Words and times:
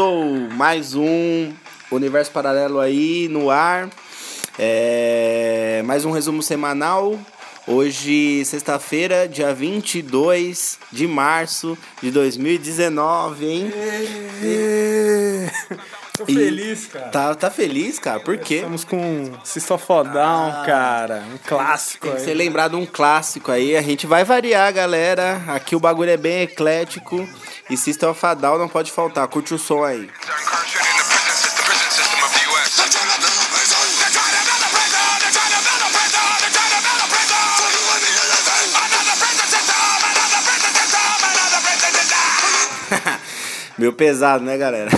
começou 0.00 0.24
mais 0.56 0.94
um 0.94 1.52
Universo 1.90 2.32
Paralelo 2.32 2.80
aí 2.80 3.28
no 3.28 3.50
ar. 3.50 3.90
É, 4.58 5.82
mais 5.84 6.06
um 6.06 6.10
resumo 6.10 6.42
semanal. 6.42 7.18
Hoje, 7.66 8.42
sexta-feira, 8.46 9.28
dia 9.28 9.52
22 9.52 10.78
de 10.90 11.06
março 11.06 11.76
de 12.02 12.10
2019, 12.10 13.46
hein? 13.46 13.70
Tô 16.24 16.30
E- 16.30 16.34
feliz, 16.34 16.86
cara. 16.86 17.08
Tá, 17.08 17.34
tá 17.34 17.50
feliz, 17.50 17.98
cara? 17.98 18.20
Por 18.20 18.36
quê? 18.38 18.56
Estamos 18.56 18.84
com 18.84 19.32
System 19.42 19.74
of 19.76 19.92
a 19.92 20.02
Down, 20.02 20.64
cara. 20.66 21.24
Um 21.32 21.38
clássico 21.38 22.06
Tem 22.06 22.12
que 22.16 22.18
aí. 22.18 22.24
ser 22.24 22.34
lembrado 22.34 22.76
um 22.76 22.84
clássico 22.84 23.50
aí. 23.50 23.74
A 23.76 23.82
gente 23.82 24.06
vai 24.06 24.22
variar, 24.24 24.72
galera. 24.72 25.42
Aqui 25.48 25.74
o 25.74 25.80
bagulho 25.80 26.10
é 26.10 26.16
bem 26.16 26.42
eclético. 26.42 27.26
E 27.70 27.76
System 27.76 28.10
of 28.10 28.26
a 28.26 28.34
Down 28.34 28.58
não 28.58 28.68
pode 28.68 28.90
faltar. 28.92 29.26
Curte 29.28 29.54
o 29.54 29.58
som 29.58 29.82
aí. 29.84 30.02
incarcerated 30.04 30.79
Meio 43.80 43.94
pesado, 43.94 44.44
né, 44.44 44.58
galera? 44.58 44.90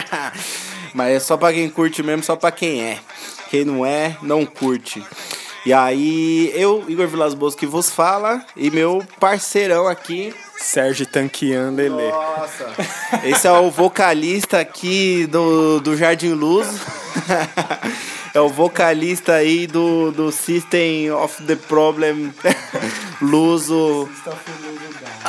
Mas 0.94 1.12
é 1.14 1.20
só 1.20 1.36
pra 1.36 1.52
quem 1.52 1.68
curte 1.68 2.02
mesmo, 2.02 2.24
só 2.24 2.36
pra 2.36 2.50
quem 2.50 2.82
é. 2.82 2.98
Quem 3.50 3.66
não 3.66 3.84
é, 3.84 4.16
não 4.22 4.46
curte. 4.46 5.04
E 5.66 5.74
aí, 5.74 6.50
eu, 6.54 6.82
Igor 6.88 7.06
Vilas 7.06 7.34
Boas, 7.34 7.54
que 7.54 7.66
vos 7.66 7.90
fala, 7.90 8.42
e 8.56 8.70
meu 8.70 9.04
parceirão 9.20 9.86
aqui. 9.86 10.34
Sérgio 10.56 11.04
Tanquian 11.04 11.72
Lele. 11.72 12.10
Nossa! 12.10 12.72
Esse 13.22 13.46
é 13.46 13.52
o 13.52 13.70
vocalista 13.70 14.58
aqui 14.58 15.26
do, 15.26 15.78
do 15.78 15.94
Jardim 15.94 16.32
Luz. 16.32 16.66
É 18.34 18.40
o 18.40 18.48
vocalista 18.48 19.32
aí 19.32 19.66
do, 19.66 20.12
do 20.12 20.30
System 20.30 21.10
of 21.10 21.42
the 21.44 21.56
Problem 21.56 22.32
Luso. 23.20 24.08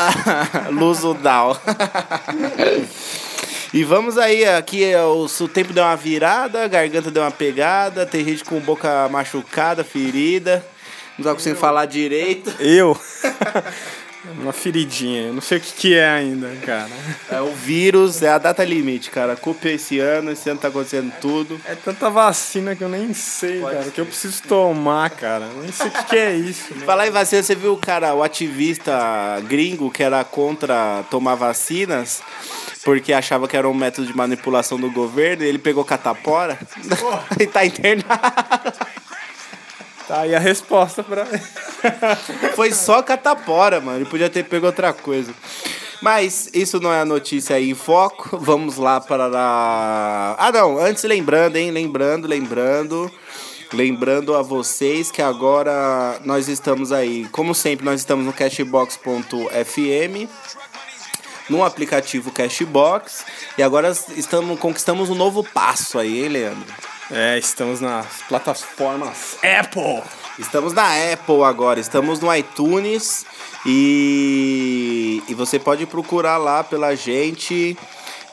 Luso 0.72 1.14
Down. 1.14 1.55
E 3.72 3.83
vamos 3.83 4.17
aí, 4.17 4.47
aqui 4.47 4.83
é 4.83 5.03
o, 5.03 5.25
o 5.25 5.47
tempo 5.47 5.72
deu 5.72 5.83
uma 5.83 5.95
virada, 5.95 6.64
a 6.64 6.67
garganta 6.67 7.11
deu 7.11 7.22
uma 7.22 7.30
pegada, 7.30 8.03
tem 8.03 8.25
gente 8.25 8.44
com 8.44 8.59
boca 8.59 9.08
machucada, 9.09 9.83
ferida, 9.83 10.66
não 11.16 11.23
tá 11.23 11.36
conseguindo 11.36 11.59
falar 11.59 11.86
direito. 11.86 12.52
Eu? 12.59 13.00
Uma 14.25 14.52
feridinha. 14.52 15.28
Eu 15.28 15.34
não 15.34 15.42
sei 15.42 15.58
o 15.58 15.62
que, 15.62 15.73
que 15.73 15.95
é 15.95 16.09
ainda, 16.09 16.50
cara. 16.66 16.89
É 17.31 17.39
o 17.39 17.53
vírus, 17.53 18.22
é 18.22 18.30
a 18.30 18.38
data 18.38 18.64
limite, 18.64 19.09
cara. 19.09 19.36
Culpa 19.36 19.70
esse 19.70 20.00
ano, 20.00 20.31
esse 20.31 20.50
ano 20.50 20.59
tá 20.59 20.67
acontecendo 20.67 21.12
tudo. 21.22 21.59
É 21.66 21.73
tanta 21.73 22.09
vacina 22.09 22.75
que 22.75 22.84
eu 22.84 22.90
nem 22.90 23.14
sei, 23.14 23.62
cara. 23.62 23.81
O 23.88 23.92
que 23.92 24.02
eu 24.02 24.06
preciso 24.06 24.44
tomar, 24.44 25.09
cara. 25.12 25.45
Eu 25.45 25.62
Nem 25.62 25.72
sei 25.72 25.88
o 25.88 25.92
que, 25.92 26.03
que 26.03 26.17
é 26.17 26.35
isso. 26.35 26.74
Né? 26.75 26.85
Falar 26.85 27.07
em 27.07 27.12
vacina, 27.12 27.41
você 27.41 27.56
viu 27.56 27.74
o 27.74 27.78
cara, 27.78 28.13
o 28.13 28.22
ativista 28.22 28.94
gringo 29.47 29.90
que 29.90 30.03
era 30.03 30.24
contra 30.24 31.03
tomar 31.09 31.36
vacinas, 31.36 32.22
porque 32.84 33.13
achava 33.13 33.47
que 33.47 33.56
era 33.56 33.69
um 33.69 33.74
método 33.74 34.07
de 34.07 34.16
manipulação 34.16 34.78
do 34.78 34.91
governo, 34.91 35.44
e 35.44 35.47
ele 35.47 35.59
pegou 35.59 35.86
catapora 35.86 36.59
e 37.40 37.47
tá 37.47 37.66
internado. 37.66 38.09
Tá 40.09 40.22
aí 40.22 40.34
a 40.34 40.40
resposta 40.40 41.03
pra. 41.03 41.24
Foi 42.58 42.74
só 42.74 43.03
catapora, 43.03 43.80
mano. 43.80 44.00
Ele 44.00 44.09
podia 44.09 44.28
ter 44.28 44.44
pego 44.44 44.66
outra 44.66 44.92
coisa. 44.92 45.31
Mas 46.02 46.50
isso 46.52 46.80
não 46.80 46.92
é 46.92 47.02
a 47.02 47.06
notícia 47.06 47.58
aí 47.58 47.70
em 47.70 47.75
foco. 47.75 48.36
Vamos 48.36 48.78
lá 48.78 49.00
para 49.00 49.30
a... 49.31 50.36
Ah, 50.40 50.52
não. 50.52 50.80
Antes, 50.80 51.03
lembrando, 51.03 51.58
hein? 51.58 51.69
Lembrando, 51.69 52.28
lembrando. 52.28 53.12
Lembrando 53.72 54.36
a 54.36 54.42
vocês 54.42 55.12
que 55.12 55.22
agora 55.22 56.19
nós 56.25 56.48
estamos 56.48 56.92
aí, 56.92 57.28
como 57.31 57.53
sempre, 57.53 57.86
nós 57.86 58.00
estamos 58.00 58.25
no 58.25 58.34
cashbox.fm, 58.34 60.28
no 61.48 61.64
aplicativo 61.64 62.31
Cashbox, 62.31 63.24
e 63.59 63.62
agora 63.62 63.96
estamos 64.18 64.59
conquistamos 64.59 65.12
um 65.12 65.16
novo 65.16 65.44
passo 65.44 66.00
aí, 66.00 66.24
hein, 66.24 66.30
Leandro? 66.30 66.88
É, 67.12 67.40
estamos 67.40 67.81
nas 67.81 68.22
plataformas 68.28 69.38
Apple. 69.42 70.03
Estamos 70.38 70.74
na 70.74 70.86
Apple 71.12 71.44
agora, 71.44 71.80
estamos 71.80 72.20
no 72.20 72.34
iTunes 72.34 73.25
e, 73.66 75.24
e 75.28 75.34
você 75.34 75.58
pode 75.58 75.86
procurar 75.88 76.38
lá 76.38 76.64
pela 76.64 76.96
gente 76.96 77.75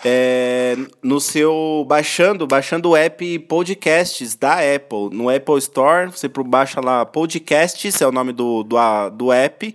é, 0.09 0.77
no 1.03 1.21
seu 1.21 1.85
baixando, 1.89 2.47
baixando 2.47 2.91
o 2.91 2.97
app 2.97 3.41
Podcasts 3.41 4.37
da 4.37 4.53
Apple, 4.53 5.11
no 5.11 5.29
Apple 5.29 5.59
Store, 5.59 6.13
você 6.13 6.29
baixa 6.29 6.81
lá 6.81 7.05
Podcasts, 7.05 8.01
é 8.01 8.07
o 8.07 8.13
nome 8.13 8.33
do, 8.33 8.63
do, 8.63 8.77
do 9.11 9.33
app, 9.33 9.75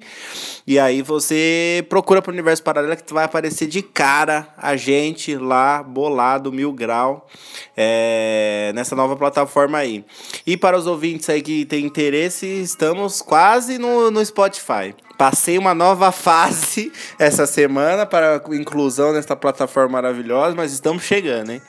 e 0.65 0.79
aí 0.79 1.01
você 1.01 1.85
procura 1.89 2.21
pro 2.21 2.31
Universo 2.31 2.63
Paralelo 2.63 2.95
que 2.95 3.13
vai 3.13 3.25
aparecer 3.25 3.67
de 3.67 3.81
cara 3.81 4.47
a 4.55 4.77
gente 4.77 5.35
lá, 5.35 5.83
bolado, 5.83 6.49
mil 6.49 6.71
grau, 6.71 7.27
é, 7.75 8.71
nessa 8.73 8.95
nova 8.95 9.17
plataforma 9.17 9.79
aí. 9.79 10.05
E 10.47 10.55
para 10.55 10.77
os 10.77 10.87
ouvintes 10.87 11.29
aí 11.29 11.41
que 11.41 11.65
têm 11.65 11.85
interesse, 11.85 12.47
estamos 12.47 13.21
quase 13.21 13.77
no, 13.77 14.09
no 14.09 14.25
Spotify. 14.25 14.95
Passei 15.21 15.55
uma 15.55 15.75
nova 15.75 16.11
fase 16.11 16.91
essa 17.19 17.45
semana 17.45 18.07
para 18.07 18.41
inclusão 18.53 19.13
nessa 19.13 19.35
plataforma 19.35 20.01
maravilhosa, 20.01 20.55
mas 20.55 20.73
estamos 20.73 21.03
chegando, 21.03 21.51
hein? 21.51 21.61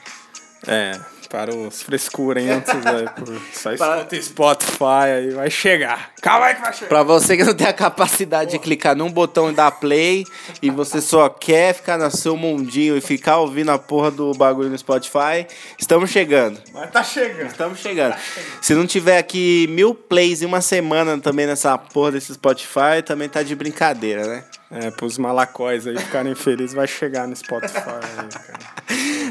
É, 0.66 0.98
para 1.32 1.54
os 1.56 1.80
frescurentos 1.82 2.74
aí, 2.84 3.06
por 3.16 3.40
só 3.54 3.74
Para- 3.74 4.06
Spotify 4.20 5.08
aí, 5.16 5.30
vai 5.30 5.50
chegar. 5.50 6.10
Calma 6.20 6.44
aí 6.46 6.54
que 6.56 6.60
vai 6.60 6.72
chegar. 6.74 6.88
Pra 6.90 7.02
você 7.02 7.38
que 7.38 7.42
não 7.42 7.54
tem 7.54 7.66
a 7.66 7.72
capacidade 7.72 8.50
de 8.50 8.58
clicar 8.58 8.94
num 8.94 9.10
botão 9.10 9.50
e 9.50 9.54
dar 9.54 9.70
play 9.70 10.26
e 10.60 10.68
você 10.68 11.00
só 11.00 11.30
quer 11.30 11.72
ficar 11.74 11.96
no 11.96 12.10
seu 12.10 12.36
mundinho 12.36 12.98
e 12.98 13.00
ficar 13.00 13.38
ouvindo 13.38 13.70
a 13.70 13.78
porra 13.78 14.10
do 14.10 14.32
bagulho 14.34 14.68
no 14.68 14.76
Spotify, 14.76 15.46
estamos 15.78 16.10
chegando. 16.10 16.60
Mas 16.74 16.90
tá 16.90 17.02
chegando. 17.02 17.46
Estamos 17.50 17.78
chegando. 17.78 18.14
Se 18.60 18.74
não 18.74 18.86
tiver 18.86 19.16
aqui 19.16 19.66
mil 19.70 19.94
plays 19.94 20.42
em 20.42 20.44
uma 20.44 20.60
semana 20.60 21.16
também 21.18 21.46
nessa 21.46 21.78
porra 21.78 22.12
desse 22.12 22.34
Spotify, 22.34 23.02
também 23.04 23.26
tá 23.30 23.42
de 23.42 23.54
brincadeira, 23.56 24.26
né? 24.26 24.44
É, 24.74 24.90
pros 24.90 25.18
malacóis 25.18 25.86
aí 25.86 25.98
ficarem 25.98 26.34
felizes, 26.34 26.72
vai 26.72 26.86
chegar 26.86 27.28
no 27.28 27.36
Spotify 27.36 27.76
aí, 27.76 28.28
cara. 28.28 28.72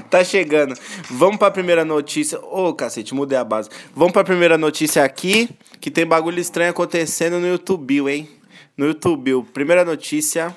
Tá 0.08 0.24
chegando. 0.24 0.76
Vamos 1.10 1.38
pra 1.38 1.50
primeira 1.50 1.84
notícia. 1.84 2.40
Ô, 2.40 2.74
cacete, 2.76 3.16
mudei 3.16 3.38
a 3.38 3.44
base. 3.44 3.70
Vamos 3.96 4.14
pra 4.14 4.24
primeira 4.24 4.56
notícia 4.58 5.04
aqui, 5.04 5.50
que 5.80 5.90
tem 5.90 6.06
bagulho 6.06 6.40
estranho 6.40 6.70
acontecendo 6.70 7.40
no 7.40 7.48
YouTube, 7.48 8.08
hein? 8.08 8.30
No 8.78 8.86
YouTube. 8.86 9.44
Primeira 9.52 9.84
notícia. 9.84 10.56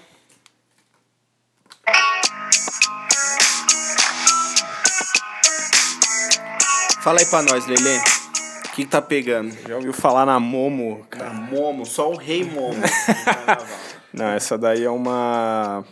Fala 7.01 7.21
aí 7.21 7.27
pra 7.27 7.43
nós, 7.43 7.67
Lelê. 7.67 7.99
O 7.99 8.63
que, 8.75 8.85
que 8.85 8.87
tá 8.87 9.01
pegando? 9.01 9.57
Já 9.69 9.77
ouviu 9.77 9.93
falar 9.93 10.27
na 10.27 10.41
Momo, 10.41 11.07
cara? 11.09 11.33
Momo, 11.33 11.87
só 11.87 12.11
o 12.11 12.17
rei 12.17 12.45
Momo. 12.45 12.83
Não, 14.15 14.27
essa 14.27 14.57
daí 14.57 14.85
é 14.85 14.91
uma 14.91 15.85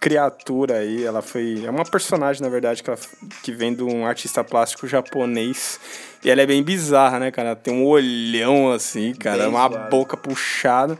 criatura 0.00 0.78
aí, 0.78 1.02
ela 1.02 1.20
foi... 1.20 1.64
É 1.64 1.70
uma 1.70 1.84
personagem, 1.84 2.40
na 2.40 2.48
verdade, 2.48 2.82
que, 2.82 2.88
ela, 2.88 2.98
que 3.42 3.50
vem 3.50 3.74
de 3.74 3.82
um 3.82 4.06
artista 4.06 4.44
plástico 4.44 4.86
japonês. 4.86 5.80
E 6.22 6.30
ela 6.30 6.42
é 6.42 6.46
bem 6.46 6.62
bizarra, 6.62 7.18
né, 7.18 7.32
cara? 7.32 7.48
Ela 7.48 7.56
tem 7.56 7.74
um 7.74 7.84
olhão 7.84 8.70
assim, 8.70 9.12
cara, 9.12 9.38
Bem 9.38 9.48
uma 9.48 9.68
boca 9.68 10.16
puxada. 10.16 10.96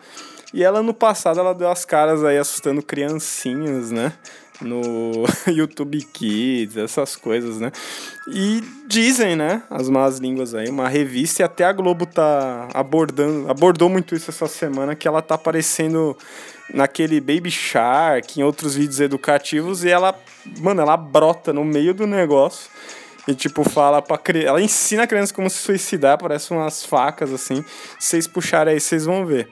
E 0.53 0.65
ela, 0.65 0.82
no 0.82 0.93
passado, 0.93 1.38
ela 1.38 1.55
deu 1.55 1.71
as 1.71 1.85
caras 1.85 2.25
aí 2.25 2.38
assustando 2.38 2.82
criancinhas, 2.82 3.93
né? 3.93 4.12
No 4.60 5.24
YouTube 5.48 6.00
Kids, 6.12 6.76
essas 6.76 7.16
coisas, 7.16 7.58
né? 7.58 7.72
E 8.28 8.62
dizem, 8.86 9.34
né, 9.34 9.62
as 9.68 9.88
más 9.88 10.18
línguas 10.18 10.54
aí, 10.54 10.68
uma 10.68 10.88
revista 10.88 11.42
e 11.42 11.44
até 11.44 11.64
a 11.64 11.72
Globo 11.72 12.06
tá 12.06 12.68
abordando, 12.72 13.50
abordou 13.50 13.88
muito 13.88 14.14
isso 14.14 14.30
essa 14.30 14.46
semana, 14.46 14.94
que 14.94 15.08
ela 15.08 15.20
tá 15.20 15.34
aparecendo 15.34 16.16
naquele 16.72 17.20
Baby 17.20 17.50
Shark, 17.50 18.40
em 18.40 18.44
outros 18.44 18.74
vídeos 18.74 19.00
educativos, 19.00 19.84
e 19.84 19.90
ela, 19.90 20.18
mano, 20.60 20.80
ela 20.80 20.96
brota 20.96 21.52
no 21.52 21.64
meio 21.64 21.92
do 21.92 22.06
negócio 22.06 22.70
e, 23.26 23.34
tipo, 23.34 23.68
fala 23.68 24.02
pra 24.02 24.18
criança. 24.18 24.48
Ela 24.48 24.62
ensina 24.62 25.04
a 25.04 25.06
criança 25.06 25.32
como 25.32 25.48
se 25.48 25.58
suicidar, 25.58 26.18
parece 26.18 26.52
umas 26.52 26.84
facas 26.84 27.32
assim. 27.32 27.64
Vocês 27.98 28.26
puxarem 28.26 28.74
aí, 28.74 28.80
vocês 28.80 29.04
vão 29.04 29.24
ver. 29.26 29.48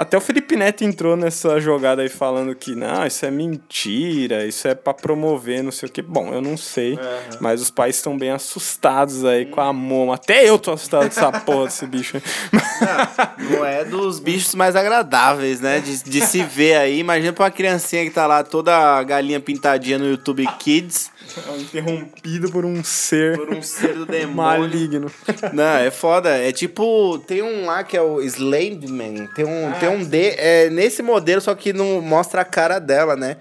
Até 0.00 0.16
o 0.16 0.20
Felipe 0.22 0.56
Neto 0.56 0.82
entrou 0.82 1.14
nessa 1.14 1.60
jogada 1.60 2.00
aí 2.00 2.08
falando 2.08 2.54
que 2.54 2.74
não, 2.74 3.06
isso 3.06 3.26
é 3.26 3.30
mentira, 3.30 4.46
isso 4.46 4.66
é 4.66 4.74
pra 4.74 4.94
promover, 4.94 5.62
não 5.62 5.70
sei 5.70 5.90
o 5.90 5.92
que. 5.92 6.00
Bom, 6.00 6.32
eu 6.32 6.40
não 6.40 6.56
sei, 6.56 6.98
mas 7.38 7.60
os 7.60 7.70
pais 7.70 7.96
estão 7.96 8.16
bem 8.16 8.30
assustados 8.30 9.26
aí 9.26 9.44
com 9.44 9.60
a 9.60 9.74
Momo. 9.74 10.10
Até 10.10 10.48
eu 10.48 10.58
tô 10.58 10.72
assustado 10.72 11.02
com 11.02 11.08
essa 11.08 11.30
porra 11.40 11.66
desse 11.66 11.86
bicho. 11.86 12.16
aí. 12.16 13.50
Não 13.50 13.62
é 13.62 13.84
dos 13.84 14.18
bichos 14.18 14.54
mais 14.54 14.74
agradáveis, 14.74 15.60
né? 15.60 15.80
De, 15.80 16.02
de 16.02 16.20
se 16.22 16.42
ver 16.44 16.78
aí. 16.78 16.98
Imagina 16.98 17.34
pra 17.34 17.44
uma 17.44 17.50
criancinha 17.50 18.02
que 18.02 18.10
tá 18.10 18.26
lá 18.26 18.42
toda 18.42 19.02
galinha 19.02 19.38
pintadinha 19.38 19.98
no 19.98 20.06
YouTube 20.06 20.46
Kids. 20.58 21.10
Interrompido 21.58 22.50
por 22.50 22.64
um 22.64 22.82
ser 22.82 23.36
Por 23.36 23.54
um 23.54 23.62
ser 23.62 23.94
do 23.94 24.06
demônio. 24.06 24.60
maligno. 24.60 25.12
Não, 25.52 25.76
é 25.76 25.90
foda. 25.90 26.30
É 26.30 26.52
tipo, 26.52 27.18
tem 27.26 27.42
um 27.42 27.66
lá 27.66 27.84
que 27.84 27.96
é 27.96 28.02
o 28.02 28.20
Slenderman. 28.22 29.28
Tem 29.34 29.44
um, 29.44 29.72
tem 29.78 29.88
um 29.88 30.04
D. 30.04 30.34
É 30.36 30.70
nesse 30.70 31.02
modelo, 31.02 31.40
só 31.40 31.54
que 31.54 31.72
não 31.72 32.00
mostra 32.00 32.40
a 32.42 32.44
cara 32.44 32.78
dela, 32.78 33.16
né? 33.16 33.36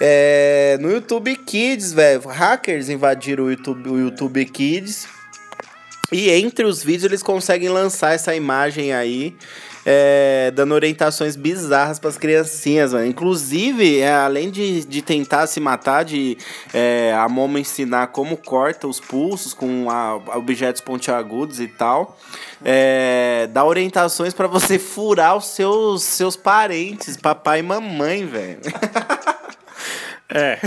É, 0.00 0.76
no 0.80 0.90
YouTube 0.90 1.34
Kids, 1.36 1.92
velho. 1.92 2.20
Hackers 2.26 2.88
invadiram 2.88 3.44
o 3.44 3.50
YouTube, 3.50 3.88
o 3.90 3.98
YouTube 3.98 4.44
Kids. 4.46 5.06
E 6.10 6.30
entre 6.30 6.64
os 6.64 6.82
vídeos 6.82 7.04
eles 7.04 7.22
conseguem 7.22 7.68
lançar 7.68 8.14
essa 8.14 8.34
imagem 8.34 8.94
aí. 8.94 9.36
É, 9.90 10.50
dando 10.54 10.74
orientações 10.74 11.34
bizarras 11.34 11.98
para 11.98 12.10
as 12.10 12.18
criancinhas, 12.18 12.92
mano. 12.92 13.06
Inclusive, 13.06 14.00
é, 14.00 14.12
além 14.14 14.50
de, 14.50 14.84
de 14.84 15.00
tentar 15.00 15.46
se 15.46 15.58
matar, 15.60 16.04
de 16.04 16.36
é, 16.74 17.14
a 17.16 17.26
Momo 17.26 17.56
ensinar 17.56 18.08
como 18.08 18.36
corta 18.36 18.86
os 18.86 19.00
pulsos 19.00 19.54
com 19.54 19.88
a- 19.90 20.16
objetos 20.36 20.82
pontiagudos 20.82 21.58
e 21.58 21.68
tal, 21.68 22.18
é, 22.62 23.48
dá 23.50 23.64
orientações 23.64 24.34
para 24.34 24.46
você 24.46 24.78
furar 24.78 25.34
os 25.38 25.46
seus, 25.46 26.02
seus 26.02 26.36
parentes, 26.36 27.16
papai 27.16 27.60
e 27.60 27.62
mamãe, 27.62 28.26
velho. 28.26 28.58
É. 30.30 30.58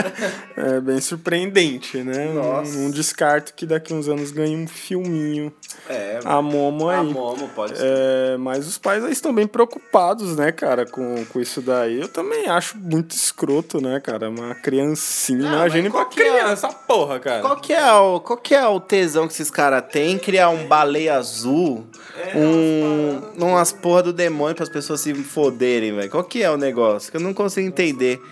é 0.56 0.80
bem 0.80 0.98
surpreendente, 1.00 1.98
né? 1.98 2.32
Nossa. 2.32 2.72
Não, 2.72 2.84
não 2.84 2.90
descarto 2.90 3.52
que 3.54 3.66
daqui 3.66 3.92
uns 3.92 4.08
anos 4.08 4.30
ganhe 4.30 4.56
um 4.56 4.66
filminho. 4.66 5.52
É, 5.88 6.20
A 6.24 6.40
Momo 6.40 6.88
aí. 6.88 6.98
a 6.98 7.02
Momo 7.02 7.48
pode 7.54 7.76
ser. 7.76 7.84
É, 7.84 8.36
mas 8.38 8.66
os 8.66 8.78
pais 8.78 9.04
aí 9.04 9.12
estão 9.12 9.34
bem 9.34 9.46
preocupados, 9.46 10.36
né, 10.36 10.50
cara, 10.50 10.86
com, 10.86 11.24
com 11.26 11.40
isso 11.40 11.60
daí. 11.60 12.00
Eu 12.00 12.08
também 12.08 12.48
acho 12.48 12.78
muito 12.78 13.10
escroto, 13.14 13.80
né, 13.82 14.00
cara? 14.00 14.30
Uma 14.30 14.54
criancinha. 14.54 15.50
Ah, 15.50 15.54
Imagine 15.56 15.90
mas 15.90 15.92
pra 15.92 16.02
é? 16.02 16.14
criança, 16.14 16.52
essa 16.52 16.68
porra, 16.68 17.20
cara. 17.20 17.40
Qual 17.42 17.56
que, 17.56 17.72
é 17.74 17.92
o, 17.92 18.20
qual 18.20 18.38
que 18.38 18.54
é 18.54 18.66
o 18.66 18.80
tesão 18.80 19.26
que 19.26 19.34
esses 19.34 19.50
caras 19.50 19.84
têm 19.90 20.18
criar 20.18 20.48
um 20.48 20.66
baleia 20.66 21.16
azul, 21.16 21.86
um, 22.34 23.44
umas 23.44 23.72
porra 23.72 24.04
do 24.04 24.12
demônio 24.12 24.54
para 24.54 24.64
as 24.64 24.70
pessoas 24.70 25.00
se 25.00 25.12
foderem, 25.12 25.94
velho? 25.94 26.10
Qual 26.10 26.24
que 26.24 26.42
é 26.42 26.50
o 26.50 26.56
negócio? 26.56 27.10
Que 27.10 27.18
eu 27.18 27.20
não 27.20 27.34
consigo 27.34 27.66
entender. 27.66 28.22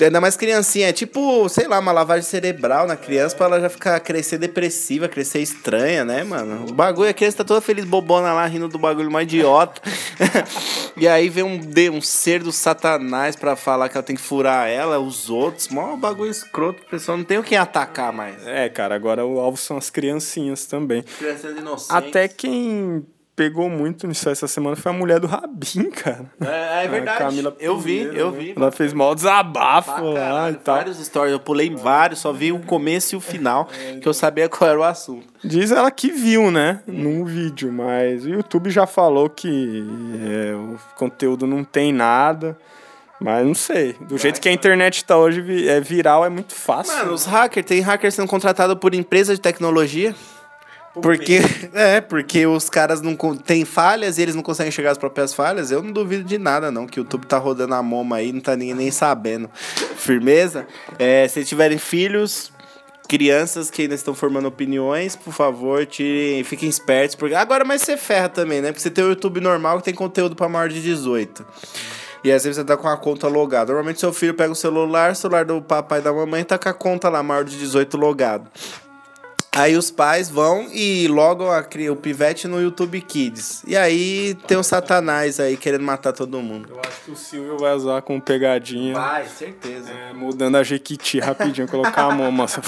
Ainda 0.00 0.20
mais 0.20 0.36
criancinha, 0.36 0.88
é 0.88 0.92
tipo, 0.92 1.48
sei 1.48 1.66
lá, 1.66 1.78
uma 1.78 1.92
lavagem 1.92 2.22
cerebral 2.28 2.86
na 2.86 2.96
criança 2.96 3.34
pra 3.34 3.46
ela 3.46 3.60
já 3.60 3.68
ficar, 3.70 3.98
crescer 4.00 4.36
depressiva, 4.38 5.08
crescer 5.08 5.40
estranha, 5.40 6.04
né, 6.04 6.22
mano? 6.22 6.66
O 6.68 6.72
bagulho, 6.72 7.08
a 7.08 7.14
criança 7.14 7.38
tá 7.38 7.44
toda 7.44 7.60
feliz, 7.60 7.84
bobona 7.84 8.32
lá, 8.32 8.46
rindo 8.46 8.68
do 8.68 8.78
bagulho 8.78 9.10
mais 9.10 9.26
idiota. 9.26 9.80
e 10.96 11.08
aí 11.08 11.28
vem 11.28 11.44
um, 11.44 11.58
de- 11.58 11.90
um 11.90 12.00
ser 12.00 12.42
do 12.42 12.52
satanás 12.52 13.36
pra 13.36 13.56
falar 13.56 13.88
que 13.88 13.96
ela 13.96 14.04
tem 14.04 14.16
que 14.16 14.22
furar 14.22 14.68
ela, 14.68 14.98
os 14.98 15.30
outros. 15.30 15.68
Mó 15.68 15.96
bagulho 15.96 16.30
escroto, 16.30 16.82
o 16.82 16.86
pessoal 16.90 17.16
não 17.16 17.24
tem 17.24 17.38
o 17.38 17.42
que 17.42 17.56
atacar 17.56 18.12
mais. 18.12 18.46
É, 18.46 18.68
cara, 18.68 18.94
agora 18.94 19.24
o 19.24 19.40
alvo 19.40 19.56
são 19.56 19.76
as 19.76 19.88
criancinhas 19.90 20.66
também. 20.66 21.02
Crianças 21.02 21.56
inocentes. 21.56 21.90
Até 21.90 22.28
quem 22.28 23.06
pegou 23.36 23.68
muito 23.68 24.06
nisso 24.08 24.30
essa 24.30 24.48
semana 24.48 24.74
foi 24.74 24.90
a 24.90 24.94
mulher 24.94 25.20
do 25.20 25.26
Rabin, 25.26 25.90
cara. 25.92 26.24
É, 26.40 26.86
é 26.86 26.88
verdade. 26.88 27.18
Camila 27.18 27.54
eu 27.60 27.78
vi, 27.78 28.02
eu 28.02 28.32
né? 28.32 28.38
vi. 28.38 28.54
Ela 28.56 28.72
fez 28.72 28.94
mal 28.94 29.14
desabafo 29.14 30.02
lá 30.12 30.50
e 30.50 30.54
tal. 30.54 30.76
vários 30.76 30.96
stories, 31.04 31.32
eu 31.32 31.38
pulei 31.38 31.74
vários, 31.74 32.20
só 32.20 32.32
vi 32.32 32.50
o 32.50 32.58
começo 32.60 33.14
e 33.14 33.16
o 33.16 33.20
final, 33.20 33.68
que 34.00 34.08
eu 34.08 34.14
sabia 34.14 34.48
qual 34.48 34.70
era 34.70 34.80
o 34.80 34.82
assunto. 34.82 35.26
Diz 35.44 35.70
ela 35.70 35.90
que 35.90 36.10
viu, 36.10 36.50
né? 36.50 36.80
Num 36.86 37.24
vídeo, 37.24 37.70
mas 37.70 38.24
o 38.24 38.30
YouTube 38.30 38.70
já 38.70 38.86
falou 38.86 39.28
que 39.28 39.84
é, 40.24 40.54
o 40.54 40.78
conteúdo 40.96 41.46
não 41.46 41.62
tem 41.62 41.92
nada. 41.92 42.56
Mas 43.18 43.46
não 43.46 43.54
sei. 43.54 43.94
Do 44.00 44.18
jeito 44.18 44.40
que 44.40 44.48
a 44.48 44.52
internet 44.52 45.02
tá 45.02 45.16
hoje, 45.16 45.66
é 45.66 45.80
viral, 45.80 46.24
é 46.24 46.28
muito 46.28 46.54
fácil. 46.54 46.94
Mano, 46.98 47.14
os 47.14 47.24
hackers, 47.24 47.64
tem 47.64 47.80
hackers 47.80 48.14
sendo 48.14 48.28
contratados 48.28 48.76
por 48.78 48.94
empresas 48.94 49.38
de 49.38 49.40
tecnologia. 49.40 50.14
Porque, 51.02 51.40
é, 51.74 52.00
porque 52.00 52.46
os 52.46 52.70
caras 52.70 53.00
não 53.00 53.16
têm 53.36 53.64
falhas 53.64 54.18
e 54.18 54.22
eles 54.22 54.34
não 54.34 54.42
conseguem 54.42 54.72
chegar 54.72 54.92
às 54.92 54.98
próprias 54.98 55.34
falhas. 55.34 55.70
Eu 55.70 55.82
não 55.82 55.92
duvido 55.92 56.24
de 56.24 56.38
nada, 56.38 56.70
não. 56.70 56.86
Que 56.86 57.00
o 57.00 57.02
YouTube 57.02 57.26
tá 57.26 57.38
rodando 57.38 57.74
a 57.74 57.82
moma 57.82 58.16
aí, 58.16 58.32
não 58.32 58.40
tá 58.40 58.56
ninguém 58.56 58.74
nem 58.74 58.90
sabendo. 58.90 59.50
Firmeza? 59.96 60.66
É, 60.98 61.26
se 61.28 61.44
tiverem 61.44 61.78
filhos, 61.78 62.52
crianças 63.06 63.70
que 63.70 63.82
ainda 63.82 63.94
estão 63.94 64.14
formando 64.14 64.46
opiniões, 64.46 65.14
por 65.16 65.32
favor, 65.32 65.84
tirem, 65.86 66.42
fiquem 66.44 66.68
espertos. 66.68 67.14
Porque 67.14 67.34
agora, 67.34 67.64
mas 67.64 67.82
você 67.82 67.96
ferra 67.96 68.28
também, 68.28 68.60
né? 68.60 68.68
Porque 68.68 68.80
você 68.80 68.90
tem 68.90 69.04
o 69.04 69.08
YouTube 69.08 69.40
normal 69.40 69.78
que 69.78 69.84
tem 69.84 69.94
conteúdo 69.94 70.34
pra 70.34 70.48
maior 70.48 70.68
de 70.68 70.80
18. 70.80 71.44
E 72.24 72.32
às 72.32 72.42
vezes 72.42 72.56
você 72.56 72.64
tá 72.64 72.76
com 72.76 72.88
a 72.88 72.96
conta 72.96 73.28
logada. 73.28 73.66
Normalmente 73.66 74.00
seu 74.00 74.12
filho 74.12 74.34
pega 74.34 74.50
o 74.50 74.56
celular, 74.56 75.12
o 75.12 75.14
celular 75.14 75.44
do 75.44 75.62
papai 75.62 76.00
e 76.00 76.02
da 76.02 76.12
mamãe 76.12 76.42
tá 76.42 76.58
com 76.58 76.68
a 76.68 76.74
conta 76.74 77.08
lá 77.08 77.22
maior 77.22 77.44
de 77.44 77.56
18 77.56 77.96
logado. 77.96 78.50
Aí 79.56 79.74
os 79.74 79.90
pais 79.90 80.28
vão 80.28 80.68
e 80.70 81.08
logam 81.08 81.50
a, 81.50 81.64
o 81.90 81.96
pivete 81.96 82.46
no 82.46 82.60
YouTube 82.60 83.00
Kids. 83.00 83.62
E 83.66 83.74
aí 83.74 84.34
tem 84.46 84.56
o 84.58 84.62
satanás 84.62 85.40
aí 85.40 85.56
querendo 85.56 85.82
matar 85.82 86.12
todo 86.12 86.38
mundo. 86.42 86.74
Eu 86.74 86.80
acho 86.80 87.00
que 87.06 87.10
o 87.10 87.16
Silvio 87.16 87.56
vai 87.56 87.74
usar 87.74 88.02
como 88.02 88.20
pegadinha. 88.20 88.92
Vai, 88.92 89.26
certeza. 89.26 89.90
é, 89.90 90.12
mudando 90.12 90.56
a 90.56 90.62
Jequiti 90.62 91.20
rapidinho, 91.20 91.66
colocar 91.66 92.02
a 92.02 92.10
mão, 92.10 92.30
massa. 92.30 92.60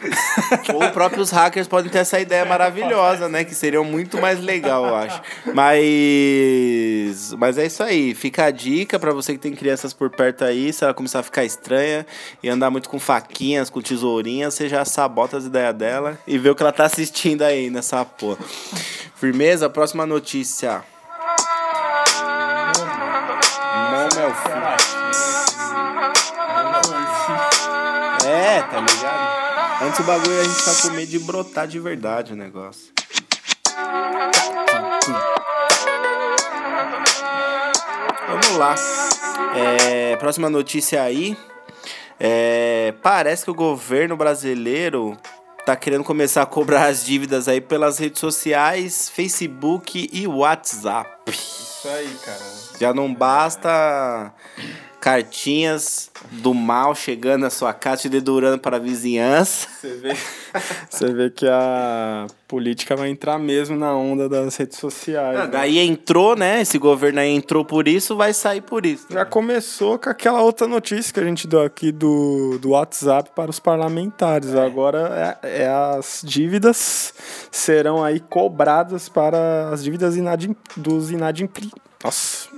Ou 0.74 0.90
próprios 0.90 1.30
hackers 1.30 1.66
podem 1.66 1.90
ter 1.90 1.98
essa 1.98 2.20
ideia 2.20 2.44
maravilhosa, 2.44 3.28
né? 3.28 3.44
Que 3.44 3.54
seria 3.54 3.82
muito 3.82 4.20
mais 4.20 4.40
legal, 4.40 4.86
eu 4.86 4.94
acho. 4.94 5.20
Mas. 5.54 7.34
Mas 7.36 7.58
é 7.58 7.66
isso 7.66 7.82
aí. 7.82 8.14
Fica 8.14 8.44
a 8.44 8.50
dica 8.50 8.98
pra 8.98 9.12
você 9.12 9.32
que 9.32 9.38
tem 9.38 9.54
crianças 9.54 9.92
por 9.92 10.10
perto 10.10 10.44
aí. 10.44 10.72
Se 10.72 10.84
ela 10.84 10.94
começar 10.94 11.20
a 11.20 11.22
ficar 11.22 11.44
estranha 11.44 12.06
e 12.42 12.48
andar 12.48 12.70
muito 12.70 12.88
com 12.88 12.98
faquinhas, 12.98 13.68
com 13.70 13.80
tesourinhas, 13.80 14.54
você 14.54 14.68
já 14.68 14.84
sabota 14.84 15.36
as 15.36 15.44
ideias 15.44 15.74
dela 15.74 16.18
e 16.26 16.38
vê 16.38 16.50
o 16.50 16.54
que 16.54 16.62
ela 16.62 16.72
tá 16.72 16.84
assistindo 16.84 17.42
aí 17.42 17.70
nessa 17.70 18.04
porra. 18.04 18.38
Firmeza? 19.16 19.68
Próxima 19.68 20.06
notícia. 20.06 20.82
Momo 23.90 24.20
é 24.20 24.26
o 24.26 24.34
filho. 24.34 24.58
É, 28.28 28.62
tá 28.62 28.80
ligado? 28.80 29.07
Antes 29.80 30.00
o 30.00 30.02
bagulho 30.02 30.40
a 30.40 30.44
gente 30.44 30.64
tá 30.64 30.74
com 30.82 30.90
medo 30.94 31.10
de 31.10 31.18
brotar 31.20 31.68
de 31.68 31.78
verdade 31.78 32.32
o 32.32 32.36
negócio. 32.36 32.92
Vamos 38.28 38.56
lá. 38.56 38.74
É, 39.54 40.16
próxima 40.16 40.50
notícia 40.50 41.02
aí. 41.02 41.36
É, 42.18 42.92
parece 43.02 43.44
que 43.44 43.50
o 43.52 43.54
governo 43.54 44.16
brasileiro 44.16 45.16
tá 45.64 45.76
querendo 45.76 46.02
começar 46.02 46.42
a 46.42 46.46
cobrar 46.46 46.86
as 46.86 47.04
dívidas 47.04 47.46
aí 47.46 47.60
pelas 47.60 47.98
redes 47.98 48.18
sociais, 48.18 49.08
Facebook 49.08 50.08
e 50.12 50.26
WhatsApp. 50.26 51.08
Isso 51.28 51.88
aí, 51.88 52.16
cara. 52.24 52.44
Já 52.80 52.92
não 52.92 53.14
basta 53.14 54.32
cartinhas 55.00 56.10
do 56.30 56.52
mal 56.52 56.94
chegando 56.94 57.46
à 57.46 57.50
sua 57.50 57.72
casa, 57.72 58.02
te 58.02 58.08
dedurando 58.08 58.58
para 58.58 58.76
a 58.76 58.80
vizinhança. 58.80 59.68
Você 59.80 59.94
vê, 59.94 60.16
você 60.90 61.12
vê 61.12 61.30
que 61.30 61.46
a 61.46 62.26
política 62.48 62.96
vai 62.96 63.08
entrar 63.08 63.38
mesmo 63.38 63.76
na 63.76 63.94
onda 63.94 64.28
das 64.28 64.56
redes 64.56 64.78
sociais. 64.78 65.38
Ah, 65.38 65.44
né? 65.44 65.50
daí 65.50 65.78
entrou, 65.78 66.34
né? 66.34 66.60
Esse 66.60 66.78
governo 66.78 67.20
aí 67.20 67.30
entrou 67.30 67.64
por 67.64 67.86
isso, 67.86 68.16
vai 68.16 68.32
sair 68.32 68.60
por 68.60 68.84
isso. 68.84 69.06
Já 69.10 69.24
começou 69.24 69.98
com 69.98 70.10
aquela 70.10 70.42
outra 70.42 70.66
notícia 70.66 71.12
que 71.12 71.20
a 71.20 71.24
gente 71.24 71.46
deu 71.46 71.62
aqui 71.62 71.92
do, 71.92 72.58
do 72.58 72.70
WhatsApp 72.70 73.30
para 73.34 73.50
os 73.50 73.60
parlamentares. 73.60 74.54
Agora 74.54 75.38
é, 75.42 75.62
é 75.62 75.68
as 75.68 76.22
dívidas 76.24 77.14
serão 77.50 78.02
aí 78.02 78.18
cobradas 78.20 79.08
para 79.08 79.70
as 79.70 79.84
dívidas 79.84 80.16
inadim, 80.16 80.56
dos 80.76 81.10
inadimpli, 81.10 81.70
nossa, 82.02 82.48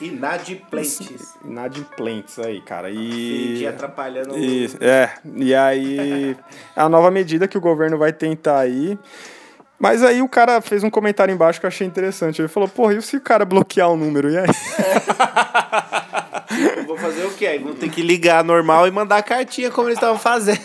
Inadimplentes. 0.00 1.34
inadimplentes 1.44 2.38
aí, 2.38 2.60
cara. 2.60 2.90
E 2.90 3.62
E, 3.62 3.66
atrapalhando 3.66 4.36
e 4.36 4.68
é, 4.80 5.10
e 5.34 5.54
aí 5.54 6.36
é 6.76 6.80
a 6.80 6.88
nova 6.88 7.10
medida 7.10 7.48
que 7.48 7.56
o 7.56 7.60
governo 7.60 7.96
vai 7.96 8.12
tentar 8.12 8.58
aí. 8.58 8.98
Mas 9.78 10.02
aí 10.02 10.22
o 10.22 10.28
cara 10.28 10.60
fez 10.60 10.84
um 10.84 10.90
comentário 10.90 11.32
embaixo 11.32 11.60
que 11.60 11.66
eu 11.66 11.68
achei 11.68 11.86
interessante. 11.86 12.40
Ele 12.40 12.48
falou, 12.48 12.68
porra, 12.68 12.94
e 12.94 13.02
se 13.02 13.16
o 13.16 13.20
cara 13.20 13.44
bloquear 13.44 13.90
o 13.90 13.96
número? 13.96 14.30
E 14.30 14.38
aí? 14.38 14.46
Vou 16.86 16.96
fazer 16.96 17.14
fazer 17.14 17.26
o 17.26 17.30
quê? 17.30 17.46
Aí 17.46 17.58
vão 17.58 17.74
ter 17.74 17.88
que 17.88 18.02
ligar 18.02 18.42
normal 18.42 18.86
e 18.86 18.90
mandar 18.90 19.22
cartinha 19.22 19.70
como 19.70 19.88
eles 19.88 19.98
estavam 19.98 20.18
fazendo. 20.18 20.60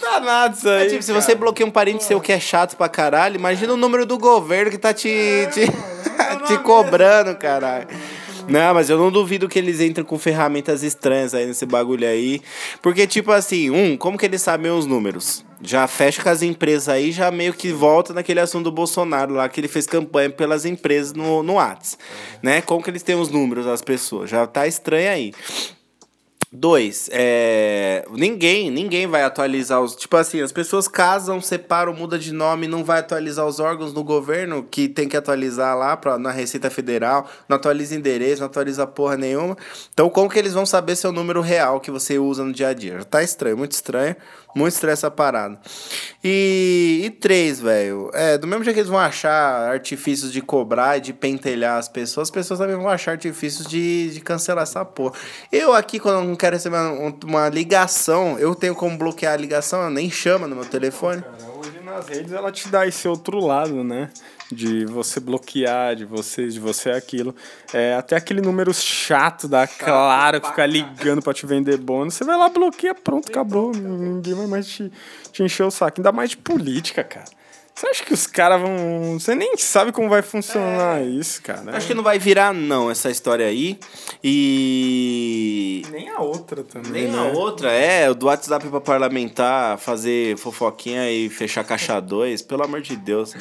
Tá 0.00 0.20
nada 0.20 0.54
isso 0.56 0.68
aí. 0.68 0.86
É, 0.86 0.90
tipo, 0.90 1.02
se 1.02 1.12
você 1.12 1.34
bloqueia 1.34 1.66
um 1.66 1.70
parente 1.70 2.04
seu 2.04 2.20
que 2.20 2.32
é 2.32 2.40
chato 2.40 2.76
pra 2.76 2.88
caralho, 2.88 3.36
imagina 3.36 3.72
o 3.72 3.76
número 3.76 4.06
do 4.06 4.16
governo 4.16 4.70
que 4.70 4.78
tá 4.78 4.94
te, 4.94 5.08
te, 5.52 5.66
te 6.46 6.58
cobrando, 6.62 7.34
caralho. 7.36 7.88
Não, 8.48 8.74
mas 8.74 8.88
eu 8.88 8.96
não 8.96 9.10
duvido 9.10 9.48
que 9.48 9.58
eles 9.58 9.80
entrem 9.80 10.04
com 10.04 10.16
ferramentas 10.18 10.84
estranhas 10.84 11.34
aí 11.34 11.46
nesse 11.46 11.66
bagulho 11.66 12.06
aí. 12.06 12.40
Porque, 12.80 13.04
tipo 13.06 13.32
assim, 13.32 13.70
um, 13.70 13.96
como 13.96 14.16
que 14.16 14.24
eles 14.24 14.40
sabem 14.40 14.70
os 14.70 14.86
números? 14.86 15.44
Já 15.60 15.88
fecha 15.88 16.22
com 16.22 16.28
as 16.28 16.42
empresas 16.42 16.88
aí, 16.88 17.10
já 17.10 17.28
meio 17.30 17.52
que 17.52 17.72
volta 17.72 18.14
naquele 18.14 18.38
assunto 18.38 18.64
do 18.64 18.72
Bolsonaro 18.72 19.34
lá, 19.34 19.48
que 19.48 19.58
ele 19.58 19.66
fez 19.66 19.86
campanha 19.86 20.30
pelas 20.30 20.64
empresas 20.64 21.12
no, 21.12 21.42
no 21.42 21.54
Whats. 21.54 21.98
Né? 22.40 22.60
Como 22.60 22.80
que 22.82 22.90
eles 22.90 23.02
têm 23.02 23.16
os 23.16 23.30
números 23.30 23.66
das 23.66 23.82
pessoas? 23.82 24.30
Já 24.30 24.46
tá 24.46 24.64
estranho 24.64 25.10
aí. 25.10 25.32
Dois, 26.58 27.10
é, 27.12 28.02
ninguém, 28.12 28.70
ninguém 28.70 29.06
vai 29.06 29.22
atualizar 29.22 29.78
os. 29.82 29.94
Tipo 29.94 30.16
assim, 30.16 30.40
as 30.40 30.52
pessoas 30.52 30.88
casam, 30.88 31.38
separam, 31.38 31.92
muda 31.92 32.18
de 32.18 32.32
nome, 32.32 32.66
não 32.66 32.82
vai 32.82 33.00
atualizar 33.00 33.44
os 33.44 33.60
órgãos 33.60 33.92
no 33.92 34.02
governo 34.02 34.62
que 34.62 34.88
tem 34.88 35.06
que 35.06 35.18
atualizar 35.18 35.76
lá 35.76 35.98
pra, 35.98 36.18
na 36.18 36.30
Receita 36.30 36.70
Federal, 36.70 37.28
não 37.46 37.58
atualiza 37.58 37.94
endereço, 37.94 38.40
não 38.40 38.46
atualiza 38.46 38.86
porra 38.86 39.18
nenhuma. 39.18 39.54
Então, 39.92 40.08
como 40.08 40.30
que 40.30 40.38
eles 40.38 40.54
vão 40.54 40.64
saber 40.64 40.96
seu 40.96 41.12
número 41.12 41.42
real 41.42 41.78
que 41.78 41.90
você 41.90 42.18
usa 42.18 42.42
no 42.42 42.54
dia 42.54 42.68
a 42.68 42.72
dia? 42.72 43.04
Tá 43.04 43.22
estranho, 43.22 43.58
muito 43.58 43.72
estranho. 43.72 44.16
Muito 44.56 44.72
estranho 44.72 44.94
essa 44.94 45.10
parada. 45.10 45.60
E, 46.24 47.02
e 47.04 47.10
três, 47.10 47.60
velho. 47.60 48.10
É, 48.14 48.38
do 48.38 48.46
mesmo 48.46 48.64
jeito 48.64 48.72
que 48.74 48.80
eles 48.80 48.88
vão 48.88 48.98
achar 48.98 49.70
artifícios 49.70 50.32
de 50.32 50.40
cobrar 50.40 50.96
e 50.96 51.00
de 51.02 51.12
pentelhar 51.12 51.76
as 51.76 51.90
pessoas, 51.90 52.28
as 52.28 52.30
pessoas 52.30 52.58
também 52.58 52.74
vão 52.74 52.88
achar 52.88 53.10
artifícios 53.10 53.66
de, 53.66 54.08
de 54.14 54.20
cancelar 54.22 54.62
essa 54.62 54.82
porra. 54.82 55.12
Eu 55.52 55.74
aqui, 55.74 56.00
quando 56.00 56.26
não 56.26 56.34
quero 56.34 56.56
receber 56.56 56.78
uma, 56.78 57.14
uma 57.22 57.48
ligação, 57.50 58.38
eu 58.38 58.54
tenho 58.54 58.74
como 58.74 58.96
bloquear 58.96 59.34
a 59.34 59.36
ligação, 59.36 59.82
eu 59.82 59.90
nem 59.90 60.10
chama 60.10 60.46
no 60.46 60.56
meu 60.56 60.64
telefone. 60.64 61.20
Cara, 61.20 61.36
hoje 61.58 61.78
nas 61.84 62.08
redes 62.08 62.32
ela 62.32 62.50
te 62.50 62.66
dá 62.68 62.86
esse 62.86 63.06
outro 63.06 63.38
lado, 63.38 63.84
né? 63.84 64.08
De 64.50 64.84
você 64.84 65.18
bloquear, 65.18 65.96
de 65.96 66.04
você, 66.04 66.46
de 66.46 66.60
você 66.60 66.90
aquilo. 66.90 67.34
É, 67.72 67.94
até 67.94 68.16
aquele 68.16 68.40
número 68.40 68.72
chato 68.72 69.48
da 69.48 69.66
Claro 69.66 70.40
que 70.40 70.48
fica 70.48 70.64
ligando 70.64 71.20
pra 71.20 71.34
te 71.34 71.44
vender 71.46 71.76
bônus. 71.78 72.14
Você 72.14 72.24
vai 72.24 72.36
lá, 72.36 72.48
bloqueia, 72.48 72.94
pronto, 72.94 73.28
acabou. 73.28 73.72
Ninguém 73.74 74.34
vai 74.34 74.46
mais 74.46 74.66
te, 74.68 74.92
te 75.32 75.42
encher 75.42 75.64
o 75.64 75.70
saco. 75.70 76.00
Ainda 76.00 76.12
mais 76.12 76.30
de 76.30 76.36
política, 76.36 77.02
cara. 77.02 77.26
Você 77.78 77.88
acha 77.88 78.04
que 78.06 78.14
os 78.14 78.26
caras 78.26 78.58
vão. 78.58 79.18
Você 79.20 79.34
nem 79.34 79.54
sabe 79.58 79.92
como 79.92 80.08
vai 80.08 80.22
funcionar 80.22 81.04
isso, 81.04 81.42
cara. 81.42 81.76
Acho 81.76 81.86
que 81.86 81.92
não 81.92 82.02
vai 82.02 82.18
virar, 82.18 82.54
não, 82.54 82.90
essa 82.90 83.10
história 83.10 83.44
aí. 83.46 83.78
E. 84.24 85.82
Nem 85.90 86.08
a 86.08 86.20
outra 86.20 86.62
também. 86.64 86.90
Nem 86.90 87.08
né? 87.08 87.18
a 87.18 87.24
outra, 87.38 87.70
é, 87.70 88.08
o 88.10 88.14
do 88.14 88.26
WhatsApp 88.26 88.66
pra 88.68 88.80
parlamentar, 88.80 89.78
fazer 89.78 90.38
fofoquinha 90.38 91.10
e 91.10 91.28
fechar 91.28 91.64
caixa 91.64 92.00
2, 92.00 92.40
pelo 92.42 92.64
amor 92.64 92.80
de 92.80 92.96
Deus. 92.96 93.34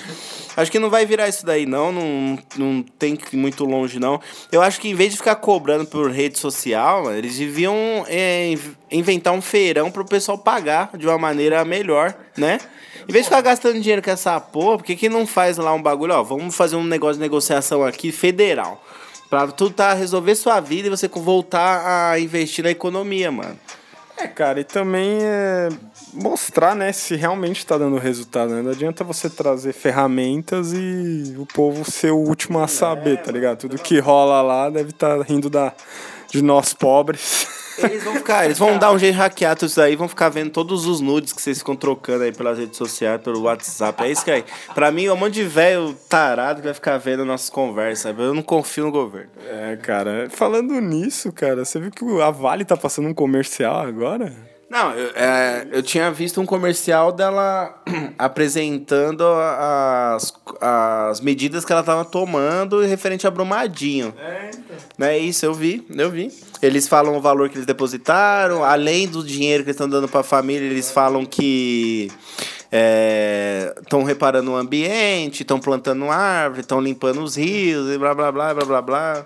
Acho 0.58 0.70
que 0.72 0.80
não 0.80 0.90
vai 0.90 1.06
virar 1.06 1.30
isso 1.30 1.46
daí, 1.46 1.66
não, 1.66 1.92
não, 1.94 2.38
não 2.58 2.84
tem 3.00 3.16
que 3.16 3.36
ir 3.36 3.40
muito 3.40 3.64
longe, 3.64 4.00
não. 4.00 4.20
Eu 4.52 4.62
acho 4.62 4.82
que 4.82 4.90
em 4.90 4.96
vez 4.96 5.12
de 5.12 5.18
ficar 5.18 5.36
cobrando 5.36 5.86
por 5.86 6.12
rede 6.12 6.38
social, 6.38 7.10
eles 7.14 7.38
deviam 7.38 7.76
é, 8.08 8.50
inv- 8.52 8.76
inventar 8.92 9.34
um 9.34 9.42
feirão 9.42 9.90
pro 9.90 10.04
pessoal 10.06 10.38
pagar 10.38 10.90
de 10.98 11.06
uma 11.08 11.18
maneira 11.18 11.64
melhor, 11.64 12.14
né? 12.38 12.60
Em 13.08 13.12
vez 13.12 13.26
de 13.26 13.30
ficar 13.30 13.42
gastando 13.42 13.80
dinheiro 13.80 14.02
com 14.02 14.10
essa 14.10 14.40
porra, 14.40 14.78
por 14.78 14.86
que, 14.86 14.96
que 14.96 15.10
não 15.10 15.28
faz 15.28 15.58
lá 15.58 15.74
um 15.74 15.82
bagulho? 15.82 16.14
Ó, 16.14 16.24
vamos 16.24 16.56
fazer 16.56 16.76
um 16.76 16.84
negócio 16.84 17.16
de 17.16 17.22
negociação 17.22 17.84
aqui 17.84 18.12
federal. 18.12 18.84
Pra 19.30 19.48
tu 19.48 19.70
tá, 19.70 19.94
resolver 19.94 20.36
sua 20.36 20.60
vida 20.60 20.88
e 20.88 20.90
você 20.90 21.08
voltar 21.08 22.12
a 22.12 22.20
investir 22.20 22.64
na 22.64 22.72
economia, 22.72 23.32
mano. 23.32 23.58
É, 24.18 24.28
cara, 24.28 24.62
e 24.62 24.64
também 24.64 25.20
é 25.22 25.70
mostrar, 26.14 26.74
né, 26.74 26.94
se 26.94 27.16
realmente 27.16 27.66
tá 27.66 27.78
dando 27.78 27.98
resultado, 27.98 28.54
né? 28.54 28.62
Não 28.62 28.72
adianta 28.72 29.04
você 29.04 29.30
trazer 29.30 29.74
ferramentas 29.74 30.72
e 30.74 31.36
o 31.38 31.46
povo 31.46 31.84
ser 31.90 32.12
o 32.12 32.18
último 32.18 32.60
a 32.60 32.68
saber, 32.68 33.22
tá 33.22 33.32
ligado? 33.32 33.60
Tudo 33.60 33.78
que 33.78 34.00
rola 34.00 34.42
lá 34.42 34.70
deve 34.70 34.92
estar 34.92 35.20
rindo 35.22 35.50
da, 35.50 35.74
de 36.32 36.42
nós 36.42 36.74
pobres. 36.74 37.46
Eles 37.78 38.04
vão 38.04 38.16
ficar, 38.16 38.46
eles 38.46 38.58
vão 38.58 38.78
dar 38.78 38.92
um 38.92 39.00
jeito 39.00 39.14
de 39.14 39.20
hackear 39.20 39.56
tudo 39.56 39.70
isso 39.70 39.82
aí, 39.82 39.96
vão 39.96 40.08
ficar 40.08 40.30
vendo 40.30 40.50
todos 40.50 40.86
os 40.86 41.02
nudes 41.02 41.34
que 41.34 41.42
vocês 41.42 41.58
ficam 41.60 41.76
trocando 41.76 42.24
aí 42.24 42.32
pelas 42.32 42.58
redes 42.58 42.78
sociais, 42.78 43.22
pelo 43.22 43.42
WhatsApp. 43.42 44.04
É 44.04 44.12
isso 44.12 44.24
que 44.24 44.32
é. 44.32 44.44
Pra 44.74 44.92
mim, 44.92 45.06
é 45.06 45.14
um 45.14 45.18
monte 45.18 45.34
de 45.34 45.44
velho 45.44 45.96
tarado 46.10 46.62
que 46.62 46.66
vai 46.66 46.74
ficar 46.74 46.98
vendo 46.98 47.26
nossas 47.26 47.50
conversas. 47.50 48.18
Eu 48.18 48.34
não 48.34 48.42
confio 48.42 48.86
no 48.86 48.92
governo. 48.92 49.32
É, 49.48 49.78
cara, 49.78 50.28
falando 50.30 50.80
nisso, 50.80 51.32
cara, 51.32 51.66
você 51.66 51.80
viu 51.80 51.92
que 51.92 52.06
a 52.22 52.32
Vale 52.32 52.66
tá 52.66 52.78
passando 52.78 53.08
um 53.08 53.14
comercial 53.14 53.82
agora? 53.82 54.55
Não, 54.70 54.92
eu, 54.94 55.12
é, 55.16 55.68
eu 55.72 55.84
tinha 55.84 56.12
visto 56.12 56.42
um 56.42 56.46
comercial 56.46 57.12
dela 57.12 57.82
apresentando 58.18 59.24
as, 59.24 60.34
as 60.60 61.22
medidas 61.22 61.64
que 61.64 61.72
ela 61.72 61.84
tava 61.84 62.04
tomando 62.04 62.80
referente 62.82 63.28
a 63.28 63.32
Brumadinho. 63.32 64.14
É, 64.18 64.50
então. 64.50 64.78
Não 64.98 65.08
é 65.08 65.18
isso, 65.18 65.46
eu 65.46 65.54
vi, 65.54 65.86
eu 65.90 66.10
vi. 66.10 66.32
Eles 66.62 66.88
falam 66.88 67.16
o 67.16 67.22
valor 67.22 67.50
que 67.50 67.58
eles 67.58 67.68
depositaram, 67.68 68.64
além 68.64 69.08
do 69.08 69.24
dinheiro 69.24 69.64
que 69.64 69.70
eles 69.70 69.76
estão 69.76 69.90
dando 69.90 70.08
para 70.08 70.22
a 70.22 70.24
família, 70.24 70.66
eles 70.66 70.92
falam 70.92 71.26
que 71.26 72.12
estão 73.82 74.04
reparando 74.04 74.52
o 74.52 74.56
ambiente, 74.56 75.42
estão 75.42 75.60
plantando 75.60 76.10
árvore, 76.10 76.62
estão 76.62 76.82
limpando 76.82 77.22
os 77.22 77.36
rios 77.36 77.94
e 77.94 77.98
blá 77.98 78.14
blá 78.14 78.32
blá 78.32 78.54
blá 78.54 78.66
blá 78.66 78.82
blá. 78.82 79.26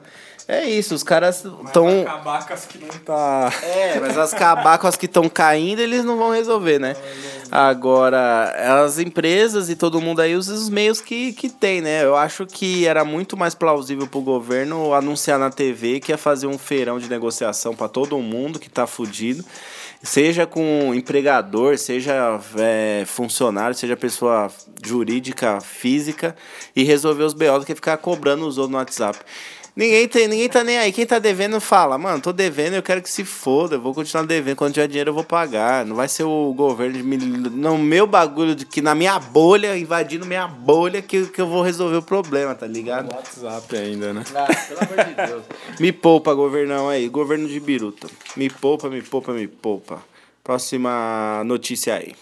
É 0.52 0.68
isso, 0.68 0.96
os 0.96 1.04
caras 1.04 1.46
estão. 1.46 1.88
As 2.50 2.66
que 2.66 2.80
não 2.80 2.88
tá. 2.88 3.54
É, 3.62 4.00
mas 4.00 4.18
as 4.18 4.34
acabar 4.34 4.80
com 4.80 4.88
as 4.88 4.98
que 4.98 5.06
estão 5.06 5.30
caindo, 5.30 5.80
eles 5.80 6.04
não 6.04 6.18
vão 6.18 6.32
resolver, 6.32 6.80
né? 6.80 6.96
Agora, 7.52 8.84
as 8.84 8.98
empresas 8.98 9.70
e 9.70 9.76
todo 9.76 10.02
mundo 10.02 10.22
aí 10.22 10.36
usa 10.36 10.56
os 10.56 10.68
meios 10.68 11.00
que, 11.02 11.34
que 11.34 11.50
tem, 11.50 11.82
né? 11.82 12.04
Eu 12.04 12.18
acho 12.18 12.48
que 12.48 12.88
era 12.88 13.06
muito 13.06 13.38
mais 13.38 13.54
plausível 13.54 14.08
pro 14.08 14.22
governo 14.22 14.92
anunciar 14.96 15.38
na 15.38 15.52
TV 15.52 16.00
que 16.00 16.12
ia 16.12 16.18
fazer 16.18 16.48
um 16.48 16.58
feirão 16.58 16.98
de 16.98 17.08
negociação 17.08 17.76
para 17.76 17.88
todo 17.88 18.18
mundo 18.18 18.58
que 18.58 18.72
tá 18.72 18.88
fudido. 18.88 19.46
Seja 20.02 20.48
com 20.48 20.96
empregador, 20.96 21.78
seja 21.78 22.40
é, 22.58 23.04
funcionário, 23.06 23.76
seja 23.76 23.96
pessoa 23.98 24.50
jurídica, 24.84 25.60
física, 25.62 26.36
e 26.76 26.84
resolver 26.84 27.24
os 27.24 27.34
BO 27.34 27.60
do 27.60 27.66
que 27.66 27.76
ficar 27.76 27.98
cobrando 27.98 28.48
os 28.48 28.58
outros 28.58 28.72
no 28.72 28.78
WhatsApp. 28.78 29.20
Ninguém, 29.80 30.10
tem, 30.10 30.28
ninguém 30.28 30.50
tá 30.50 30.62
nem 30.62 30.78
aí. 30.78 30.92
Quem 30.92 31.06
tá 31.06 31.20
devendo 31.20 31.62
fala, 31.62 31.98
mano, 31.98 32.20
tô 32.20 32.34
devendo, 32.34 32.74
eu 32.74 32.84
quero 32.84 33.02
que 33.02 33.10
se 33.10 33.24
foda, 33.24 33.76
eu 33.76 33.82
vou 33.82 33.94
continuar 33.94 34.26
devendo. 34.26 34.58
Quando 34.58 34.74
tiver 34.74 34.88
dinheiro 34.90 35.12
eu 35.12 35.14
vou 35.14 35.24
pagar. 35.24 35.86
Não 35.86 35.96
vai 35.96 36.10
ser 36.10 36.24
o 36.24 36.54
governo 36.54 36.98
de 36.98 37.02
me, 37.02 37.16
no 37.16 37.78
meu 37.78 38.06
bagulho, 38.06 38.56
de 38.56 38.66
que 38.66 38.82
na 38.82 38.94
minha 38.94 39.18
bolha, 39.18 39.78
invadindo 39.78 40.26
minha 40.26 40.46
bolha, 40.46 41.02
que, 41.02 41.28
que 41.28 41.40
eu 41.40 41.48
vou 41.48 41.64
resolver 41.64 41.96
o 41.96 42.02
problema, 42.02 42.54
tá 42.54 42.68
ligado? 42.68 43.10
WhatsApp 43.16 43.78
ainda, 43.78 44.12
né? 44.12 44.26
Ah, 44.36 44.48
pelo 44.68 44.80
amor 44.82 45.06
de 45.06 45.28
Deus. 45.32 45.44
Me 45.80 45.94
poupa, 45.94 46.34
governão 46.34 46.90
aí. 46.90 47.08
Governo 47.08 47.48
de 47.48 47.58
Biruta. 47.62 48.10
Me 48.36 48.50
poupa, 48.50 48.90
me 48.90 49.02
poupa, 49.02 49.32
me 49.32 49.48
poupa. 49.48 50.04
Próxima 50.44 51.42
notícia 51.46 51.96
aí. 51.96 52.14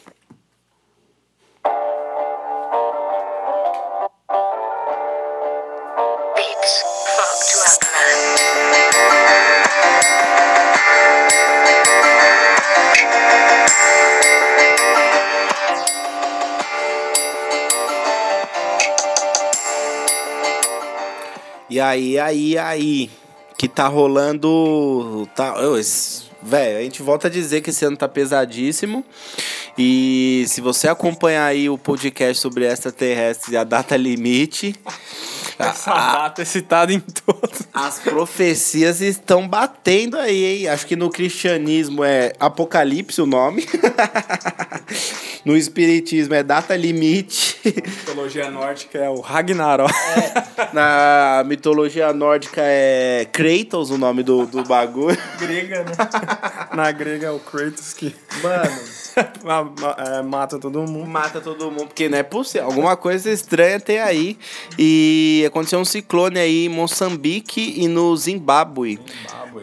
E 21.77 21.79
aí, 21.79 22.17
aí, 22.17 22.57
aí. 22.57 23.09
Que 23.55 23.67
tá 23.67 23.87
rolando. 23.87 25.29
Tá, 25.35 25.53
Velho, 26.41 26.79
a 26.79 26.81
gente 26.81 27.03
volta 27.03 27.27
a 27.27 27.29
dizer 27.29 27.61
que 27.61 27.69
esse 27.69 27.85
ano 27.85 27.95
tá 27.95 28.07
pesadíssimo. 28.07 29.05
E 29.77 30.43
se 30.47 30.59
você 30.59 30.87
acompanhar 30.87 31.45
aí 31.45 31.69
o 31.69 31.77
podcast 31.77 32.41
sobre 32.41 32.65
extraterrestres 32.65 33.53
e 33.53 33.57
a 33.57 33.63
data 33.63 33.95
limite, 33.95 34.73
Essa 35.59 35.91
data 35.91 36.41
é 36.41 36.45
citada 36.45 36.93
em 36.93 36.99
todos. 36.99 37.63
as 37.73 37.99
profecias 37.99 39.01
estão 39.01 39.47
batendo 39.47 40.17
aí, 40.17 40.45
hein? 40.45 40.67
Acho 40.67 40.85
que 40.85 40.95
no 40.95 41.09
cristianismo 41.09 42.03
é 42.03 42.33
Apocalipse 42.39 43.21
o 43.21 43.25
nome. 43.25 43.67
no 45.43 45.57
espiritismo 45.57 46.35
é 46.35 46.43
data 46.43 46.75
limite. 46.75 47.57
Mitologia 47.65 48.51
nórdica 48.51 48.99
é 48.99 49.09
o 49.09 49.19
Ragnarok. 49.19 49.93
Na 50.73 51.43
mitologia 51.45 52.13
nórdica 52.13 52.61
é 52.63 53.25
Kratos 53.31 53.89
o 53.89 53.97
nome 53.97 54.21
do, 54.23 54.45
do 54.45 54.63
bagulho. 54.63 55.17
Grega, 55.39 55.83
né? 55.83 55.91
Na 56.77 56.91
grega 56.91 57.25
é 57.27 57.31
o 57.31 57.39
Kratos 57.39 57.91
que 57.93 58.15
Mano, 58.43 58.79
ma- 59.43 59.63
ma- 59.63 59.95
é, 59.97 60.21
mata 60.21 60.59
todo 60.59 60.81
mundo. 60.83 61.07
mata 61.07 61.41
todo 61.41 61.71
mundo, 61.71 61.87
porque 61.87 62.07
não 62.07 62.19
é 62.19 62.21
possível. 62.23 62.67
Alguma 62.67 62.95
coisa 62.95 63.31
estranha 63.31 63.79
tem 63.79 63.99
aí. 63.99 64.37
E 64.77 65.43
aconteceu 65.47 65.79
um 65.79 65.85
ciclone 65.85 66.37
aí 66.37 66.65
em 66.65 66.69
Moçambique 66.69 67.73
e 67.77 67.87
no 67.87 68.15
Zimbábue. 68.15 68.99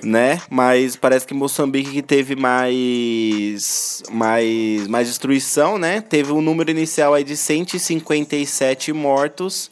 Né? 0.02 0.42
Mas 0.50 0.97
parece 0.97 1.25
que 1.25 1.33
Moçambique 1.33 1.92
que 1.92 2.02
teve 2.02 2.35
mais, 2.35 4.02
mais, 4.11 4.88
mais 4.88 5.06
destruição, 5.06 5.78
né? 5.78 6.00
Teve 6.00 6.33
um 6.33 6.40
número 6.42 6.68
inicial 6.73 7.14
aí 7.14 7.23
de 7.23 7.37
157 7.37 8.92
mortos. 8.92 9.71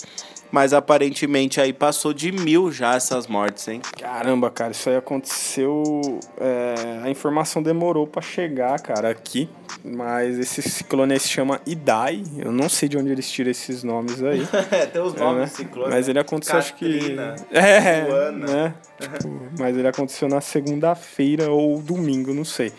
Mas 0.53 0.75
aparentemente 0.75 1.61
aí 1.61 1.73
passou 1.73 2.13
de 2.13 2.31
mil 2.31 2.71
já 2.71 2.95
essas 2.95 3.27
mortes, 3.27 3.67
hein? 3.69 3.81
Caramba, 3.99 4.51
cara, 4.51 4.73
isso 4.73 4.91
aí 4.91 4.97
aconteceu. 4.97 6.21
é, 6.39 7.01
a 7.03 7.09
informação 7.09 7.63
demorou 7.63 8.07
pra 8.07 8.21
chegar, 8.21 8.79
cara, 8.81 9.09
aqui. 9.09 9.49
Mas 9.83 10.39
esse 10.39 10.61
ciclone 10.61 11.15
aí 11.15 11.19
se 11.19 11.29
chama 11.29 11.59
Idai. 11.67 12.23
Eu 12.37 12.53
não 12.53 12.69
sei 12.69 12.87
de 12.87 12.99
onde 12.99 13.11
eles 13.11 13.31
tiram 13.31 13.51
esses 13.51 13.83
nomes 13.83 14.23
aí. 14.23 14.47
É, 14.71 14.87
tem 14.87 15.03
os 15.03 15.15
É, 15.15 15.19
né? 15.41 15.47
Mas 15.89 16.09
ele 16.09 16.19
aconteceu, 16.19 16.59
acho 16.59 16.75
que. 16.75 17.17
É, 17.51 18.31
né? 18.33 18.75
Tipo, 19.01 19.49
mas 19.59 19.77
ele 19.77 19.89
aconteceu 19.89 20.29
na 20.29 20.41
segunda-feira 20.41 21.51
ou 21.51 21.81
domingo, 21.81 22.33
não 22.35 22.45
sei. 22.45 22.73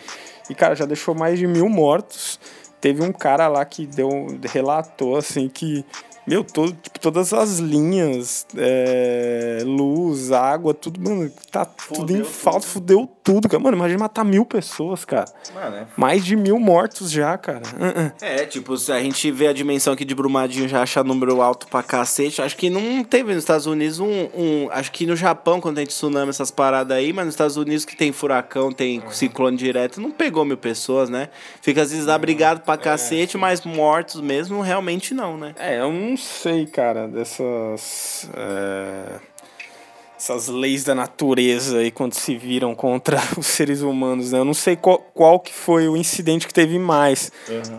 E, 0.48 0.54
cara, 0.54 0.74
já 0.74 0.84
deixou 0.84 1.14
mais 1.14 1.38
de 1.38 1.46
mil 1.46 1.68
mortos. 1.68 2.38
Teve 2.80 3.02
um 3.02 3.12
cara 3.12 3.48
lá 3.48 3.64
que 3.64 3.86
deu, 3.86 4.08
relatou, 4.52 5.16
assim, 5.16 5.48
que. 5.48 5.84
Meu, 6.26 6.42
todo, 6.42 6.72
tipo, 6.72 6.98
todas 6.98 7.32
as 7.34 7.58
linhas, 7.58 8.46
é, 8.56 9.58
luz, 9.64 10.32
água, 10.32 10.72
tudo, 10.72 11.00
mano, 11.00 11.30
tá 11.50 11.64
tudo 11.64 12.12
em 12.12 12.16
Fudeu 12.16 12.24
falta, 12.24 12.66
fudeu 12.66 13.08
tudo, 13.22 13.48
cara. 13.48 13.62
Mano, 13.62 13.76
imagina 13.76 14.00
matar 14.00 14.24
mil 14.24 14.44
pessoas, 14.44 15.04
cara. 15.04 15.26
Mano, 15.54 15.76
é 15.76 15.86
Mais 15.96 16.24
de 16.24 16.34
mil 16.36 16.58
mortos 16.58 17.10
já, 17.10 17.36
cara. 17.36 17.62
Uh-uh. 17.78 18.12
É, 18.22 18.46
tipo, 18.46 18.76
se 18.76 18.90
a 18.92 19.00
gente 19.02 19.30
vê 19.30 19.48
a 19.48 19.52
dimensão 19.52 19.92
aqui 19.92 20.04
de 20.04 20.14
Brumadinho 20.14 20.68
já 20.68 20.82
acha 20.82 21.04
número 21.04 21.40
alto 21.42 21.66
pra 21.68 21.82
cacete, 21.82 22.40
acho 22.40 22.56
que 22.56 22.70
não 22.70 23.04
teve 23.04 23.34
nos 23.34 23.42
Estados 23.42 23.66
Unidos 23.66 23.98
um, 24.00 24.28
um- 24.34 24.68
Acho 24.70 24.90
que 24.92 25.06
no 25.06 25.14
Japão, 25.16 25.60
quando 25.60 25.76
tem 25.76 25.86
tsunami, 25.86 26.30
essas 26.30 26.50
paradas 26.50 26.96
aí, 26.96 27.12
mas 27.12 27.26
nos 27.26 27.34
Estados 27.34 27.56
Unidos 27.56 27.84
que 27.84 27.96
tem 27.96 28.12
furacão, 28.12 28.72
tem 28.72 29.02
ciclone 29.10 29.56
direto, 29.56 30.00
não 30.00 30.10
pegou 30.10 30.44
mil 30.44 30.56
pessoas, 30.56 31.08
né? 31.10 31.28
Fica 31.60 31.82
às 31.82 31.90
vezes 31.92 32.08
abrigado 32.08 32.60
pra 32.62 32.76
cacete, 32.76 33.36
mas 33.36 33.62
mortos 33.64 34.20
mesmo, 34.20 34.60
realmente 34.62 35.12
não, 35.14 35.36
né? 35.36 35.54
É, 35.58 35.80
eu 35.80 35.92
não 36.14 36.16
sei, 36.16 36.64
cara, 36.66 37.08
dessas. 37.08 38.30
é, 38.36 39.18
essas 40.16 40.46
leis 40.46 40.84
da 40.84 40.94
natureza 40.94 41.78
aí 41.78 41.90
quando 41.90 42.14
se 42.14 42.36
viram 42.36 42.72
contra 42.72 43.18
os 43.36 43.46
seres 43.46 43.80
humanos, 43.82 44.30
né? 44.30 44.38
Eu 44.38 44.44
não 44.44 44.54
sei 44.54 44.76
qual, 44.76 44.98
qual 45.12 45.40
que 45.40 45.52
foi 45.52 45.88
o 45.88 45.96
incidente 45.96 46.46
que 46.46 46.54
teve 46.54 46.78
mais. 46.78 47.32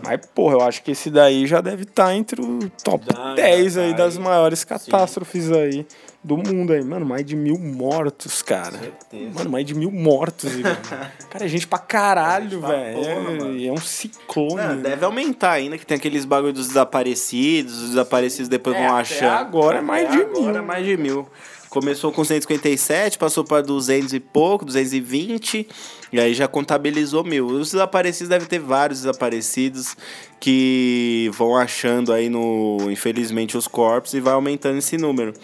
Mas, 0.04 0.20
porra, 0.34 0.56
eu 0.56 0.60
acho 0.60 0.82
que 0.82 0.90
esse 0.90 1.10
daí 1.10 1.46
já 1.46 1.62
deve 1.62 1.84
estar 1.84 2.14
entre 2.14 2.42
o 2.42 2.70
top 2.84 3.06
Já, 3.10 3.34
10 3.34 3.72
já 3.72 3.80
aí 3.80 3.90
tá 3.92 3.96
das 3.96 4.18
maiores 4.18 4.64
catástrofes 4.64 5.50
aí 5.50 5.86
do 6.26 6.36
mundo 6.36 6.72
aí. 6.72 6.82
Mano, 6.82 7.06
mais 7.06 7.24
de 7.24 7.36
mil 7.36 7.56
mortos, 7.58 8.42
cara. 8.42 8.72
Certeza. 8.78 9.30
Mano, 9.34 9.50
mais 9.50 9.64
de 9.64 9.74
mil 9.74 9.92
mortos. 9.92 10.50
Cara, 11.30 11.44
é 11.44 11.48
gente 11.48 11.66
pra 11.66 11.78
caralho, 11.78 12.60
velho. 12.60 12.98
É, 13.04 13.66
é 13.66 13.72
um 13.72 13.76
ciclone. 13.76 14.60
Ah, 14.60 14.74
deve 14.74 15.04
aumentar 15.04 15.52
ainda, 15.52 15.78
que 15.78 15.86
tem 15.86 15.96
aqueles 15.96 16.24
bagulho 16.24 16.52
dos 16.52 16.68
desaparecidos, 16.68 17.80
os 17.82 17.88
desaparecidos 17.90 18.48
depois 18.48 18.74
É, 18.76 18.86
vão 18.86 18.96
achando. 18.96 19.30
agora 19.38 19.78
é 19.78 19.82
mais 19.82 20.10
de 20.10 20.16
agora 20.20 20.40
mil. 20.40 20.56
é 20.56 20.60
mais 20.62 20.84
de 20.84 20.96
mil. 20.96 21.28
Começou 21.68 22.12
com 22.12 22.24
157, 22.24 23.18
passou 23.18 23.44
para 23.44 23.62
200 23.62 24.12
e 24.14 24.20
pouco, 24.20 24.64
220, 24.64 25.68
e 26.12 26.20
aí 26.20 26.32
já 26.32 26.46
contabilizou 26.46 27.24
mil. 27.24 27.46
Os 27.46 27.72
desaparecidos 27.72 28.28
devem 28.28 28.46
ter 28.46 28.58
vários 28.58 29.00
desaparecidos 29.00 29.96
que 30.40 31.30
vão 31.34 31.56
achando 31.56 32.12
aí 32.12 32.28
no, 32.28 32.78
infelizmente, 32.90 33.56
os 33.56 33.66
corpos 33.66 34.14
e 34.14 34.20
vai 34.20 34.34
aumentando 34.34 34.78
esse 34.78 34.96
número. 34.96 35.34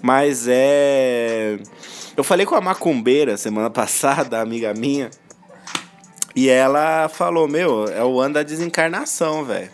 Mas 0.00 0.46
é. 0.48 1.58
Eu 2.16 2.24
falei 2.24 2.46
com 2.46 2.54
a 2.54 2.60
macumbeira 2.60 3.36
semana 3.36 3.68
passada, 3.70 4.40
amiga 4.40 4.72
minha, 4.72 5.10
e 6.34 6.48
ela 6.48 7.08
falou: 7.08 7.46
Meu, 7.46 7.86
é 7.88 8.04
o 8.04 8.20
ano 8.20 8.34
da 8.34 8.42
desencarnação, 8.42 9.44
velho. 9.44 9.70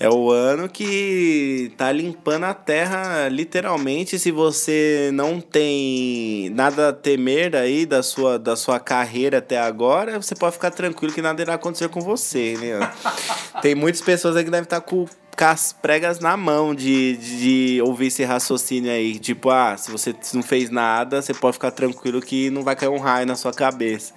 É 0.00 0.08
o 0.08 0.30
ano 0.30 0.68
que 0.68 1.72
tá 1.76 1.90
limpando 1.90 2.44
a 2.44 2.54
terra, 2.54 3.28
literalmente. 3.28 4.16
Se 4.16 4.30
você 4.30 5.10
não 5.12 5.40
tem 5.40 6.50
nada 6.50 6.90
a 6.90 6.92
temer 6.92 7.56
aí 7.56 7.84
da 7.84 8.00
sua, 8.00 8.38
da 8.38 8.54
sua 8.54 8.78
carreira 8.78 9.38
até 9.38 9.58
agora, 9.58 10.22
você 10.22 10.36
pode 10.36 10.54
ficar 10.54 10.70
tranquilo 10.70 11.12
que 11.12 11.20
nada 11.20 11.42
irá 11.42 11.54
acontecer 11.54 11.88
com 11.88 12.00
você, 12.00 12.56
né? 12.60 12.92
tem 13.60 13.74
muitas 13.74 14.00
pessoas 14.00 14.36
aí 14.36 14.44
que 14.44 14.50
devem 14.50 14.62
estar 14.62 14.80
com, 14.82 15.04
com 15.36 15.44
as 15.44 15.72
pregas 15.72 16.20
na 16.20 16.36
mão 16.36 16.76
de, 16.76 17.16
de, 17.16 17.38
de 17.74 17.82
ouvir 17.82 18.06
esse 18.06 18.22
raciocínio 18.22 18.92
aí. 18.92 19.18
Tipo, 19.18 19.50
ah, 19.50 19.76
se 19.76 19.90
você 19.90 20.14
não 20.32 20.44
fez 20.44 20.70
nada, 20.70 21.20
você 21.20 21.34
pode 21.34 21.54
ficar 21.54 21.72
tranquilo 21.72 22.20
que 22.20 22.50
não 22.50 22.62
vai 22.62 22.76
cair 22.76 22.88
um 22.88 22.98
raio 22.98 23.26
na 23.26 23.34
sua 23.34 23.52
cabeça. 23.52 24.14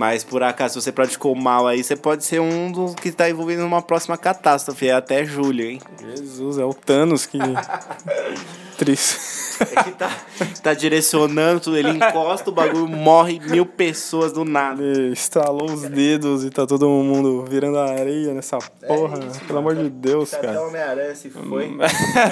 Mas 0.00 0.24
por 0.24 0.42
acaso, 0.42 0.72
se 0.72 0.84
você 0.84 0.92
praticou 0.92 1.34
mal 1.34 1.66
aí, 1.66 1.84
você 1.84 1.94
pode 1.94 2.24
ser 2.24 2.40
um 2.40 2.72
dos 2.72 2.94
que 2.94 3.12
tá 3.12 3.28
envolvido 3.28 3.60
numa 3.60 3.82
próxima 3.82 4.16
catástrofe, 4.16 4.88
é 4.88 4.92
até 4.94 5.26
julho, 5.26 5.62
hein? 5.62 5.78
Jesus, 6.16 6.56
é 6.56 6.64
o 6.64 6.72
Thanos 6.72 7.26
que. 7.26 7.36
Triste. 8.78 9.18
É 9.60 9.82
que 9.82 9.90
tá, 9.90 10.10
tá 10.62 10.72
direcionando 10.72 11.60
tudo, 11.60 11.76
ele 11.76 11.90
encosta 11.90 12.48
o 12.48 12.52
bagulho, 12.52 12.88
morre 12.88 13.38
mil 13.40 13.66
pessoas 13.66 14.32
do 14.32 14.42
nada. 14.42 14.82
Ele 14.82 15.12
estalou 15.12 15.70
os 15.70 15.82
dedos 15.82 16.46
e 16.46 16.50
tá 16.50 16.66
todo 16.66 16.88
mundo 16.88 17.44
virando 17.46 17.76
areia 17.76 18.32
nessa 18.32 18.56
porra. 18.56 19.18
É 19.22 19.26
isso, 19.26 19.40
Pelo 19.40 19.58
amor 19.58 19.76
de 19.76 19.90
Deus, 19.90 20.32
Até 20.32 20.46
cara. 20.46 20.62
o 20.62 20.64
Homem-Aranha 20.68 21.14
se 21.14 21.28
foi. 21.28 21.76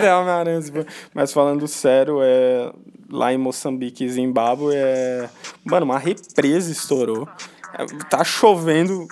é 0.02 0.14
Homem-Aranha, 0.14 0.62
se 0.62 0.72
for. 0.72 0.86
Mas 1.12 1.34
falando 1.34 1.68
sério, 1.68 2.20
é. 2.22 2.72
Lá 3.10 3.32
em 3.32 3.38
Moçambique 3.38 4.04
e 4.04 4.08
Zimbábue 4.08 4.74
é. 4.74 5.28
Mano, 5.64 5.84
uma 5.84 5.98
represa 5.98 6.72
estourou. 6.72 7.28
É, 7.74 7.84
Tá 8.08 8.24
chovendo 8.24 9.06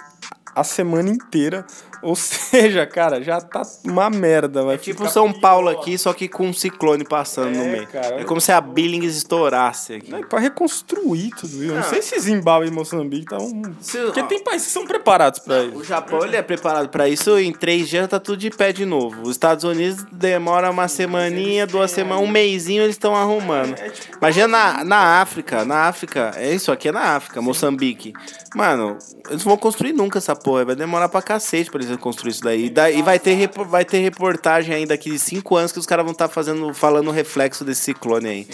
a 0.55 0.65
semana 0.65 1.11
inteira. 1.11 1.67
Ou 2.07 2.15
seja, 2.17 2.87
cara, 2.87 3.23
já 3.23 3.41
tá 3.41 3.63
uma 3.85 4.09
merda. 4.09 4.63
Vai 4.63 4.79
Tipo 4.79 4.99
ficar 5.01 5.11
São 5.11 5.31
pior. 5.33 5.41
Paulo 5.41 5.69
aqui, 5.69 5.99
só 5.99 6.13
que 6.13 6.29
com 6.29 6.47
um 6.47 6.53
ciclone 6.53 7.05
passando 7.05 7.51
no 7.57 7.63
É, 7.63 7.69
meio. 7.69 7.87
cara. 7.89 8.21
É 8.21 8.25
como 8.25 8.41
se 8.41 8.53
a 8.53 8.61
Billings 8.61 9.17
estourasse 9.17 9.95
aqui. 9.95 10.11
Não, 10.11 10.23
pra 10.23 10.39
reconstruir 10.39 11.31
tudo 11.31 11.53
isso. 11.63 11.67
Não 11.67 11.77
Não. 11.77 11.83
sei 11.83 12.01
se 12.03 12.19
Zimbábue 12.21 12.69
e 12.69 12.71
Moçambique 12.71 13.25
estavam. 13.25 13.63
Se- 13.81 13.99
Porque 13.99 14.23
tem 14.25 14.43
países 14.43 14.67
que 14.69 14.73
são 14.73 14.87
preparados 14.87 15.41
pra 15.41 15.63
isso. 15.65 15.77
O 15.79 15.85
Japão 15.85 16.25
ele 16.25 16.37
é 16.37 16.43
preparado 16.43 16.89
pra 16.89 17.09
isso, 17.09 17.39
em 17.39 17.53
três 17.53 17.89
dias 17.89 18.09
tá 18.09 18.21
tudo 18.21 18.37
de 18.39 18.51
pé 18.51 18.73
de 18.73 18.85
novo. 18.87 19.23
Os 19.23 19.31
Estados 19.31 19.65
Unidos 19.65 20.05
demora 20.13 20.71
uma 20.71 20.89
semaninha, 20.89 21.67
duas 21.67 21.91
semanas, 21.91 22.23
um 22.23 22.29
mêsinho 22.31 22.83
eles 22.83 22.95
estão 22.95 23.15
arrumando. 23.17 23.75
Imagina 24.19 24.47
na, 24.49 24.85
na 24.85 25.21
África, 25.21 25.65
na 25.65 25.87
África, 25.89 26.33
é 26.37 26.53
isso 26.55 26.71
aqui 26.71 26.89
é 26.89 26.93
na 26.93 27.17
África, 27.17 27.41
Moçambique. 27.43 28.13
Mano, 28.55 28.97
eles 29.29 29.45
não 29.45 29.51
vão 29.51 29.57
construir 29.57 29.93
nunca 29.93 30.19
essa 30.19 30.35
porra, 30.35 30.65
vai 30.65 30.75
demorar 30.77 31.09
pra 31.09 31.21
cacete 31.21 31.71
pra 31.71 31.81
eles 31.81 31.91
construir 31.97 32.33
isso 32.33 32.43
daí. 32.43 32.73
E, 32.75 32.99
e 32.99 33.03
vai, 33.03 33.19
ter, 33.19 33.49
vai 33.69 33.85
ter 33.85 33.99
reportagem 33.99 34.75
ainda 34.75 34.97
daqui 34.97 35.11
de 35.11 35.19
cinco 35.19 35.57
anos 35.57 35.73
que 35.73 35.79
os 35.79 35.87
caras 35.87 36.05
vão 36.05 36.13
estar 36.13 36.29
fazendo, 36.29 36.73
falando 36.73 37.09
o 37.09 37.13
reflexo 37.13 37.65
desse 37.65 37.83
ciclone 37.83 38.29
aí. 38.29 38.49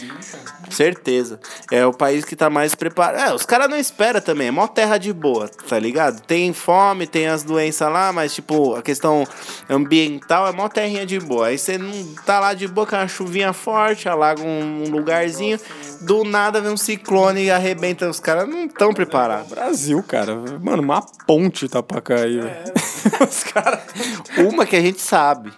Certeza. 0.71 1.39
É 1.71 1.87
o 1.87 1.93
país 1.93 2.25
que 2.25 2.35
tá 2.35 2.51
mais 2.51 2.75
preparado. 2.75 3.31
É, 3.31 3.35
os 3.35 3.45
caras 3.45 3.69
não 3.69 3.77
esperam 3.77 4.21
também. 4.21 4.49
É 4.49 4.51
mó 4.51 4.67
terra 4.67 4.99
de 4.99 5.13
boa, 5.13 5.49
tá 5.49 5.79
ligado? 5.79 6.21
Tem 6.23 6.53
fome, 6.53 7.07
tem 7.07 7.29
as 7.29 7.43
doenças 7.43 7.91
lá, 7.91 8.13
mas, 8.13 8.35
tipo, 8.35 8.75
a 8.75 8.83
questão 8.83 9.25
ambiental 9.69 10.49
é 10.49 10.53
mó 10.53 10.69
terrinha 10.69 11.07
de 11.07 11.21
boa. 11.21 11.49
Aí 11.49 11.59
você 11.59 11.79
não 11.79 12.15
tá 12.27 12.41
lá 12.41 12.55
de 12.55 12.67
boa 12.67 12.87
com 12.87 12.97
uma 12.97 13.09
chuvinha 13.09 13.53
forte, 13.53 14.09
alaga 14.09 14.43
um, 14.43 14.85
um 14.85 14.91
lugarzinho. 14.91 15.59
Do 16.01 16.25
nada 16.25 16.61
vem 16.61 16.73
um 16.73 16.77
ciclone 16.77 17.45
e 17.45 17.51
arrebenta. 17.51 18.09
Os 18.09 18.19
caras 18.19 18.49
não 18.49 18.65
estão 18.65 18.93
preparados. 18.93 19.51
Brasil, 19.51 20.03
cara. 20.03 20.35
Mano, 20.61 20.83
uma 20.83 21.03
ponte 21.27 21.69
tá 21.69 21.83
pra 21.83 22.01
cair, 22.01 22.43
velho. 22.43 22.73
Os 23.29 23.45
caras. 23.45 23.81
Uma 24.39 24.67
que 24.67 24.77
a 24.77 24.81
gente 24.81 25.01
sabe. 25.01 25.53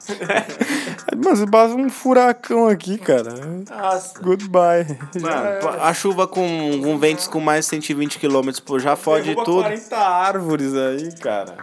Mas 1.24 1.44
basta 1.44 1.76
um 1.76 1.88
furacão 1.88 2.66
aqui, 2.66 2.98
cara. 2.98 3.35
Nossa. 3.70 4.18
Goodbye. 4.20 4.98
Mano, 5.20 5.80
a 5.80 5.92
chuva 5.94 6.26
com, 6.26 6.80
com 6.83 6.98
ventos 6.98 7.28
com 7.28 7.40
mais 7.40 7.64
de 7.64 7.70
120 7.70 8.18
km 8.18 8.50
por 8.64 8.80
já 8.80 8.96
fode 8.96 9.28
Derruba 9.28 9.44
tudo. 9.44 9.62
40 9.62 9.96
árvores 9.96 10.74
aí, 10.74 11.12
cara. 11.16 11.57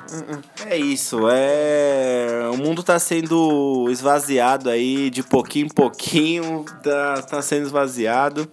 É 0.65 0.78
isso, 0.78 1.22
é. 1.30 2.50
O 2.54 2.58
mundo 2.58 2.84
tá 2.84 2.98
sendo 3.00 3.88
esvaziado 3.89 4.70
aí 4.70 5.10
de 5.10 5.24
pouquinho 5.24 5.65
em 5.65 5.70
pouquinho, 5.70 6.65
tá, 6.84 7.22
tá 7.22 7.41
sendo 7.41 7.65
esvaziado. 7.65 8.50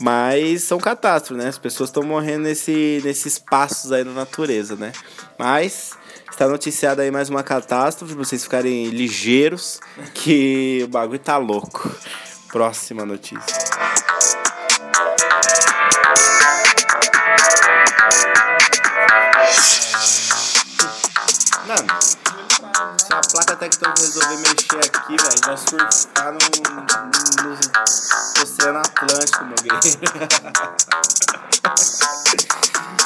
Mas 0.00 0.64
são 0.64 0.78
catástrofes, 0.78 1.44
né? 1.44 1.48
As 1.48 1.58
pessoas 1.58 1.88
estão 1.88 2.02
morrendo 2.02 2.44
nesse, 2.44 3.00
nesses 3.04 3.38
passos 3.38 3.92
aí 3.92 4.02
na 4.02 4.12
natureza, 4.12 4.74
né? 4.74 4.92
Mas 5.38 5.96
está 6.42 6.50
noticiada 6.50 7.02
aí 7.02 7.10
mais 7.10 7.30
uma 7.30 7.44
catástrofe, 7.44 8.16
pra 8.16 8.24
vocês 8.24 8.42
ficarem 8.42 8.86
ligeiros, 8.86 9.78
que 10.12 10.80
o 10.82 10.88
bagulho 10.88 11.20
tá 11.20 11.36
louco. 11.36 11.94
Próxima 12.48 13.06
notícia. 13.06 13.38
Mano, 21.64 21.86
se 22.98 23.12
a 23.12 23.20
placa 23.20 23.54
tectônica 23.54 24.00
resolver 24.00 24.36
mexer 24.38 24.80
aqui, 24.80 25.16
velho, 25.16 25.40
vai 25.44 25.56
surfar 25.56 26.32
no, 26.32 26.38
no, 26.72 27.50
no 27.50 27.58
Oceano 28.42 28.80
Atlântico, 28.80 29.44
meu 29.44 29.54
guerreiro. 29.62 30.02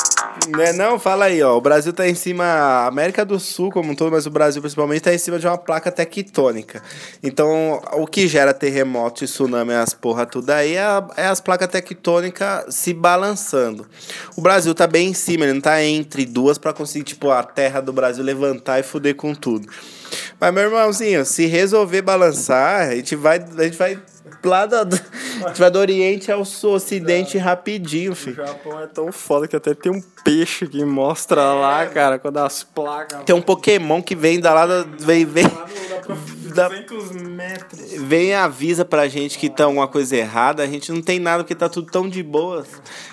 Não 0.49 0.61
é 0.61 0.73
não? 0.73 0.99
Fala 0.99 1.27
aí, 1.27 1.43
ó. 1.43 1.57
O 1.57 1.61
Brasil 1.61 1.93
tá 1.93 2.09
em 2.09 2.15
cima, 2.15 2.45
a 2.45 2.87
América 2.87 3.25
do 3.25 3.39
Sul 3.39 3.71
como 3.71 3.93
um 3.93 3.95
todo, 3.95 4.13
mas 4.13 4.27
o 4.27 4.31
Brasil 4.31 4.61
principalmente 4.63 5.03
tá 5.03 5.15
em 5.15 5.19
cima 5.19 5.39
de 5.39 5.47
uma 5.47 5.59
placa 5.59 5.91
tectônica. 5.91 6.83
Então, 7.23 7.83
o 7.93 8.07
que 8.07 8.29
gera 8.29 8.55
terremoto 8.55 9.25
tsunami, 9.25 9.75
as 9.75 9.95
porra 9.95 10.27
tudo 10.27 10.51
aí, 10.51 10.77
é, 10.77 10.87
é 11.17 11.27
as 11.27 11.41
placas 11.41 11.69
tectônicas 11.69 12.75
se 12.75 12.93
balançando. 12.93 13.87
O 14.37 14.41
Brasil 14.41 14.75
tá 14.75 14.87
bem 14.87 15.09
em 15.09 15.15
cima, 15.15 15.45
ele 15.45 15.55
não 15.55 15.61
tá 15.61 15.83
entre 15.83 16.25
duas 16.25 16.59
pra 16.59 16.73
conseguir, 16.73 17.05
tipo, 17.05 17.31
a 17.31 17.43
terra 17.43 17.81
do 17.81 17.93
Brasil 17.93 18.23
levantar 18.25 18.79
e 18.79 18.83
fuder 18.83 19.15
com 19.15 19.35
tudo. 19.35 19.69
Mas, 20.39 20.55
meu 20.55 20.65
irmãozinho, 20.65 21.25
se 21.25 21.47
resolver 21.47 22.03
balançar, 22.03 22.89
a 22.89 22.95
gente 22.95 23.17
vai, 23.17 23.39
a 23.39 23.63
gente 23.65 23.77
vai 23.77 23.99
lá 24.47 24.65
do, 24.67 24.85
do- 24.85 25.01
a 25.45 25.49
gente 25.49 25.59
vai 25.61 25.71
do 25.71 25.79
Oriente 25.79 26.33
ao 26.33 26.45
Sul, 26.45 26.75
Ocidente 26.75 27.37
rapidinho, 27.37 28.13
O 28.13 28.17
filho. 28.17 28.37
Japão 28.37 28.81
é 28.81 28.87
tão 28.87 29.13
foda 29.13 29.47
que 29.47 29.55
até 29.57 29.75
tem 29.75 29.93
um 29.93 30.01
peixe 30.25 30.67
que 30.67 30.85
mostra 30.85 31.53
lá, 31.55 31.85
cara, 31.87 32.19
quando 32.19 32.39
as 32.39 32.63
placas. 32.63 33.23
Tem 33.25 33.35
um 33.37 33.43
Pokémon 33.43 34.01
que 34.03 34.15
vem 34.17 34.41
da 34.41 34.55
lá, 34.55 34.67
da- 34.67 34.87
vem, 35.01 35.25
vem, 35.25 35.45
da- 36.55 36.69
200 36.69 37.11
metros. 37.13 37.81
vem 37.99 38.29
e 38.29 38.35
avisa 38.35 38.85
pra 38.85 39.09
gente 39.09 39.39
que 39.39 39.51
tá 39.51 39.65
alguma 39.65 39.87
coisa 39.89 40.17
errada. 40.17 40.63
A 40.63 40.67
gente 40.67 40.91
não 40.91 41.03
tem 41.03 41.19
nada 41.19 41.43
porque 41.45 41.55
tá 41.55 41.69
tudo 41.69 41.91
tão 41.91 42.09
de 42.09 42.23
boas 42.23 42.67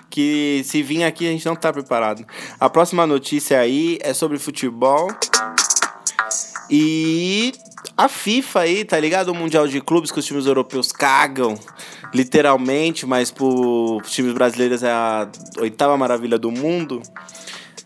que 0.09 0.61
se 0.63 0.81
vir 0.83 1.03
aqui 1.03 1.27
a 1.27 1.31
gente 1.31 1.45
não 1.45 1.55
tá 1.55 1.73
preparado. 1.73 2.23
A 2.59 2.69
próxima 2.69 3.05
notícia 3.05 3.59
aí 3.59 3.97
é 4.01 4.13
sobre 4.13 4.37
futebol. 4.39 5.07
E 6.69 7.53
a 7.97 8.07
FIFA 8.07 8.59
aí, 8.61 8.85
tá 8.85 8.99
ligado? 8.99 9.29
O 9.29 9.35
Mundial 9.35 9.67
de 9.67 9.79
Clubes 9.81 10.11
que 10.11 10.19
os 10.19 10.25
times 10.25 10.45
europeus 10.45 10.91
cagam, 10.91 11.55
literalmente, 12.13 13.05
mas 13.05 13.31
pro 13.31 14.01
times 14.05 14.33
brasileiros 14.33 14.83
é 14.83 14.91
a 14.91 15.27
oitava 15.59 15.97
maravilha 15.97 16.37
do 16.37 16.51
mundo. 16.51 17.01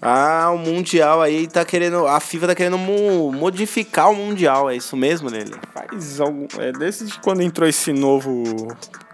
Ah, 0.01 0.51
o 0.53 0.57
Mundial 0.59 1.21
aí 1.21 1.47
tá 1.47 1.65
querendo. 1.65 2.05
A 2.05 2.19
FIFA 2.19 2.47
tá 2.47 2.55
querendo 2.55 2.77
mo- 2.77 3.31
modificar 3.31 4.11
o 4.11 4.15
Mundial, 4.15 4.69
é 4.69 4.75
isso 4.75 4.95
mesmo, 4.95 5.27
Lele? 5.29 5.55
Faz 5.73 6.21
algum. 6.21 6.45
É 6.59 6.71
desde 6.71 7.19
quando 7.19 7.41
entrou 7.41 7.67
esse 7.67 7.91
novo 7.91 8.67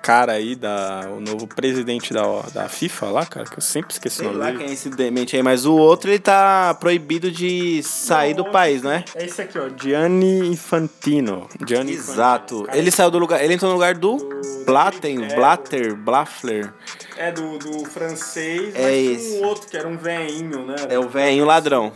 cara 0.03 0.33
aí, 0.33 0.53
da, 0.55 1.07
o 1.15 1.19
novo 1.21 1.47
presidente 1.47 2.13
da, 2.13 2.21
da 2.53 2.67
FIFA 2.69 3.05
lá, 3.07 3.25
cara, 3.25 3.45
que 3.45 3.57
eu 3.57 3.61
sempre 3.61 3.93
esqueci 3.93 4.17
o 4.17 4.19
Sei 4.19 4.27
nome 4.27 4.37
lá 4.39 4.45
dele. 4.47 4.57
quem 4.59 4.67
é 4.67 4.73
esse 4.73 4.89
demente 4.89 5.35
aí, 5.35 5.41
mas 5.41 5.65
o 5.65 5.73
outro 5.75 6.11
ele 6.11 6.19
tá 6.19 6.75
proibido 6.79 7.31
de 7.31 7.81
sair 7.83 8.33
do 8.33 8.45
país, 8.45 8.81
não 8.83 8.91
é? 8.91 9.03
É 9.15 9.25
esse 9.25 9.41
aqui, 9.41 9.57
ó, 9.57 9.69
Gianni 9.81 10.47
Infantino. 10.49 11.47
Gianni 11.67 11.93
Exato. 11.93 12.67
Ele 12.73 12.91
saiu 12.91 13.09
do 13.09 13.17
lugar. 13.19 13.43
Ele 13.43 13.53
entrou 13.53 13.69
no 13.71 13.75
lugar 13.77 13.95
do 13.95 14.17
Blatten, 14.65 15.23
É. 15.25 15.35
Blatter, 15.35 15.95
Blaffler. 15.95 16.73
É 17.15 17.31
do, 17.31 17.59
do 17.59 17.85
francês, 17.85 18.73
É 18.75 18.95
esse. 18.95 19.37
um 19.39 19.45
outro 19.45 19.67
que 19.69 19.77
era 19.77 19.87
um 19.87 19.95
veinho, 19.97 20.65
né? 20.65 20.75
É 20.89 20.97
o 20.99 21.07
velhinho 21.07 21.45
ladrão. 21.45 21.91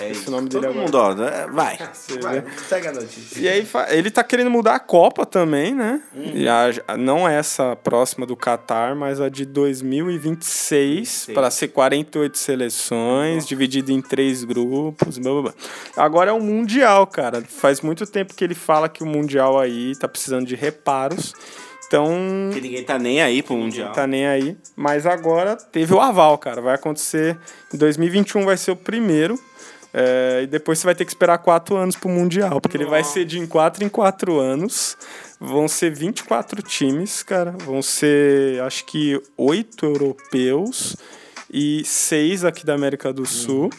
É 0.00 0.10
isso. 0.10 0.28
o 0.28 0.30
nome 0.30 0.48
Todo 0.48 0.62
dele 0.62 0.74
mundo, 0.78 0.96
agora. 0.96 1.24
ó. 1.24 1.42
é, 1.42 1.46
Vai. 1.50 1.78
Vai, 2.22 2.44
segue 2.68 2.88
a 2.88 2.92
notícia. 2.92 3.38
E 3.40 3.48
aí 3.48 3.66
ele 3.90 4.10
tá 4.10 4.22
querendo 4.22 4.50
mudar 4.50 4.76
a 4.76 4.78
Copa 4.78 5.26
também, 5.26 5.74
né? 5.74 6.00
E 6.14 6.48
a, 6.48 6.96
não 6.96 7.28
essa 7.34 7.76
próxima 7.76 8.26
do 8.26 8.36
Catar, 8.36 8.94
mas 8.94 9.20
a 9.20 9.28
de 9.28 9.44
2026, 9.44 11.30
para 11.34 11.50
ser 11.50 11.68
48 11.68 12.36
seleções, 12.38 13.46
dividido 13.46 13.92
em 13.92 14.00
três 14.00 14.44
grupos, 14.44 15.18
blá, 15.18 15.32
blá, 15.32 15.42
blá. 15.42 15.54
Agora 15.96 16.30
é 16.30 16.32
o 16.32 16.40
Mundial, 16.40 17.06
cara. 17.06 17.42
Faz 17.42 17.80
muito 17.80 18.06
tempo 18.06 18.34
que 18.34 18.44
ele 18.44 18.54
fala 18.54 18.88
que 18.88 19.02
o 19.02 19.06
Mundial 19.06 19.58
aí 19.58 19.94
tá 19.96 20.08
precisando 20.08 20.46
de 20.46 20.54
reparos. 20.54 21.34
Então, 21.86 22.50
Que 22.52 22.60
ninguém 22.60 22.82
tá 22.82 22.98
nem 22.98 23.22
aí 23.22 23.42
pro 23.42 23.54
Mundial. 23.54 23.92
tá 23.92 24.06
nem 24.06 24.26
aí. 24.26 24.56
Mas 24.74 25.06
agora 25.06 25.54
teve 25.56 25.94
o 25.94 26.00
aval, 26.00 26.36
cara. 26.38 26.60
Vai 26.60 26.74
acontecer 26.74 27.36
em 27.72 27.76
2021, 27.76 28.44
vai 28.44 28.56
ser 28.56 28.70
o 28.72 28.76
primeiro. 28.76 29.38
É, 29.96 30.40
e 30.42 30.46
depois 30.48 30.80
você 30.80 30.86
vai 30.86 30.94
ter 30.96 31.04
que 31.04 31.12
esperar 31.12 31.38
quatro 31.38 31.76
anos 31.76 31.94
pro 31.94 32.08
Mundial, 32.08 32.60
porque 32.60 32.76
ele 32.76 32.84
vai 32.84 33.04
ser 33.04 33.24
de 33.24 33.38
em 33.38 33.46
quatro 33.46 33.84
em 33.84 33.88
quatro 33.88 34.40
anos. 34.40 34.96
Vão 35.40 35.66
ser 35.68 35.90
24 35.92 36.62
times, 36.62 37.22
cara. 37.22 37.52
Vão 37.64 37.82
ser, 37.82 38.60
acho 38.62 38.84
que, 38.86 39.20
oito 39.36 39.84
europeus 39.84 40.96
e 41.52 41.82
seis 41.84 42.44
aqui 42.44 42.64
da 42.64 42.74
América 42.74 43.12
do 43.12 43.26
Sul. 43.26 43.70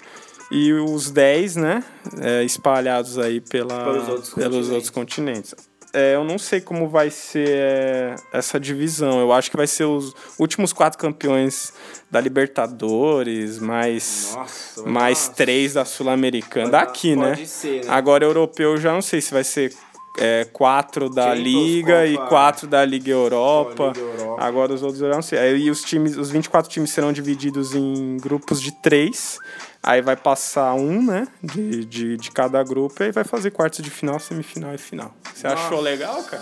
E 0.52 0.72
os 0.74 1.10
10, 1.10 1.56
né, 1.56 1.84
é, 2.22 2.44
espalhados 2.44 3.18
aí 3.18 3.42
pela, 3.42 3.84
Pelos 3.84 4.08
outros 4.08 4.30
pelos 4.34 4.36
continentes. 4.36 4.70
outros 4.70 4.90
continentes. 4.92 5.56
É, 5.92 6.14
eu 6.16 6.24
não 6.26 6.38
sei 6.38 6.60
como 6.62 6.88
vai 6.90 7.10
ser 7.10 7.48
é, 7.50 8.16
essa 8.34 8.60
divisão. 8.60 9.20
Eu 9.20 9.32
acho 9.34 9.50
que 9.50 9.58
vai 9.58 9.66
ser 9.66 9.86
os 9.86 10.14
últimos 10.38 10.72
quatro 10.74 11.00
campeões 11.00 11.74
da 12.12 12.20
Libertadores, 12.22 13.60
mais, 13.60 14.34
Nossa, 14.36 14.84
mais 14.84 15.28
uma- 15.28 15.34
três 15.36 15.74
da 15.74 15.86
Sul-Americana. 15.86 16.70
Daqui, 16.70 17.16
né? 17.16 17.30
pode 17.30 17.48
ser, 17.48 17.86
né? 17.86 17.92
Agora, 17.92 18.26
europeu, 18.26 18.72
eu 18.72 18.78
já 18.78 18.92
não 18.92 19.02
sei 19.02 19.22
se 19.22 19.34
vai 19.34 19.44
ser 19.44 19.74
é, 20.18 20.46
quatro 20.52 21.10
da 21.10 21.24
Champions, 21.36 21.44
Liga 21.44 22.06
e 22.08 22.16
Copa- 22.16 22.28
quatro 22.30 22.68
da 22.68 22.84
Liga 22.86 23.12
Europa. 23.12 23.88
Liga 23.88 24.00
Europa. 24.00 24.44
Agora 24.44 24.74
os 24.74 24.82
outros 24.84 25.02
eu 25.02 25.10
não 25.10 25.22
sei. 25.22 25.40
Aí 25.40 25.70
os 25.70 25.82
times, 25.84 26.18
os 26.18 26.30
24 26.32 26.70
times 26.72 26.90
serão 26.92 27.12
divididos 27.14 27.74
em 27.76 28.18
grupos 28.18 28.62
de 28.62 28.72
três. 28.72 29.38
Aí 29.84 30.02
vai 30.02 30.16
passar 30.16 30.74
um, 30.74 31.04
né? 31.06 31.28
De, 31.44 31.86
de, 31.86 32.18
de 32.18 32.32
cada 32.32 32.64
grupo 32.64 33.04
e 33.04 33.06
aí 33.06 33.12
vai 33.12 33.24
fazer 33.24 33.52
quartos 33.52 33.84
de 33.84 33.92
final, 33.92 34.20
semifinal 34.20 34.74
e 34.74 34.78
final. 34.80 35.14
Você 35.34 35.46
achou 35.46 35.80
legal, 35.80 36.24
cara? 36.24 36.42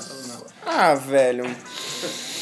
Ah, 0.66 0.96
velho. 0.96 1.44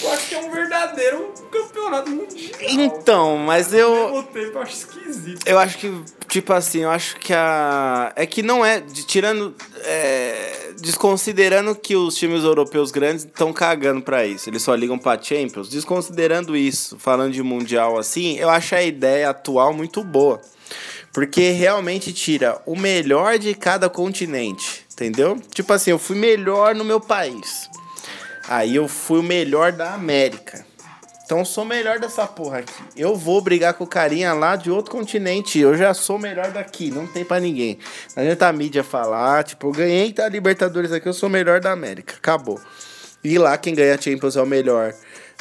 Eu 0.04 0.12
acho 0.14 0.30
que 0.30 0.36
é 0.36 0.40
um 0.40 0.52
verdadeiro 0.52 1.32
campeonato 1.52 2.10
mundial. 2.10 2.60
Então, 2.62 3.38
mas 3.38 3.74
eu. 3.74 3.92
Ao 3.94 4.12
mesmo 4.14 4.24
tempo, 4.28 4.58
eu 4.58 4.62
acho 4.62 4.74
esquisito. 4.74 5.48
Eu 5.48 5.60
acho 5.60 5.78
que, 5.78 6.04
tipo 6.28 6.54
assim, 6.54 6.80
eu 6.82 6.90
acho 6.92 7.16
que 7.18 7.34
a. 7.34 8.12
É 8.16 8.26
que 8.28 8.42
não 8.44 8.64
é. 8.66 8.80
de- 8.80 9.06
Tirando. 9.06 9.56
é, 9.84 10.61
desconsiderando 10.82 11.76
que 11.76 11.96
os 11.96 12.16
times 12.16 12.44
europeus 12.44 12.92
grandes 12.92 13.24
estão 13.24 13.54
cagando 13.54 14.02
pra 14.02 14.26
isso. 14.26 14.50
Eles 14.50 14.62
só 14.62 14.74
ligam 14.74 14.98
pra 14.98 15.22
Champions. 15.22 15.70
Desconsiderando 15.70 16.56
isso, 16.58 16.98
falando 16.98 17.32
de 17.32 17.44
Mundial 17.44 17.98
assim, 17.98 18.38
eu 18.38 18.50
acho 18.50 18.76
a 18.76 18.82
ideia 18.82 19.30
atual 19.30 19.74
muito 19.74 20.04
boa. 20.04 20.42
Porque 21.14 21.52
realmente 21.52 22.12
tira 22.12 22.62
o 22.66 22.76
melhor 22.76 23.38
de 23.38 23.54
cada 23.54 23.90
continente. 23.90 24.86
Entendeu? 24.92 25.40
Tipo 25.54 25.74
assim, 25.74 25.92
eu 25.92 26.00
fui 26.00 26.16
melhor 26.16 26.76
no 26.76 26.84
meu 26.84 27.00
país. 27.00 27.70
Aí 28.48 28.76
eu 28.76 28.88
fui 28.88 29.20
o 29.20 29.24
melhor 29.24 29.72
da 29.72 29.94
América. 29.94 30.66
Então 31.32 31.46
sou 31.46 31.64
o 31.64 31.68
melhor 31.68 31.98
dessa 31.98 32.28
porra 32.28 32.58
aqui. 32.58 32.84
Eu 32.94 33.16
vou 33.16 33.40
brigar 33.40 33.74
com 33.74 33.86
o 33.86 33.88
carinha 33.88 34.34
lá 34.34 34.58
de 34.58 34.70
outro 34.70 34.92
continente. 34.92 35.58
Eu 35.58 35.78
já 35.78 35.94
sou 35.94 36.20
melhor 36.20 36.52
daqui. 36.52 36.92
Não 36.92 37.08
tem 37.08 37.24
pra 37.24 37.40
ninguém. 37.40 37.80
Não 38.14 38.24
adianta 38.24 38.50
a 38.50 38.52
mídia 38.52 38.84
falar, 38.84 39.42
tipo, 39.46 39.68
eu 39.68 39.72
ganhei 39.72 40.12
da 40.12 40.28
Libertadores 40.28 40.92
aqui, 40.92 41.08
eu 41.08 41.14
sou 41.14 41.30
melhor 41.30 41.62
da 41.62 41.72
América. 41.72 42.16
Acabou. 42.18 42.60
E 43.24 43.38
lá 43.38 43.58
quem 43.58 43.74
ganha 43.74 43.96
a 43.96 43.98
Champions 43.98 44.36
é 44.36 44.42
o 44.42 44.46
melhor 44.46 44.94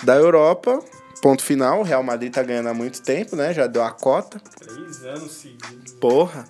da 0.04 0.14
Europa. 0.14 0.78
Ponto 1.20 1.42
final. 1.42 1.80
O 1.80 1.82
Real 1.82 2.04
Madrid 2.04 2.32
tá 2.32 2.44
ganhando 2.44 2.68
há 2.68 2.74
muito 2.74 3.02
tempo, 3.02 3.34
né? 3.34 3.52
Já 3.52 3.66
deu 3.66 3.82
a 3.82 3.90
cota. 3.90 4.40
Três 4.60 5.04
anos 5.04 5.32
seguidos. 5.32 5.94
Porra. 5.94 6.44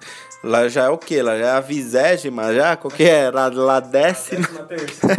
Lá 0.44 0.68
já 0.68 0.84
é 0.84 0.88
o 0.90 0.98
quê? 0.98 1.22
Lá 1.22 1.38
já 1.38 1.46
é 1.46 1.50
a 1.52 1.60
vigésima 1.60 2.52
já? 2.52 2.76
Qual 2.76 2.90
que 2.90 3.04
é? 3.04 3.30
Lá, 3.30 3.46
lá 3.46 3.80
décima. 3.80 4.46
Na 4.52 4.64
terceira. 4.64 5.16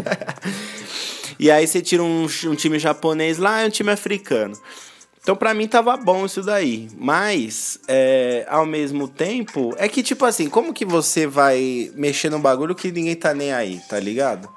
E 1.41 1.49
aí 1.49 1.65
você 1.67 1.81
tira 1.81 2.03
um, 2.03 2.25
um 2.45 2.55
time 2.55 2.77
japonês 2.77 3.39
lá 3.39 3.63
e 3.63 3.67
um 3.67 3.69
time 3.71 3.91
africano. 3.91 4.55
Então 5.23 5.35
pra 5.35 5.53
mim 5.55 5.67
tava 5.67 5.97
bom 5.97 6.23
isso 6.25 6.43
daí. 6.43 6.87
Mas, 6.97 7.79
é, 7.87 8.45
ao 8.47 8.65
mesmo 8.65 9.07
tempo, 9.07 9.73
é 9.77 9.89
que 9.89 10.03
tipo 10.03 10.23
assim, 10.23 10.47
como 10.47 10.71
que 10.71 10.85
você 10.85 11.25
vai 11.25 11.91
mexer 11.95 12.29
num 12.29 12.39
bagulho 12.39 12.75
que 12.75 12.91
ninguém 12.91 13.15
tá 13.15 13.33
nem 13.33 13.51
aí, 13.51 13.81
tá 13.89 13.99
ligado? 13.99 14.47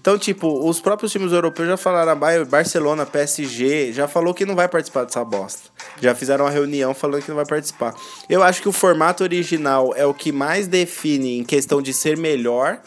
Então, 0.00 0.18
tipo, 0.18 0.68
os 0.68 0.80
próprios 0.80 1.12
times 1.12 1.30
europeus 1.30 1.68
já 1.68 1.76
falaram, 1.76 2.18
Bar- 2.18 2.44
Barcelona, 2.44 3.06
PSG, 3.06 3.92
já 3.92 4.08
falou 4.08 4.34
que 4.34 4.44
não 4.44 4.56
vai 4.56 4.66
participar 4.68 5.04
dessa 5.04 5.24
bosta. 5.24 5.70
Já 6.00 6.12
fizeram 6.12 6.44
uma 6.44 6.50
reunião 6.50 6.92
falando 6.92 7.22
que 7.22 7.28
não 7.28 7.36
vai 7.36 7.46
participar. 7.46 7.94
Eu 8.28 8.42
acho 8.42 8.60
que 8.60 8.68
o 8.68 8.72
formato 8.72 9.22
original 9.22 9.92
é 9.94 10.04
o 10.04 10.12
que 10.12 10.32
mais 10.32 10.66
define 10.66 11.38
em 11.38 11.44
questão 11.44 11.80
de 11.80 11.92
ser 11.92 12.16
melhor 12.16 12.80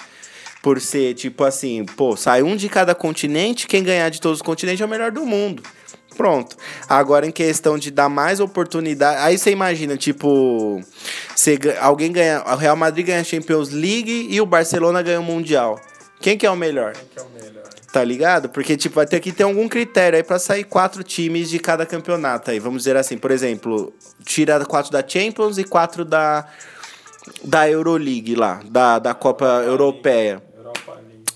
por 0.65 0.82
ser 0.82 1.13
tipo 1.13 1.43
assim, 1.43 1.86
pô, 1.86 2.17
sai 2.17 2.41
um 2.41 2.56
de 2.56 2.67
cada 2.67 2.95
continente, 2.95 3.67
quem 3.67 3.84
ganhar 3.84 4.10
de 4.10 4.19
todos 4.19 4.39
os 4.39 4.41
continentes 4.41 4.82
é 4.82 4.86
o 4.86 4.89
melhor 4.89 5.12
do 5.12 5.23
mundo. 5.23 5.62
Pronto. 6.17 6.58
Agora, 6.89 7.28
em 7.28 7.32
questão 7.32 7.78
de 7.78 7.91
dar 7.91 8.10
mais 8.10 8.39
oportunidade. 8.39 9.19
Aí 9.21 9.38
você 9.38 9.51
imagina, 9.51 9.95
tipo. 9.95 10.82
Você, 11.36 11.60
alguém 11.80 12.12
ganha. 12.12 12.41
O 12.47 12.56
Real 12.56 12.75
Madrid 12.75 13.06
ganha 13.06 13.21
a 13.21 13.23
Champions 13.23 13.69
League 13.69 14.25
e 14.28 14.41
o 14.41 14.45
Barcelona 14.47 15.04
ganha 15.04 15.19
o 15.19 15.23
Mundial. 15.23 15.80
Quem 16.19 16.36
que 16.36 16.47
é 16.47 16.49
o 16.49 16.56
melhor? 16.56 16.93
que 16.93 17.19
é 17.19 17.21
o 17.21 17.30
melhor. 17.30 17.63
Tá 17.93 18.04
ligado? 18.04 18.49
Porque, 18.49 18.75
tipo, 18.75 18.95
vai 18.95 19.06
ter 19.06 19.19
que 19.19 19.32
ter 19.32 19.43
algum 19.43 19.67
critério 19.67 20.17
aí 20.17 20.23
pra 20.23 20.39
sair 20.39 20.63
quatro 20.63 21.04
times 21.04 21.47
de 21.47 21.60
cada 21.60 21.86
campeonato 21.86 22.49
aí. 22.49 22.58
Vamos 22.58 22.80
dizer 22.80 22.97
assim, 22.97 23.19
por 23.19 23.30
exemplo, 23.30 23.93
tira 24.23 24.65
quatro 24.65 24.91
da 24.91 25.08
Champions 25.08 25.60
e 25.60 25.63
quatro 25.63 26.04
da. 26.04 26.47
da 27.43 27.69
Euroleague 27.69 28.34
lá, 28.34 28.62
da, 28.67 28.97
da 28.97 29.13
Copa 29.13 29.45
Europeia. 29.63 30.41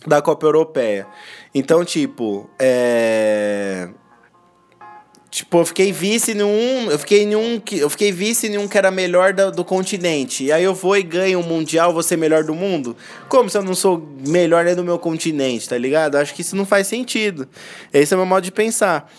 Da 0.07 0.21
Copa 0.21 0.45
Europeia. 0.45 1.05
Então, 1.53 1.83
tipo, 1.83 2.49
é. 2.59 3.89
Tipo, 5.31 5.59
eu 5.59 5.65
fiquei 5.65 5.91
vice 5.91 6.31
em 6.31 6.41
um. 6.41 6.89
Eu 6.89 6.97
fiquei 6.97 7.21
em 7.23 7.35
um. 7.35 7.59
que- 7.59 7.77
Eu 7.77 7.89
fiquei 7.89 8.11
vice 8.11 8.47
em 8.47 8.57
um 8.57 8.67
que 8.67 8.75
era 8.77 8.89
melhor 8.89 9.31
do, 9.31 9.51
do 9.51 9.63
continente. 9.63 10.45
E 10.45 10.51
aí 10.51 10.63
eu 10.63 10.73
vou 10.73 10.97
e 10.97 11.03
ganho 11.03 11.39
um 11.39 11.43
mundial, 11.43 11.93
vou 11.93 12.01
ser 12.01 12.17
melhor 12.17 12.43
do 12.43 12.55
mundo? 12.55 12.97
Como 13.27 13.47
se 13.47 13.55
eu 13.57 13.61
não 13.61 13.75
sou 13.75 14.03
melhor 14.27 14.65
nem 14.65 14.73
do 14.73 14.83
meu 14.83 14.97
continente, 14.97 15.69
tá 15.69 15.77
ligado? 15.77 16.15
Acho 16.15 16.33
que 16.33 16.41
isso 16.41 16.55
não 16.55 16.65
faz 16.65 16.87
sentido. 16.87 17.47
Esse 17.93 18.11
é 18.13 18.17
o 18.17 18.19
meu 18.19 18.25
modo 18.25 18.43
de 18.43 18.51
pensar. 18.51 19.11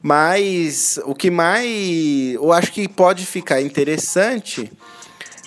Mas 0.00 1.00
o 1.04 1.14
que 1.16 1.30
mais. 1.32 2.34
Eu 2.34 2.52
acho 2.52 2.70
que 2.72 2.86
pode 2.86 3.26
ficar 3.26 3.60
interessante 3.60 4.70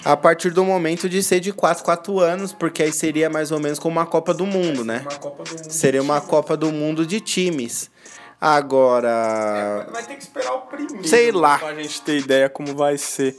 a 0.03 0.15
partir 0.15 0.51
do 0.51 0.63
momento 0.63 1.09
de 1.09 1.21
ser 1.21 1.39
de 1.39 1.51
4, 1.51 1.83
4 1.83 2.19
anos, 2.19 2.53
porque 2.53 2.83
aí 2.83 2.91
seria 2.91 3.29
mais 3.29 3.51
ou 3.51 3.59
menos 3.59 3.79
como 3.79 3.97
uma 3.97 4.05
Copa 4.05 4.33
do 4.33 4.45
Mundo, 4.45 4.83
né? 4.85 5.05
Copa 5.19 5.43
do 5.43 5.49
Mundo. 5.51 5.71
Seria 5.71 6.01
uma 6.01 6.21
Copa 6.21 6.55
do 6.55 6.71
Mundo 6.71 7.05
de 7.05 7.19
times. 7.19 7.89
Agora. 8.39 9.87
Vai 9.91 10.03
ter 10.03 10.15
que 10.15 10.23
esperar 10.23 10.53
o 10.53 10.61
primeiro. 10.61 11.07
Sei 11.07 11.31
lá. 11.31 11.59
Pra 11.59 11.75
gente 11.75 12.01
ter 12.01 12.19
ideia 12.19 12.49
como 12.49 12.73
vai 12.75 12.97
ser. 12.97 13.37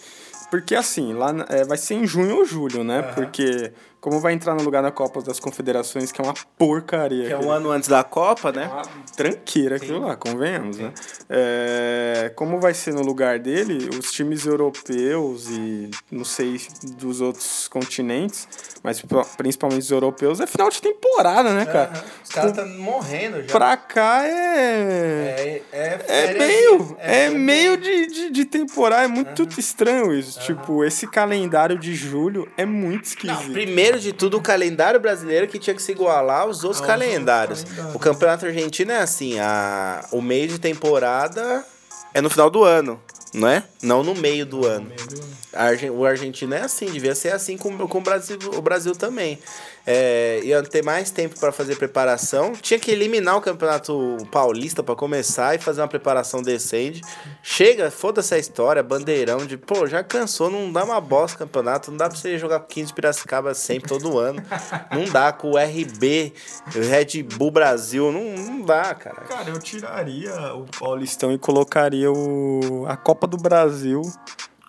Porque 0.51 0.75
assim, 0.75 1.15
lá 1.15 1.33
é, 1.49 1.65
vai 1.65 1.79
ser 1.79 1.95
em 1.95 2.07
junho 2.07 2.37
ou 2.37 2.45
julho, 2.45 2.85
né? 2.85 3.03
Porque 3.15 3.73
como 4.01 4.19
vai 4.21 4.33
entrar 4.33 4.55
no 4.55 4.63
lugar 4.63 4.83
da 4.83 4.91
Copa 4.91 5.21
das 5.23 5.39
Confederações, 5.39 6.11
que 6.11 6.21
é 6.21 6.25
uma 6.25 6.35
porcaria. 6.57 7.27
Que 7.27 7.33
é 7.33 7.39
um 7.39 7.51
ano 7.51 7.71
antes 7.71 7.89
da 7.89 8.03
Copa, 8.03 8.51
né? 8.51 8.67
uma 8.67 8.83
tranqueira 9.15 9.77
aquilo 9.77 10.01
lá, 10.01 10.17
convenhamos, 10.17 10.79
né? 10.79 10.93
É, 11.29 12.33
como 12.35 12.59
vai 12.61 12.73
ser 12.75 12.95
no 12.95 13.03
lugar 13.03 13.39
dele, 13.39 13.89
os 13.99 14.11
times 14.13 14.47
europeus 14.47 15.49
e 15.49 15.91
não 16.11 16.25
sei 16.25 16.61
dos 16.99 17.21
outros 17.21 17.69
continentes, 17.69 18.49
mas 18.83 19.01
pri- 19.01 19.25
principalmente 19.37 19.83
os 19.83 19.91
europeus, 19.91 20.41
é 20.41 20.47
final 20.47 20.69
de 20.71 20.81
temporada, 20.81 21.53
né, 21.53 21.67
cara? 21.67 21.93
Os 22.25 22.31
caras 22.31 22.51
estão 22.53 22.69
morrendo 22.79 23.43
já. 23.43 23.49
Pra 23.53 23.77
cá 23.77 24.25
é. 24.27 25.63
é, 25.73 26.01
É 26.09 26.35
meio, 26.39 26.97
é, 26.99 27.31
meio 27.31 27.77
de, 27.77 28.07
de, 28.07 28.31
de 28.31 28.45
temporada, 28.45 29.05
é 29.05 29.09
muito 29.09 29.47
estranho 29.59 30.13
isso. 30.13 30.41
Tipo, 30.41 30.85
esse 30.85 31.07
calendário 31.07 31.79
de 31.79 31.95
julho 31.95 32.49
é 32.57 32.65
muito 32.65 33.05
esquisito. 33.05 33.53
Primeiro 33.53 33.90
de 33.99 34.13
tudo, 34.13 34.37
o 34.37 34.41
calendário 34.43 35.01
brasileiro 35.01 35.49
que 35.49 35.59
tinha 35.59 35.75
que 35.75 35.83
se 35.83 35.93
igualar 35.93 36.43
aos 36.43 36.63
outros 36.65 36.81
calendários. 36.87 37.65
O 37.95 37.99
campeonato 37.99 38.47
argentino 38.47 38.93
é 38.93 38.99
assim: 38.99 39.39
a, 39.41 40.05
o 40.13 40.21
meio 40.23 40.47
de 40.49 40.59
temporada 40.59 41.65
é 42.15 42.21
no 42.21 42.29
final 42.31 42.51
do 42.51 42.63
ano, 42.65 43.01
não 43.33 43.49
é? 43.49 43.63
Não 43.83 44.03
no 44.03 44.15
meio 44.15 44.45
do 44.45 44.67
ano. 44.67 44.91
Argen- 45.53 45.91
o 45.91 46.05
argentino 46.05 46.55
é 46.55 46.61
assim, 46.61 46.87
devia 46.87 47.15
ser 47.15 47.33
assim 47.33 47.57
com, 47.57 47.77
com 47.89 47.99
o, 47.99 48.01
Brasil, 48.01 48.39
o 48.57 48.63
Brasil 48.63 48.95
também. 48.95 49.39
É, 49.87 50.41
ia 50.45 50.63
ter 50.63 50.85
mais 50.85 51.11
tempo 51.11 51.39
para 51.39 51.53
fazer 51.53 51.77
preparação. 51.77 52.53
Tinha 52.53 52.79
que 52.79 52.91
eliminar 52.91 53.37
o 53.37 53.41
campeonato 53.41 54.17
paulista 54.31 54.83
para 54.83 54.95
começar 54.95 55.55
e 55.55 55.59
fazer 55.59 55.81
uma 55.81 55.89
preparação 55.89 56.43
decente. 56.43 57.01
Chega, 57.43 57.91
foda-se 57.91 58.35
a 58.35 58.39
história, 58.39 58.83
bandeirão 58.83 59.47
de, 59.47 59.57
pô, 59.57 59.87
já 59.87 60.03
cansou, 60.03 60.51
não 60.51 60.71
dá 60.71 60.85
uma 60.85 61.01
bosta 61.01 61.39
campeonato, 61.39 61.91
não 61.91 61.99
dá 61.99 62.09
pra 62.09 62.17
você 62.17 62.39
jogar 62.39 62.61
com 62.61 62.67
15 62.67 62.89
de 62.89 62.95
Piracicaba 62.95 63.55
sempre, 63.55 63.89
todo 63.89 64.19
ano. 64.19 64.43
Não 64.91 65.05
dá 65.05 65.33
com 65.33 65.53
o 65.53 65.59
RB, 65.59 66.33
Red 66.67 67.23
Bull 67.23 67.51
Brasil, 67.51 68.13
não, 68.13 68.25
não 68.37 68.63
dá, 68.63 68.95
cara. 68.95 69.23
Cara, 69.23 69.51
eu 69.51 69.59
tiraria 69.59 70.55
o 70.55 70.67
Paulistão 70.79 71.33
e 71.33 71.39
colocaria 71.39 72.11
o, 72.11 72.85
a 72.87 72.97
Copa 72.97 73.27
do 73.27 73.37
Brasil 73.37 74.03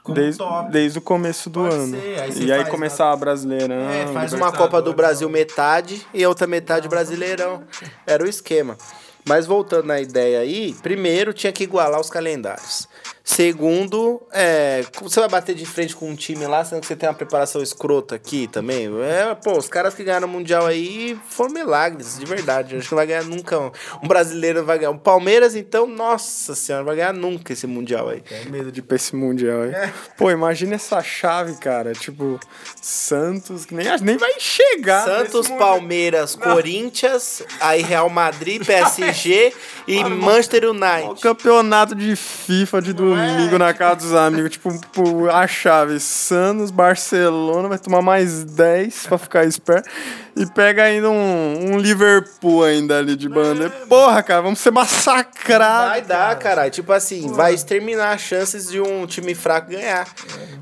desde, 0.10 0.38
top. 0.40 0.72
desde 0.72 0.98
o 0.98 1.02
começo 1.02 1.50
do 1.50 1.62
Pode 1.62 1.76
ano. 1.76 2.00
ser, 2.00 2.20
aí 2.20 2.44
e 2.44 2.52
aí 2.52 2.66
começar 2.66 3.12
a 3.12 3.16
Brasileirão. 3.16 3.90
É, 3.90 4.08
faz 4.08 4.34
uma 4.34 4.52
Copa 4.52 4.82
do 4.82 4.94
Brasil 4.94 5.30
metade 5.30 6.06
e 6.14 6.26
outra 6.26 6.48
metade 6.48 6.88
brasileirão. 6.88 7.64
Era 8.06 8.24
o 8.24 8.28
esquema. 8.28 8.78
Mas 9.24 9.46
voltando 9.46 9.86
na 9.86 10.02
ideia 10.02 10.40
aí, 10.40 10.74
primeiro 10.82 11.34
tinha 11.34 11.54
que 11.54 11.64
igualar 11.64 12.00
os 12.00 12.10
calendários. 12.10 12.88
Segundo, 13.24 14.22
é, 14.34 14.84
você 15.02 15.20
vai 15.20 15.30
bater 15.30 15.56
de 15.56 15.66
frente 15.66 15.96
com 15.96 16.10
um 16.10 16.16
time 16.16 16.46
lá, 16.48 16.66
sendo 16.66 16.82
que 16.82 16.88
você 16.88 16.96
tem 16.96 17.08
uma 17.08 17.16
preparação 17.16 17.62
escrota 17.62 18.16
aqui 18.16 18.48
também. 18.48 18.90
É, 19.04 19.36
pô, 19.36 19.58
os 19.58 19.70
caras 19.70 19.94
que 19.94 20.04
ganharam 20.04 20.28
o 20.28 20.32
Mundial 20.32 20.66
aí 20.66 21.18
foram 21.30 21.54
milagres, 21.54 22.18
de 22.18 22.26
verdade. 22.26 22.76
Acho 22.76 22.88
que 22.88 22.94
não 22.94 22.98
vai 22.98 23.08
ganhar 23.08 23.24
nunca. 23.24 23.60
Um, 23.60 23.72
um 24.04 24.08
brasileiro 24.08 24.60
não 24.60 24.66
vai 24.66 24.80
ganhar. 24.80 24.92
O 24.92 24.98
Palmeiras, 24.98 25.56
então, 25.56 25.86
nossa 25.86 26.56
senhora, 26.56 26.82
não 26.84 26.88
vai 26.88 26.96
ganhar 26.96 27.14
nunca 27.14 27.54
esse 27.54 27.68
Mundial 27.68 28.10
aí. 28.10 28.22
Tem 28.22 28.46
medo 28.50 28.72
de 28.72 28.80
ir 28.80 28.84
pra 28.84 28.96
esse 28.96 29.16
Mundial 29.16 29.62
aí. 29.62 29.72
É. 29.72 29.94
Pô, 30.18 30.32
imagina 30.32 30.76
essa 30.76 31.02
chave, 31.04 31.56
cara. 31.58 31.94
Tipo, 31.94 32.40
Santos, 32.82 33.66
que 33.66 33.76
nem, 33.76 33.86
nem 34.02 34.18
vai 34.18 34.34
chegar. 34.40 35.06
Santos. 35.06 35.48
Palmeiras, 35.48 36.36
Corinthians, 36.36 37.44
aí 37.60 37.82
Real 37.82 38.10
Madrid, 38.10 38.66
PSG 38.66 39.54
e 39.88 40.04
Manchester 40.04 40.66
O 40.66 40.72
United. 40.72 41.22
campeonato 41.22 41.94
de 41.94 42.16
FIFA 42.16 42.82
de 42.82 42.94
domingo 43.16 43.58
na 43.58 43.74
casa 43.74 43.96
dos 43.98 44.14
amigos. 44.16 44.52
Tipo, 44.52 45.30
a 45.30 45.48
chave. 45.48 46.00
Santos, 46.00 46.72
Barcelona, 46.72 47.68
vai 47.70 47.78
tomar 47.80 48.02
mais 48.02 48.44
10 48.44 49.08
pra 49.08 49.18
ficar 49.18 49.46
esperto. 49.46 49.90
E 50.36 50.46
pega 50.46 50.84
ainda 50.84 51.10
um, 51.10 51.74
um 51.74 51.78
Liverpool 51.78 52.64
ainda 52.64 52.98
ali 52.98 53.16
de 53.18 53.28
banda. 53.28 53.70
Porra, 53.90 54.24
cara, 54.24 54.42
vamos 54.42 54.60
ser 54.60 54.72
massacrados. 54.72 55.90
Vai 55.90 56.02
dar, 56.02 56.38
caralho. 56.40 56.72
Tipo 56.72 56.94
assim, 56.94 57.32
vai 57.34 57.54
exterminar 57.54 58.14
as 58.14 58.22
chances 58.22 58.70
de 58.70 58.80
um 58.80 59.06
time 59.06 59.34
fraco 59.36 59.70
ganhar. 59.72 60.08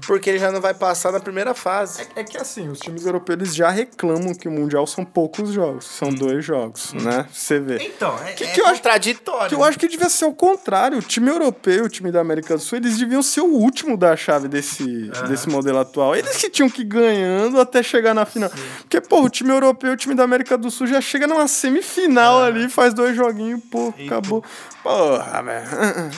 Porque 0.07 0.29
ele 0.29 0.39
já 0.39 0.51
não 0.51 0.59
vai 0.62 0.73
passar 0.73 1.12
na 1.12 1.19
primeira 1.19 1.53
fase. 1.53 2.01
É 2.15 2.23
que 2.23 2.38
assim, 2.38 2.67
os 2.67 2.79
times 2.79 3.05
europeus 3.05 3.38
eles 3.39 3.55
já 3.55 3.69
reclamam 3.69 4.33
que 4.33 4.47
o 4.47 4.51
Mundial 4.51 4.88
são 4.88 5.05
poucos 5.05 5.51
jogos. 5.51 5.85
São 5.85 6.09
dois 6.09 6.43
jogos, 6.43 6.93
né? 6.93 7.27
Você 7.31 7.59
vê. 7.59 7.77
Então, 7.83 8.17
é, 8.25 8.31
Que 8.33 8.43
é 8.45 8.47
que 8.47 8.62
eu 8.62 8.65
acho- 8.65 8.75
contraditório. 8.75 9.49
Que 9.49 9.55
eu 9.55 9.63
acho 9.63 9.77
que 9.77 9.88
devia 9.88 10.09
ser 10.09 10.25
o 10.25 10.33
contrário. 10.33 10.97
O 10.97 11.01
time 11.01 11.29
europeu, 11.29 11.85
o 11.85 11.89
time 11.89 12.12
da 12.12 12.21
América 12.21 12.38
do 12.41 12.60
Sul, 12.60 12.78
eles 12.78 12.97
deviam 12.97 13.21
ser 13.21 13.41
o 13.41 13.54
último 13.54 13.97
da 13.97 14.15
chave 14.15 14.47
desse, 14.47 15.10
desse 15.28 15.49
modelo 15.49 15.80
atual. 15.80 16.15
Eles 16.15 16.38
que 16.38 16.49
tinham 16.49 16.69
que 16.69 16.82
ir 16.82 16.86
ganhando 16.86 17.60
até 17.60 17.84
chegar 17.84 18.13
na 18.13 18.25
final. 18.25 18.49
Porque, 18.80 18.99
pô, 19.02 19.21
o 19.21 19.30
time 19.30 19.52
europeu, 19.52 19.93
o 19.93 19.97
time 19.97 20.15
da 20.15 20.23
América 20.23 20.58
do 20.58 20.71
Sul 20.71 20.88
já 20.88 21.02
chega 21.02 21.28
numa 21.28 21.47
semifinal 21.47 22.43
ali, 22.43 22.69
faz 22.69 22.93
dois 22.93 23.15
joguinhos, 23.15 23.62
pô, 23.69 23.93
acabou. 24.06 24.43
Porra, 24.84 25.43
velho. 25.43 25.67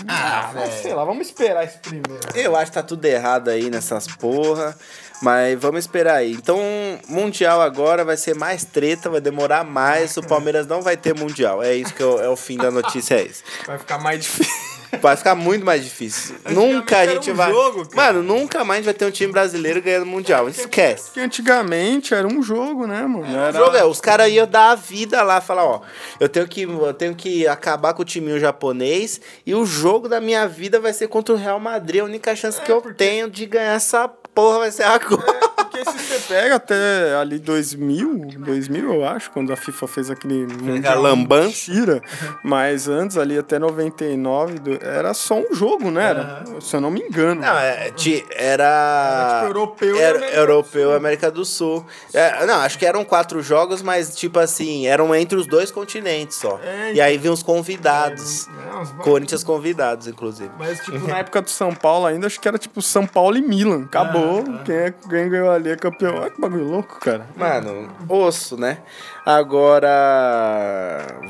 Ah, 0.08 0.52
mas 0.54 0.74
sei 0.76 0.94
lá, 0.94 1.04
vamos 1.04 1.28
esperar 1.28 1.64
esse 1.64 1.80
primeiro. 1.80 2.20
Eu 2.36 2.56
acho 2.56 2.72
que 2.72 2.76
tá 2.76 2.84
tudo 2.84 3.04
errado 3.06 3.50
aí 3.50 3.70
nessas 3.70 4.08
porra. 4.08 4.76
Mas 5.22 5.60
vamos 5.60 5.82
esperar 5.82 6.16
aí. 6.16 6.32
Então, 6.32 6.60
Mundial 7.08 7.62
agora 7.62 8.04
vai 8.04 8.18
ser 8.18 8.36
mais 8.36 8.64
treta, 8.66 9.10
vai 9.10 9.22
demorar 9.22 9.64
mais. 9.64 10.18
O 10.18 10.24
Palmeiras 10.24 10.66
não 10.68 10.82
vai 10.82 10.98
ter 10.98 11.14
Mundial. 11.16 11.62
É 11.62 11.76
isso 11.76 11.94
que 11.94 12.02
é 12.02 12.06
o, 12.06 12.20
é 12.20 12.30
o 12.30 12.36
fim 12.36 12.58
da 12.58 12.72
notícia, 12.72 13.16
é 13.16 13.24
isso. 13.24 13.44
Vai 13.66 13.78
ficar 13.78 14.00
mais 14.00 14.20
difícil. 14.22 14.72
Vai 15.00 15.16
ficar 15.16 15.36
muito 15.36 15.66
mais 15.66 15.84
difícil. 15.84 16.36
nunca 16.50 17.00
a 17.00 17.06
gente 17.06 17.32
um 17.32 17.36
vai. 17.36 17.52
jogo. 17.52 17.88
Mano, 17.94 18.22
nunca 18.22 18.64
mais 18.64 18.84
vai 18.84 18.94
ter 18.94 19.06
um 19.06 19.12
time 19.12 19.32
brasileiro 19.32 19.82
ganhando 19.82 20.06
Mundial. 20.06 20.50
Esquece. 20.50 21.06
Porque 21.06 21.20
antigamente 21.22 22.14
era 22.14 22.28
um 22.28 22.42
jogo, 22.42 22.86
né, 22.86 23.02
mano? 23.04 23.22
O 23.22 23.38
Era... 23.38 23.58
jogo 23.58 23.78
é, 23.78 23.86
os 23.86 24.02
caras 24.02 24.30
iam 24.32 24.48
dar 24.48 24.72
a 24.72 24.76
vida 24.76 25.22
lá, 25.24 25.40
falar, 25.40 25.66
ó, 25.66 25.82
eu 26.20 26.28
tenho 26.28 26.48
que 26.48 26.64
eu 26.64 26.94
tenho 26.94 27.16
que 27.16 27.48
acabar 27.48 27.94
com 27.94 28.02
o 28.02 28.06
timinho 28.06 28.40
japonês 28.40 29.22
e 29.46 29.56
o 29.56 29.66
jogo 29.66 30.10
da 30.10 30.20
minha 30.20 30.48
vida 30.48 30.80
vai 30.80 30.94
ser 30.94 31.08
contra 31.08 31.34
o 31.34 31.38
Real 31.38 31.60
Madrid. 31.60 32.02
A 32.02 32.06
única 32.06 32.36
chance 32.36 32.60
que 32.60 32.72
eu 32.72 32.82
tenho 32.94 33.30
de 33.30 33.46
ganhar 33.46 33.76
essa 33.76 34.08
porra 34.34 34.60
vai 34.60 34.72
ser 34.72 34.84
agora. 34.84 35.61
Porque 35.72 35.90
se 35.90 35.98
você 35.98 36.34
pega 36.34 36.56
até 36.56 37.16
ali 37.16 37.40
2000, 37.40 38.28
2000 38.40 38.94
eu 38.94 39.06
acho, 39.06 39.32
quando 39.32 39.52
a 39.54 39.56
FIFA 39.56 39.88
fez 39.88 40.10
aquele 40.10 40.46
mundial 40.48 41.02
lambança. 41.02 41.48
mentira, 41.72 42.02
mas 42.44 42.88
antes 42.88 43.18
ali 43.18 43.38
até 43.38 43.58
99 43.58 44.60
do- 44.60 44.80
era 44.86 45.14
só 45.14 45.36
um 45.40 45.54
jogo, 45.54 45.90
né? 45.90 46.10
Era, 46.10 46.44
se 46.60 46.76
eu 46.76 46.82
não 46.82 46.92
me 46.92 47.00
engano. 47.02 47.42
Não, 47.42 47.58
é, 47.58 47.92
ti- 47.92 48.26
era. 48.32 48.62
Era, 48.62 49.40
tipo, 49.42 49.48
europeu 49.50 49.96
era, 49.98 50.18
América 50.18 50.36
do 50.36 50.40
europeu 50.42 50.92
e 50.92 50.96
América 50.96 51.32
do 51.32 51.46
Sul. 51.46 51.86
É, 52.14 52.46
não, 52.46 52.56
acho 52.62 52.78
que 52.78 52.86
eram 52.86 53.04
quatro 53.06 53.42
jogos, 53.42 53.82
mas 53.82 54.16
tipo 54.16 54.40
assim, 54.40 54.88
eram 54.88 55.14
entre 55.16 55.38
os 55.38 55.46
dois 55.48 55.72
continentes 55.72 56.38
só. 56.38 56.60
É, 56.64 56.94
e 56.94 57.02
aí 57.02 57.18
vinham 57.18 57.34
os 57.34 57.44
convidados. 57.44 58.48
Não, 58.48 58.82
os- 58.82 58.92
Corinthians 59.04 59.44
convidados, 59.44 60.08
inclusive. 60.08 60.52
Mas, 60.60 60.80
tipo, 60.80 60.98
na 61.08 61.20
época 61.20 61.42
do 61.42 61.50
São 61.50 61.74
Paulo 61.74 62.06
ainda, 62.06 62.28
acho 62.28 62.40
que 62.40 62.48
era 62.48 62.58
tipo 62.58 62.82
São 62.82 63.06
Paulo 63.06 63.38
e 63.38 63.42
Milan. 63.42 63.84
Acabou. 63.86 64.44
Quem, 64.66 64.76
é, 64.76 64.94
quem 65.10 65.30
ganhou 65.30 65.50
ali 65.52 65.61
é 65.70 65.76
campeão. 65.76 66.16
Olha 66.16 66.30
que 66.30 66.40
bagulho 66.40 66.66
louco, 66.66 67.00
cara. 67.00 67.28
Mano, 67.36 67.90
osso, 68.08 68.58
né? 68.58 68.80
Agora, 69.26 69.90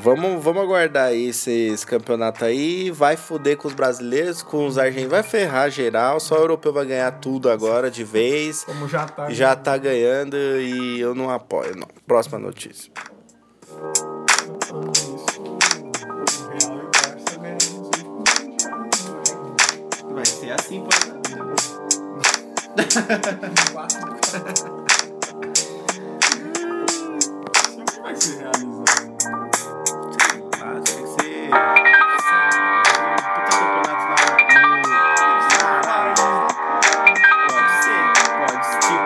vamos, 0.00 0.42
vamos 0.42 0.62
aguardar 0.62 1.06
aí 1.08 1.28
esse, 1.28 1.50
esse 1.50 1.86
campeonato 1.86 2.44
aí. 2.44 2.90
Vai 2.90 3.16
foder 3.16 3.56
com 3.56 3.68
os 3.68 3.74
brasileiros, 3.74 4.42
com 4.42 4.66
os 4.66 4.78
argentinos. 4.78 5.10
Vai 5.10 5.22
ferrar 5.22 5.70
geral. 5.70 6.20
Só 6.20 6.36
o 6.36 6.38
europeu 6.38 6.72
vai 6.72 6.86
ganhar 6.86 7.10
tudo 7.12 7.50
agora 7.50 7.90
de 7.90 8.04
vez. 8.04 8.64
Como 8.64 8.88
já 8.88 9.06
tá. 9.06 9.30
Já 9.30 9.56
tá 9.56 9.76
ganhando 9.76 10.36
e 10.36 11.00
eu 11.00 11.14
não 11.14 11.30
apoio, 11.30 11.76
não. 11.76 11.88
Próxima 12.06 12.38
notícia. 12.38 12.92
Vai 20.14 20.26
ser 20.26 20.52
assim, 20.52 20.84
pô. 22.72 23.82
vai 28.02 28.16
se 28.16 28.36
realizar. 28.38 28.84
Ah, 30.60 30.80
ser. 30.84 31.50
Puta 33.30 33.52
campeonato 33.58 34.04
Pode 37.48 37.72
ser, 37.82 38.02
pode 38.38 38.64
ser. 38.66 39.00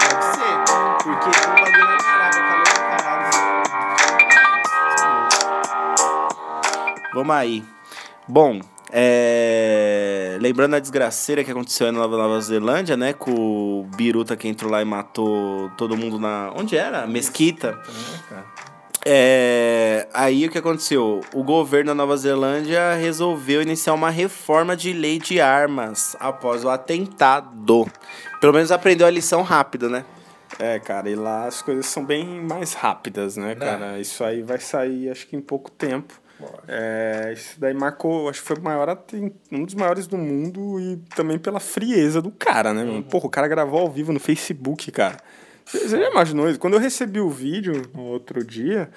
Pode 0.00 0.24
ser. 0.32 0.54
Porque 1.02 1.28
tem 1.30 1.46
um 1.48 1.54
bagulho 1.54 1.86
na. 1.86 2.32
Vamos 7.14 7.36
aí. 7.36 7.62
Bom, 8.26 8.60
é... 8.92 10.36
lembrando 10.40 10.74
a 10.74 10.78
desgraceira 10.78 11.42
que 11.42 11.50
aconteceu 11.50 11.86
aí 11.86 11.92
na 11.92 12.00
Nova, 12.00 12.16
Nova 12.16 12.40
Zelândia, 12.40 12.96
né? 12.96 13.14
Com 13.14 13.32
o 13.32 13.86
Biruta 13.96 14.36
que 14.36 14.46
entrou 14.46 14.70
lá 14.70 14.82
e 14.82 14.84
matou 14.84 15.70
todo 15.78 15.96
mundo 15.96 16.18
na. 16.18 16.52
Onde 16.54 16.76
era? 16.76 17.06
Mesquita. 17.06 17.80
É, 19.04 20.06
aí 20.14 20.46
o 20.46 20.50
que 20.50 20.58
aconteceu? 20.58 21.20
O 21.34 21.42
governo 21.42 21.88
da 21.88 21.94
Nova 21.94 22.16
Zelândia 22.16 22.94
resolveu 22.94 23.60
iniciar 23.60 23.94
uma 23.94 24.10
reforma 24.10 24.76
de 24.76 24.92
lei 24.92 25.18
de 25.18 25.40
armas 25.40 26.14
após 26.20 26.64
o 26.64 26.68
atentado. 26.68 27.90
Pelo 28.40 28.52
menos 28.52 28.70
aprendeu 28.70 29.06
a 29.06 29.10
lição 29.10 29.42
rápido, 29.42 29.88
né? 29.88 30.04
É, 30.58 30.78
cara, 30.78 31.10
e 31.10 31.16
lá 31.16 31.46
as 31.46 31.62
coisas 31.62 31.86
são 31.86 32.04
bem 32.04 32.24
mais 32.42 32.74
rápidas, 32.74 33.36
né, 33.36 33.54
cara? 33.54 33.98
Isso 33.98 34.22
aí 34.22 34.42
vai 34.42 34.60
sair, 34.60 35.10
acho 35.10 35.26
que 35.26 35.34
em 35.34 35.40
pouco 35.40 35.70
tempo. 35.70 36.21
É, 36.68 37.32
isso 37.34 37.58
daí 37.58 37.74
marcou, 37.74 38.28
acho 38.28 38.40
que 38.40 38.46
foi 38.46 38.58
maior, 38.58 38.98
um 39.50 39.64
dos 39.64 39.74
maiores 39.74 40.06
do 40.06 40.16
mundo 40.16 40.80
e 40.80 40.96
também 41.14 41.38
pela 41.38 41.60
frieza 41.60 42.20
do 42.20 42.30
cara, 42.30 42.72
né, 42.72 42.84
mano? 42.84 43.02
Porra, 43.02 43.26
o 43.26 43.30
cara 43.30 43.48
gravou 43.48 43.80
ao 43.80 43.90
vivo 43.90 44.12
no 44.12 44.20
Facebook, 44.20 44.90
cara. 44.90 45.16
Você 45.64 45.88
já 45.88 46.10
imaginou 46.10 46.48
isso? 46.48 46.58
Quando 46.58 46.74
eu 46.74 46.80
recebi 46.80 47.20
o 47.20 47.30
vídeo 47.30 47.88
no 47.94 48.02
outro 48.02 48.44
dia, 48.44 48.90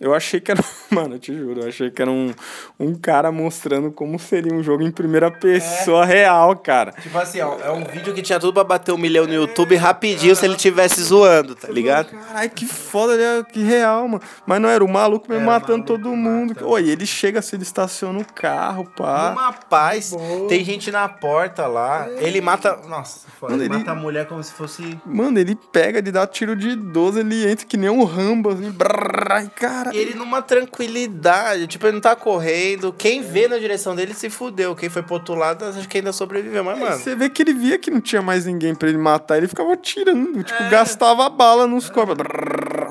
eu 0.00 0.14
achei 0.14 0.40
que 0.40 0.50
era. 0.50 0.62
Mano, 0.90 1.16
eu 1.16 1.18
te 1.18 1.34
juro, 1.34 1.60
eu 1.62 1.68
achei 1.68 1.90
que 1.90 2.00
era 2.00 2.10
um, 2.10 2.32
um 2.80 2.94
cara 2.94 3.30
mostrando 3.30 3.90
como 3.90 4.18
seria 4.18 4.52
um 4.54 4.62
jogo 4.62 4.82
em 4.82 4.90
primeira 4.90 5.30
pessoa 5.30 6.04
real, 6.04 6.56
cara. 6.56 6.92
Tipo 6.92 7.18
assim, 7.18 7.40
ó, 7.40 7.56
é 7.62 7.70
um 7.70 7.84
vídeo 7.84 8.14
que 8.14 8.22
tinha 8.22 8.40
tudo 8.40 8.54
pra 8.54 8.64
bater 8.64 8.92
um 8.92 8.96
milhão 8.98 9.26
no 9.26 9.34
YouTube 9.34 9.76
rapidinho 9.76 10.34
se 10.34 10.44
ele 10.46 10.56
tivesse 10.56 11.02
zoando, 11.02 11.54
tá 11.54 11.68
ligado? 11.68 12.10
Caralho, 12.10 12.50
que 12.50 12.64
foda, 12.64 13.16
né? 13.16 13.44
que 13.52 13.62
real, 13.62 14.08
mano. 14.08 14.22
Mas 14.46 14.60
não 14.60 14.68
era 14.68 14.82
o 14.82 14.88
maluco 14.88 15.28
mesmo 15.28 15.44
matando 15.46 15.84
todo 15.84 16.08
mundo. 16.16 16.56
Oi, 16.66 16.88
ele 16.88 17.04
chega 17.04 17.40
assim, 17.40 17.56
ele 17.56 17.62
estaciona 17.64 18.18
o 18.18 18.24
carro, 18.24 18.84
pá. 18.96 19.32
Uma 19.32 19.52
paz, 19.52 20.14
tem 20.48 20.64
gente 20.64 20.90
na 20.90 21.06
porta 21.08 21.66
lá. 21.66 22.08
Ele 22.18 22.40
mata. 22.40 22.78
Nossa, 22.88 23.26
foda, 23.38 23.52
Mano, 23.52 23.64
ele, 23.64 23.72
ele- 23.74 23.78
mata 23.80 23.90
a 23.90 23.94
mulher 23.94 24.26
como 24.26 24.42
se 24.42 24.52
fosse. 24.52 24.98
Mano, 25.04 25.38
ele 25.38 25.54
pega, 25.70 25.98
ele 25.98 26.10
dá 26.10 26.26
tiro 26.26 26.56
de 26.56 26.74
12, 26.74 27.20
ele 27.20 27.46
entra 27.50 27.66
que 27.66 27.76
nem 27.76 27.90
um 27.90 28.04
Rambo, 28.04 28.50
assim. 28.50 28.70
brrr, 28.70 29.50
cara. 29.54 29.87
Ele 29.94 30.14
numa 30.14 30.42
tranquilidade, 30.42 31.66
tipo, 31.66 31.86
ele 31.86 31.94
não 31.94 32.00
tá 32.00 32.16
correndo. 32.16 32.92
Quem 32.92 33.22
vê 33.22 33.48
na 33.48 33.58
direção 33.58 33.94
dele 33.94 34.14
se 34.14 34.30
fudeu. 34.30 34.74
Quem 34.74 34.88
foi 34.88 35.02
pro 35.02 35.14
outro 35.14 35.34
lado, 35.34 35.64
acho 35.64 35.88
que 35.88 35.98
ainda 35.98 36.12
sobreviveu. 36.12 36.64
Mas, 36.64 36.78
mano. 36.78 36.96
Você 36.96 37.14
vê 37.14 37.28
que 37.28 37.42
ele 37.42 37.54
via 37.54 37.78
que 37.78 37.90
não 37.90 38.00
tinha 38.00 38.22
mais 38.22 38.46
ninguém 38.46 38.74
pra 38.74 38.88
ele 38.88 38.98
matar, 38.98 39.38
ele 39.38 39.48
ficava 39.48 39.76
tirando, 39.76 40.42
tipo, 40.42 40.70
gastava 40.70 41.28
bala 41.28 41.66
nos 41.66 41.88
corpos. 41.90 42.16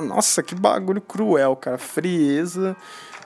Nossa, 0.05 0.43
que 0.43 0.55
bagulho 0.55 1.01
cruel, 1.01 1.55
cara. 1.55 1.77
Frieza. 1.77 2.75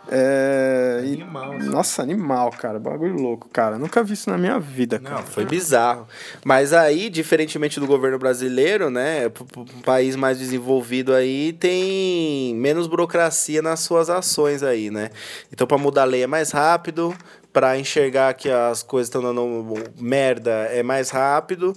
É... 0.09 1.01
e- 1.05 1.13
Animal, 1.13 1.53
assim. 1.53 1.69
Nossa, 1.69 2.01
animal, 2.01 2.49
cara. 2.51 2.79
Bagulho 2.79 3.15
louco, 3.15 3.47
cara. 3.49 3.77
Nunca 3.77 4.03
vi 4.03 4.13
isso 4.13 4.29
na 4.29 4.37
minha 4.37 4.59
vida, 4.59 4.99
cara. 4.99 5.15
Não, 5.17 5.23
foi 5.23 5.45
bizarro. 5.45 6.07
Mas 6.43 6.73
aí, 6.73 7.09
diferentemente 7.09 7.79
do 7.79 7.87
governo 7.87 8.17
brasileiro, 8.17 8.89
né? 8.89 9.27
Um 9.55 9.81
país 9.81 10.15
mais 10.15 10.39
desenvolvido 10.39 11.13
aí 11.13 11.53
tem 11.53 12.55
menos 12.55 12.87
burocracia 12.87 13.61
nas 13.61 13.79
suas 13.81 14.09
ações 14.09 14.63
aí, 14.63 14.89
né? 14.89 15.09
Então, 15.51 15.65
pra 15.67 15.77
mudar 15.77 16.01
a 16.03 16.05
lei 16.05 16.23
é 16.23 16.27
mais 16.27 16.51
rápido, 16.51 17.15
pra 17.53 17.77
enxergar 17.77 18.33
que 18.33 18.49
as 18.49 18.81
coisas 18.83 19.07
estão 19.07 19.21
dando 19.21 19.75
merda 19.99 20.51
é 20.71 20.81
mais 20.83 21.09
rápido. 21.09 21.73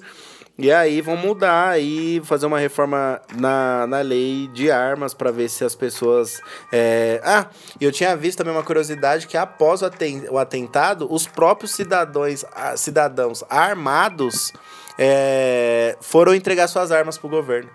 E 0.56 0.70
aí 0.70 1.00
vão 1.00 1.16
mudar 1.16 1.70
aí, 1.70 2.20
fazer 2.24 2.46
uma 2.46 2.60
reforma 2.60 3.20
na, 3.34 3.88
na 3.88 4.00
lei 4.02 4.46
de 4.54 4.70
armas 4.70 5.12
para 5.12 5.32
ver 5.32 5.48
se 5.48 5.64
as 5.64 5.74
pessoas. 5.74 6.40
é, 6.72 7.20
Ah, 7.24 7.46
e 7.80 7.84
eu 7.84 7.90
tinha 7.90 8.16
visto 8.16 8.38
também 8.38 8.52
uma 8.52 8.62
curiosidade 8.62 9.26
que 9.26 9.36
após 9.36 9.82
o, 9.82 9.86
aten- 9.86 10.28
o 10.30 10.38
atentado, 10.38 11.12
os 11.12 11.26
próprios 11.26 11.72
cidadãos, 11.74 12.44
ah, 12.54 12.76
cidadãos 12.76 13.42
armados 13.50 14.52
é, 14.96 15.96
foram 16.00 16.32
entregar 16.32 16.68
suas 16.68 16.92
armas 16.92 17.18
pro 17.18 17.28
governo. 17.28 17.68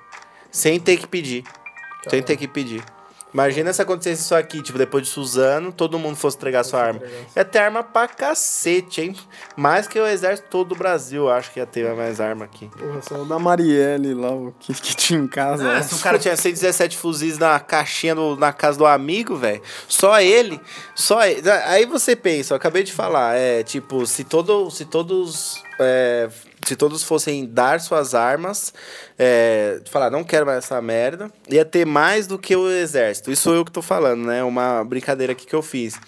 Sem 0.49 0.79
ter 0.79 0.95
que 0.97 1.07
pedir. 1.07 1.43
Sem 2.09 2.23
ter 2.23 2.37
que 2.37 2.47
pedir. 2.47 2.81
Imagina 3.33 3.71
se 3.71 3.81
acontecesse 3.81 4.23
isso 4.23 4.33
aqui, 4.35 4.61
tipo, 4.61 4.77
depois 4.77 5.03
de 5.03 5.09
Suzano, 5.09 5.71
todo 5.71 5.99
mundo 5.99 6.15
fosse 6.15 6.35
entregar 6.37 6.63
sua 6.63 6.81
arma. 6.81 7.01
Ia 7.35 7.45
ter 7.45 7.59
arma 7.59 7.83
pra 7.83 8.07
cacete, 8.07 9.01
hein? 9.01 9.15
Mais 9.55 9.87
que 9.87 9.99
o 9.99 10.07
exército 10.07 10.47
todo 10.49 10.69
do 10.69 10.75
Brasil, 10.75 11.29
acho 11.29 11.51
que 11.51 11.59
ia 11.59 11.65
ter 11.65 11.93
mais 11.95 12.19
arma 12.19 12.45
aqui. 12.45 12.67
Porra, 12.77 13.01
só 13.01 13.15
o 13.21 13.25
da 13.25 13.37
Marielle 13.37 14.13
lá, 14.13 14.31
o 14.31 14.53
que, 14.59 14.73
que 14.73 14.95
tinha 14.95 15.19
em 15.19 15.27
casa. 15.27 15.71
Ah, 15.71 15.83
se 15.83 15.93
o 15.93 15.99
cara 15.99 16.17
tinha 16.17 16.35
117 16.35 16.97
fuzis 16.97 17.37
na 17.37 17.59
caixinha 17.59 18.15
do- 18.15 18.35
na 18.35 18.51
casa 18.51 18.77
do 18.77 18.85
amigo, 18.85 19.35
velho, 19.35 19.61
só 19.87 20.19
ele, 20.19 20.59
só 20.95 21.23
ele. 21.25 21.41
Aí 21.65 21.85
você 21.85 22.15
pensa, 22.15 22.53
eu 22.53 22.57
acabei 22.57 22.83
de 22.83 22.91
falar, 22.91 23.35
é 23.37 23.63
tipo, 23.63 24.05
se, 24.05 24.23
todo, 24.23 24.69
se 24.71 24.85
todos. 24.85 25.63
é, 25.79 26.27
se 26.65 26.75
todos 26.75 27.03
fossem 27.03 27.45
dar 27.45 27.79
suas 27.79 28.13
armas, 28.13 28.73
é, 29.17 29.81
falar, 29.89 30.09
não 30.09 30.23
quero 30.23 30.45
mais 30.45 30.59
essa 30.59 30.81
merda, 30.81 31.31
ia 31.47 31.65
ter 31.65 31.85
mais 31.85 32.27
do 32.27 32.37
que 32.37 32.55
o 32.55 32.69
exército. 32.69 33.31
Isso 33.31 33.43
sou 33.43 33.55
eu 33.55 33.65
que 33.65 33.71
tô 33.71 33.81
falando, 33.81 34.25
né? 34.25 34.43
Uma 34.43 34.83
brincadeira 34.83 35.33
aqui 35.33 35.45
que 35.45 35.55
eu 35.55 35.61
fiz. 35.61 35.99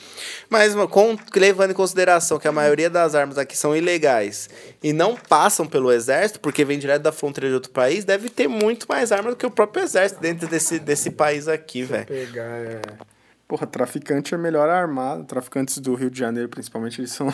Mas 0.50 0.76
com, 0.90 1.18
levando 1.36 1.72
em 1.72 1.74
consideração 1.74 2.38
que 2.38 2.48
a 2.48 2.52
maioria 2.52 2.90
das 2.90 3.16
armas 3.16 3.38
aqui 3.38 3.58
são 3.58 3.76
ilegais 3.76 4.50
e 4.84 4.94
não 4.94 5.16
passam 5.16 5.66
pelo 5.66 5.92
exército, 5.92 6.40
porque 6.40 6.66
vem 6.66 6.78
direto 6.78 7.02
da 7.02 7.12
fronteira 7.12 7.48
de 7.48 7.54
outro 7.54 7.72
país, 7.72 8.04
deve 8.06 8.30
ter 8.30 8.48
muito 8.48 8.86
mais 8.90 9.12
armas 9.12 9.34
do 9.34 9.38
que 9.38 9.46
o 9.46 9.52
próprio 9.52 9.84
exército 9.84 10.22
dentro 10.22 10.48
desse, 10.48 10.80
desse 10.80 11.12
país 11.12 11.48
aqui, 11.48 11.84
velho. 11.84 12.06
pegar 12.06 12.44
é. 12.44 12.82
Porra, 13.52 13.68
traficante 13.68 14.34
é 14.34 14.38
melhor 14.38 14.70
armado. 14.70 15.26
Traficantes 15.26 15.78
do 15.80 15.94
Rio 15.94 16.10
de 16.10 16.18
Janeiro, 16.18 16.48
principalmente, 16.48 17.02
eles 17.02 17.12
são 17.12 17.28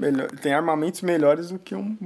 melhor, 0.00 0.28
tem 0.30 0.52
armamentos 0.54 1.02
melhores 1.02 1.50
do 1.50 1.58
que 1.58 1.74
um 1.74 1.96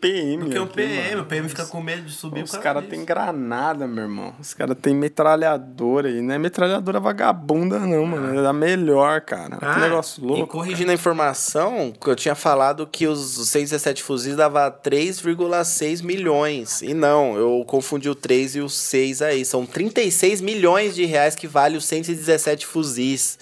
PM. 0.00 0.44
Porque 0.44 0.58
o 0.58 0.64
aqui, 0.64 0.74
PM, 0.74 1.10
mano. 1.10 1.22
o 1.22 1.26
PM 1.26 1.48
fica 1.48 1.64
com 1.66 1.80
medo 1.80 2.02
de 2.02 2.12
subir 2.12 2.42
Os 2.44 2.52
caras 2.56 2.84
têm 2.86 3.04
granada, 3.04 3.86
meu 3.86 4.04
irmão. 4.04 4.34
Os 4.38 4.52
caras 4.52 4.76
têm 4.80 4.94
metralhadora 4.94 6.08
aí. 6.08 6.20
Não 6.20 6.34
é 6.34 6.38
metralhadora 6.38 7.00
vagabunda, 7.00 7.78
não, 7.78 8.04
mano. 8.04 8.38
É 8.38 8.42
da 8.42 8.52
melhor, 8.52 9.20
cara. 9.22 9.56
que 9.56 9.80
negócio 9.80 10.22
Ah, 10.22 10.26
E 10.26 10.28
louco. 10.28 10.46
corrigindo 10.48 10.90
a 10.90 10.94
informação, 10.94 11.92
que 11.98 12.10
eu 12.10 12.16
tinha 12.16 12.34
falado 12.34 12.86
que 12.86 13.06
os 13.06 13.48
117 13.48 14.02
fuzis 14.02 14.36
dava 14.36 14.70
3,6 14.70 16.02
milhões. 16.02 16.82
E 16.82 16.92
não, 16.92 17.36
eu 17.36 17.64
confundi 17.66 18.08
o 18.10 18.14
3 18.14 18.56
e 18.56 18.60
o 18.60 18.68
6 18.68 19.22
aí. 19.22 19.44
São 19.44 19.64
36 19.64 20.40
milhões 20.40 20.94
de 20.94 21.04
reais 21.04 21.34
que 21.34 21.46
vale 21.46 21.76
os 21.76 21.84
117 21.86 22.66
fuzis. 22.66 23.38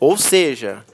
Ou 0.00 0.16
seja, 0.16 0.84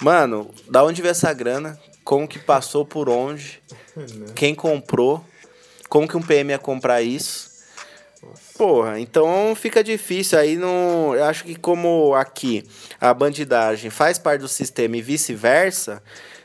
mano, 0.00 0.50
da 0.68 0.84
onde 0.84 1.02
veio 1.02 1.12
essa 1.12 1.32
grana? 1.32 1.78
Como 2.04 2.26
que 2.26 2.38
passou 2.38 2.84
por 2.84 3.08
onde? 3.08 3.62
Quem 4.34 4.54
comprou? 4.54 5.24
Como 5.88 6.06
que 6.06 6.16
um 6.16 6.22
PM 6.22 6.50
ia 6.50 6.58
comprar 6.58 7.02
isso? 7.02 7.50
Porra, 8.56 9.00
então 9.00 9.54
fica 9.56 9.82
difícil 9.82 10.38
aí 10.38 10.54
não, 10.54 11.14
eu 11.14 11.24
acho 11.24 11.44
que 11.44 11.54
como 11.54 12.14
aqui 12.14 12.62
a 13.00 13.14
bandidagem 13.14 13.90
faz 13.90 14.18
parte 14.18 14.42
do 14.42 14.48
sistema 14.48 14.98
e 14.98 15.02
vice-versa, 15.02 16.02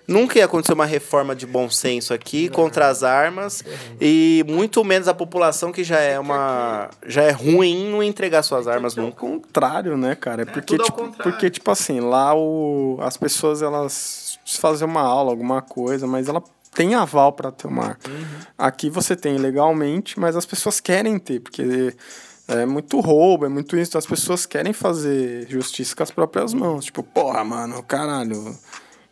nunca 0.07 0.37
ia 0.39 0.45
acontecer 0.45 0.73
uma 0.73 0.85
reforma 0.85 1.35
de 1.35 1.45
bom 1.45 1.69
senso 1.69 2.13
aqui 2.13 2.47
contra 2.49 2.87
as 2.87 3.03
armas 3.03 3.63
e 3.99 4.43
muito 4.47 4.83
menos 4.83 5.07
a 5.07 5.13
população 5.13 5.71
que 5.71 5.83
já 5.83 5.99
é 5.99 6.19
uma 6.19 6.89
já 7.05 7.23
é 7.23 7.31
ruim 7.31 7.89
não 7.89 8.03
entregar 8.03 8.43
suas 8.43 8.67
armas 8.67 8.95
É 8.97 9.01
o 9.01 9.05
nunca. 9.05 9.17
contrário, 9.17 9.97
né, 9.97 10.15
cara? 10.15 10.43
É 10.43 10.45
porque, 10.45 10.77
tudo 10.77 10.83
ao 10.83 10.89
tipo, 10.89 11.23
porque, 11.23 11.49
tipo 11.49 11.71
assim, 11.71 11.99
lá 11.99 12.35
o, 12.35 12.97
as 13.01 13.17
pessoas, 13.17 13.62
elas 13.62 14.37
fazem 14.45 14.87
uma 14.87 15.01
aula, 15.01 15.31
alguma 15.31 15.62
coisa, 15.62 16.06
mas 16.06 16.27
ela 16.27 16.43
tem 16.73 16.93
aval 16.93 17.31
pra 17.31 17.51
ter 17.51 17.67
uma 17.67 17.83
arma. 17.83 17.97
Uhum. 18.08 18.25
Aqui 18.58 18.89
você 18.89 19.15
tem 19.15 19.37
legalmente, 19.37 20.19
mas 20.19 20.35
as 20.35 20.45
pessoas 20.45 20.79
querem 20.81 21.17
ter, 21.17 21.39
porque 21.39 21.95
é 22.47 22.65
muito 22.65 22.99
roubo, 22.99 23.45
é 23.45 23.49
muito 23.49 23.77
isso. 23.77 23.91
Então 23.91 23.99
as 23.99 24.06
pessoas 24.06 24.45
querem 24.45 24.73
fazer 24.73 25.47
justiça 25.49 25.95
com 25.95 26.03
as 26.03 26.12
próprias 26.12 26.53
mãos. 26.53 26.85
Tipo, 26.85 27.01
porra, 27.01 27.43
mano, 27.43 27.81
caralho. 27.81 28.56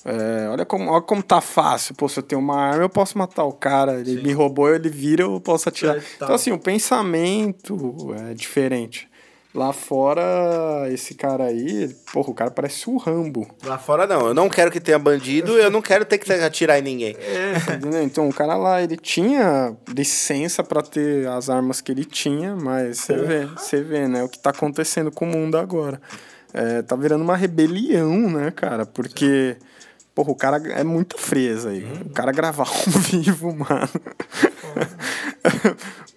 É, 0.05 0.49
olha, 0.49 0.65
como, 0.65 0.89
olha 0.89 1.01
como 1.01 1.23
tá 1.23 1.39
fácil. 1.39 1.95
Pô, 1.95 2.09
se 2.09 2.19
eu 2.19 2.23
tenho 2.23 2.41
uma 2.41 2.59
arma, 2.59 2.83
eu 2.83 2.89
posso 2.89 3.17
matar 3.17 3.43
o 3.45 3.53
cara. 3.53 3.99
Ele 3.99 4.21
me 4.21 4.33
roubou, 4.33 4.73
ele 4.73 4.89
vira, 4.89 5.23
eu 5.23 5.39
posso 5.39 5.69
atirar. 5.69 5.97
É, 5.97 5.99
tal. 5.99 6.27
Então, 6.27 6.35
assim, 6.35 6.51
o 6.51 6.59
pensamento 6.59 8.13
é 8.29 8.33
diferente. 8.33 9.09
Lá 9.55 9.71
fora, 9.71 10.91
esse 10.91 11.13
cara 11.13 11.43
aí, 11.43 11.95
porra, 12.11 12.31
o 12.31 12.33
cara 12.33 12.49
parece 12.49 12.89
o 12.89 12.97
Rambo. 12.97 13.47
Lá 13.63 13.77
fora 13.77 14.07
não, 14.07 14.25
eu 14.25 14.33
não 14.33 14.49
quero 14.49 14.71
que 14.71 14.79
tenha 14.79 14.97
bandido, 14.97 15.51
eu 15.59 15.69
não 15.69 15.79
quero 15.79 16.03
ter 16.05 16.17
que 16.17 16.33
atirar 16.33 16.79
em 16.79 16.81
ninguém. 16.81 17.15
Entendeu? 17.77 18.01
Então 18.01 18.27
o 18.27 18.33
cara 18.33 18.55
lá, 18.55 18.81
ele 18.81 18.97
tinha 18.97 19.77
licença 19.95 20.63
pra 20.63 20.81
ter 20.81 21.27
as 21.27 21.51
armas 21.51 21.81
que 21.81 21.91
ele 21.91 22.03
tinha, 22.03 22.55
mas 22.55 22.97
você 22.97 23.15
vê, 23.15 23.45
você 23.45 23.81
vê, 23.83 24.07
né, 24.07 24.23
o 24.23 24.27
que 24.27 24.39
tá 24.39 24.49
acontecendo 24.49 25.11
com 25.11 25.25
o 25.25 25.27
mundo 25.27 25.55
agora. 25.55 26.01
É, 26.51 26.81
tá 26.81 26.95
virando 26.95 27.23
uma 27.23 27.37
rebelião, 27.37 28.31
né, 28.31 28.49
cara? 28.49 28.87
Porque, 28.87 29.57
porra, 30.15 30.31
o 30.31 30.35
cara 30.35 30.57
é 30.71 30.83
muito 30.83 31.17
fresa 31.17 31.69
aí. 31.69 31.83
O 32.05 32.09
cara 32.11 32.31
gravar 32.31 32.67
ao 32.67 32.73
vivo, 33.01 33.53
mano. 33.55 33.89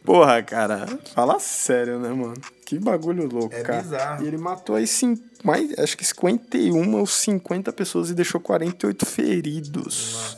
Porra, 0.05 0.43
cara, 0.43 0.87
fala 1.15 1.39
sério, 1.41 1.99
né, 1.99 2.09
mano? 2.11 2.35
Que 2.65 2.79
bagulho 2.79 3.29
louco, 3.29 3.55
É 3.55 3.63
cara. 3.63 3.83
bizarro. 3.83 4.25
E 4.25 4.29
ele 4.29 4.37
matou 4.39 4.77
aí 4.77 4.87
cin- 4.87 5.21
mais, 5.43 5.77
acho 5.79 5.97
que 5.97 6.05
51 6.05 6.95
ou 6.97 7.07
50 7.07 7.73
pessoas 7.73 8.11
e 8.11 8.15
deixou 8.15 8.41
48 8.41 9.05
feridos. 9.05 10.37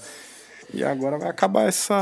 E 0.72 0.84
agora 0.84 1.18
vai 1.18 1.28
acabar 1.30 1.66
essa. 1.66 1.94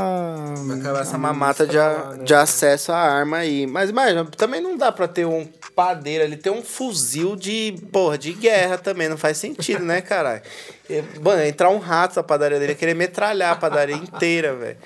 Vai 0.65 0.77
acabar 0.79 1.01
essa 1.01 1.17
mamata 1.17 1.65
de, 1.65 1.77
a- 1.79 2.17
de 2.23 2.33
acesso 2.33 2.91
à 2.91 2.97
arma 2.97 3.37
aí. 3.37 3.65
Mas, 3.65 3.91
mas 3.91 4.13
também 4.35 4.61
não 4.61 4.75
dá 4.77 4.91
pra 4.91 5.07
ter 5.07 5.25
um 5.25 5.45
padeiro 5.73 6.23
ali, 6.25 6.35
ter 6.35 6.49
um 6.49 6.61
fuzil 6.61 7.35
de, 7.37 7.73
porra, 7.93 8.17
de 8.17 8.33
guerra 8.33 8.77
também. 8.77 9.07
Não 9.07 9.17
faz 9.17 9.37
sentido, 9.37 9.83
né, 9.85 10.01
caralho? 10.01 10.41
E, 10.89 11.03
Mano, 11.21 11.43
entrar 11.43 11.69
um 11.69 11.79
rato 11.79 12.15
na 12.15 12.23
padaria 12.23 12.59
dele, 12.59 12.75
querer 12.75 12.93
metralhar 12.93 13.51
a 13.53 13.55
padaria 13.55 13.95
inteira, 13.95 14.55
velho. 14.55 14.77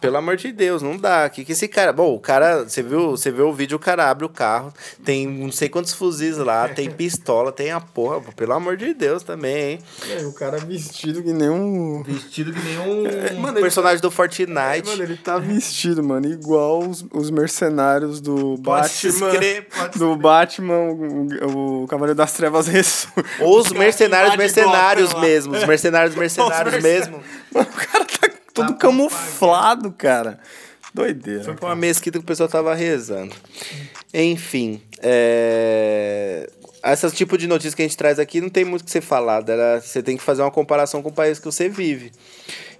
Pelo 0.00 0.16
amor 0.16 0.36
de 0.36 0.52
Deus, 0.52 0.82
não 0.82 0.96
dá. 0.96 1.28
Que 1.28 1.44
que 1.44 1.52
esse 1.52 1.66
cara. 1.68 1.92
Bom, 1.92 2.14
o 2.14 2.20
cara, 2.20 2.64
você 2.64 2.82
viu, 2.82 3.10
você 3.12 3.30
viu 3.30 3.48
o 3.48 3.52
vídeo, 3.54 3.76
o 3.76 3.80
cara 3.80 4.10
abre 4.10 4.24
o 4.24 4.28
carro, 4.28 4.72
tem 5.04 5.26
não 5.26 5.50
sei 5.52 5.68
quantos 5.68 5.92
fuzis 5.92 6.36
lá, 6.36 6.68
tem 6.68 6.90
pistola, 6.90 7.52
tem 7.52 7.70
a 7.70 7.80
porra. 7.80 8.20
Pelo 8.36 8.52
amor 8.52 8.76
de 8.76 8.92
Deus 8.94 9.22
também, 9.22 9.72
hein? 9.72 9.78
É, 10.10 10.22
o 10.26 10.32
cara 10.32 10.58
vestido 10.58 11.22
que 11.22 11.32
nem 11.32 11.48
um. 11.48 12.02
Vestido 12.02 12.52
que 12.52 12.60
nem 12.60 12.78
um 12.78 13.40
mano, 13.40 13.56
ele- 13.58 13.62
personagem 13.62 14.00
do 14.00 14.10
Fortnite. 14.10 14.86
Mano, 14.86 15.02
ele 15.02 15.16
tá 15.16 15.38
vestido, 15.38 16.02
mano, 16.02 16.26
igual 16.28 16.80
os, 16.80 17.04
os 17.12 17.30
mercenários 17.30 18.20
do 18.20 18.58
Pode 18.62 18.88
se 18.90 19.08
Batman. 19.08 19.26
escrever, 19.32 19.68
pode 19.74 19.98
do 19.98 20.16
Batman, 20.16 20.78
o, 20.78 21.82
o, 21.82 21.86
Cavaleiro 21.88 22.16
das 22.16 22.32
Trevas 22.32 22.66
ressurge. 22.66 23.28
Ou 23.40 23.58
os 23.58 23.72
mercenários 23.72 24.36
mercenários 24.36 25.12
lá. 25.12 25.20
Mesmo. 25.46 25.62
Os 25.62 25.68
mercenários 25.68 26.14
mercenários 26.16 26.74
Os 26.76 26.82
mesmo. 26.82 27.22
Mano, 27.52 27.68
o 27.68 27.86
cara 27.86 28.04
tá 28.04 28.30
todo 28.52 28.74
camuflado, 28.76 29.92
cara. 29.92 30.38
Doideira. 30.92 31.44
Foi 31.44 31.54
pra 31.54 31.68
uma 31.68 31.76
mesquita 31.76 32.18
que 32.18 32.24
o 32.24 32.26
pessoal 32.26 32.48
tava 32.48 32.74
rezando. 32.74 33.34
Enfim, 34.14 34.80
é... 35.02 36.48
Esse 36.84 37.10
tipo 37.10 37.36
de 37.36 37.46
notícia 37.48 37.74
que 37.74 37.82
a 37.82 37.84
gente 37.84 37.96
traz 37.96 38.18
aqui 38.18 38.40
não 38.40 38.48
tem 38.48 38.64
muito 38.64 38.82
o 38.82 38.84
que 38.84 38.90
ser 38.90 39.00
falado. 39.00 39.50
Ela, 39.50 39.80
você 39.80 40.02
tem 40.02 40.16
que 40.16 40.22
fazer 40.22 40.42
uma 40.42 40.50
comparação 40.50 41.02
com 41.02 41.08
o 41.08 41.12
país 41.12 41.38
que 41.38 41.44
você 41.44 41.68
vive. 41.68 42.12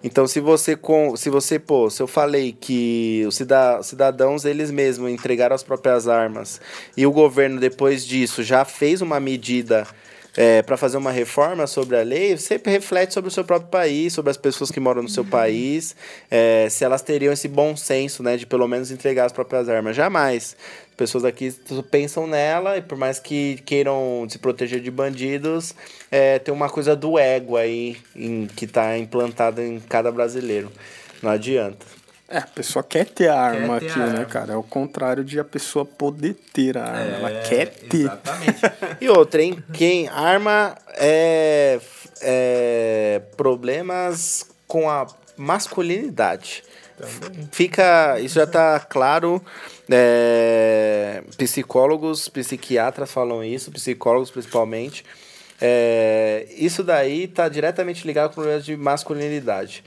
Então, 0.05 0.27
se 0.29 0.39
você, 0.39 0.77
com, 0.77 1.17
se 1.17 1.29
você, 1.29 1.59
pô, 1.59 1.91
se 1.91 2.01
eu 2.01 2.07
falei 2.07 2.57
que 2.59 3.25
os 3.27 3.35
cida- 3.35 3.83
cidadãos, 3.83 4.45
eles 4.45 4.71
mesmos 4.71 5.11
entregaram 5.11 5.57
as 5.57 5.65
próprias 5.65 6.07
armas 6.07 6.61
e 6.97 7.05
o 7.05 7.11
governo, 7.11 7.59
depois 7.59 8.07
disso, 8.07 8.45
já 8.45 8.65
fez 8.65 9.03
uma 9.03 9.19
medida 9.19 9.87
é, 10.37 10.63
para 10.63 10.77
fazer 10.77 10.97
uma 10.97 11.11
reforma 11.11 11.67
sobre 11.67 11.97
a 11.97 12.03
lei, 12.03 12.37
você 12.37 12.61
reflete 12.65 13.15
sobre 13.15 13.29
o 13.29 13.31
seu 13.31 13.45
próprio 13.45 13.71
país, 13.71 14.13
sobre 14.13 14.31
as 14.31 14.37
pessoas 14.37 14.71
que 14.71 14.79
moram 14.79 15.03
no 15.03 15.09
seu 15.09 15.25
país, 15.25 15.97
é, 16.31 16.69
se 16.69 16.85
elas 16.85 17.03
teriam 17.03 17.33
esse 17.33 17.49
bom 17.49 17.77
senso, 17.77 18.23
né, 18.23 18.37
de 18.37 18.47
pelo 18.47 18.69
menos 18.69 18.91
entregar 18.91 19.25
as 19.25 19.33
próprias 19.33 19.69
armas. 19.69 19.97
Jamais. 19.97 20.57
Pessoas 20.97 21.27
aqui 21.27 21.55
pensam 21.91 22.27
nela 22.27 22.79
e 22.79 22.83
por 22.83 22.97
mais 22.97 23.19
que 23.19 23.61
queiram 23.67 24.27
se 24.31 24.39
proteger 24.39 24.81
de 24.81 24.91
bandidos, 24.91 25.75
é, 26.11 26.39
tem 26.39 26.55
uma 26.55 26.71
coisa 26.71 26.97
do 26.97 27.19
ego 27.19 27.57
aí 27.57 27.99
em, 28.15 28.47
que 28.47 28.67
tá 28.67 28.97
implantada 28.97 29.63
em 29.63 29.79
cada 29.79 30.11
brasileiro. 30.11 30.73
Não 31.23 31.31
adianta. 31.31 31.85
É, 32.29 32.39
a 32.39 32.43
pessoa 32.43 32.83
quer 32.83 33.07
ter 33.07 33.29
a 33.29 33.39
arma 33.41 33.79
ter 33.79 33.91
aqui, 33.91 34.01
a 34.01 34.07
né, 34.07 34.13
arma. 34.19 34.25
cara? 34.25 34.53
É 34.55 34.57
o 34.57 34.63
contrário 34.63 35.25
de 35.25 35.39
a 35.39 35.45
pessoa 35.45 35.85
poder 35.85 36.35
ter 36.53 36.77
a 36.77 36.85
arma. 36.85 37.29
Ela 37.29 37.43
quer 37.43 37.69
ter. 37.69 38.01
Exatamente. 38.01 38.61
e 39.01 39.09
outra, 39.09 39.43
hein? 39.43 39.63
Quem 39.73 40.09
arma 40.09 40.77
é, 40.95 41.79
é 42.21 43.23
problemas 43.37 44.45
com 44.67 44.91
a 44.91 45.07
masculinidade. 45.37 46.65
Fica, 47.53 48.19
isso 48.21 48.37
já 48.37 48.47
tá 48.47 48.81
claro. 48.81 49.41
é, 49.91 51.23
psicólogos, 51.37 52.29
psiquiatras 52.29 53.11
falam 53.11 53.45
isso, 53.45 53.71
psicólogos 53.71 54.31
principalmente. 54.31 55.05
É, 55.61 56.47
isso 56.57 56.83
daí 56.83 57.29
tá 57.29 57.49
diretamente 57.49 58.07
ligado 58.07 58.29
com 58.29 58.35
problemas 58.35 58.65
de 58.65 58.77
masculinidade. 58.77 59.85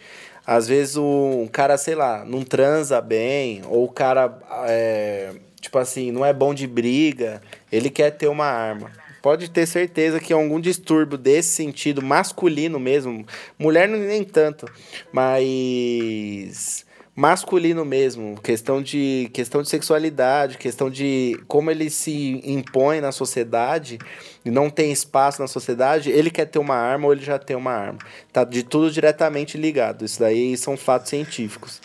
Às 0.49 0.67
vezes 0.67 0.95
o 0.95 1.43
um 1.43 1.47
cara, 1.47 1.77
sei 1.77 1.93
lá, 1.93 2.25
não 2.25 2.41
transa 2.41 2.99
bem, 2.99 3.61
ou 3.67 3.83
o 3.83 3.91
cara, 3.91 4.35
é, 4.65 5.35
tipo 5.61 5.77
assim, 5.77 6.11
não 6.11 6.25
é 6.25 6.33
bom 6.33 6.55
de 6.55 6.65
briga, 6.65 7.39
ele 7.71 7.87
quer 7.87 8.09
ter 8.09 8.27
uma 8.27 8.45
arma. 8.45 8.89
Pode 9.21 9.51
ter 9.51 9.67
certeza 9.67 10.19
que 10.19 10.33
algum 10.33 10.59
distúrbio 10.59 11.19
desse 11.19 11.49
sentido, 11.49 12.01
masculino 12.01 12.79
mesmo, 12.79 13.27
mulher 13.59 13.87
nem 13.87 14.23
tanto, 14.23 14.65
mas 15.13 16.83
masculino 17.19 17.83
mesmo, 17.83 18.39
questão 18.41 18.81
de 18.81 19.29
questão 19.33 19.61
de 19.61 19.67
sexualidade, 19.67 20.57
questão 20.57 20.89
de 20.89 21.37
como 21.49 21.69
ele 21.69 21.89
se 21.89 22.41
impõe 22.45 23.01
na 23.01 23.11
sociedade 23.11 23.99
e 24.45 24.49
não 24.49 24.69
tem 24.69 24.89
espaço 24.89 25.41
na 25.41 25.47
sociedade, 25.49 26.09
ele 26.09 26.31
quer 26.31 26.45
ter 26.45 26.59
uma 26.59 26.75
arma 26.75 27.07
ou 27.07 27.11
ele 27.11 27.21
já 27.21 27.37
tem 27.37 27.57
uma 27.57 27.73
arma. 27.73 27.99
Tá 28.31 28.45
de 28.45 28.63
tudo 28.63 28.89
diretamente 28.89 29.57
ligado. 29.57 30.05
Isso 30.05 30.17
daí 30.17 30.55
são 30.55 30.77
fatos 30.77 31.09
científicos. 31.09 31.81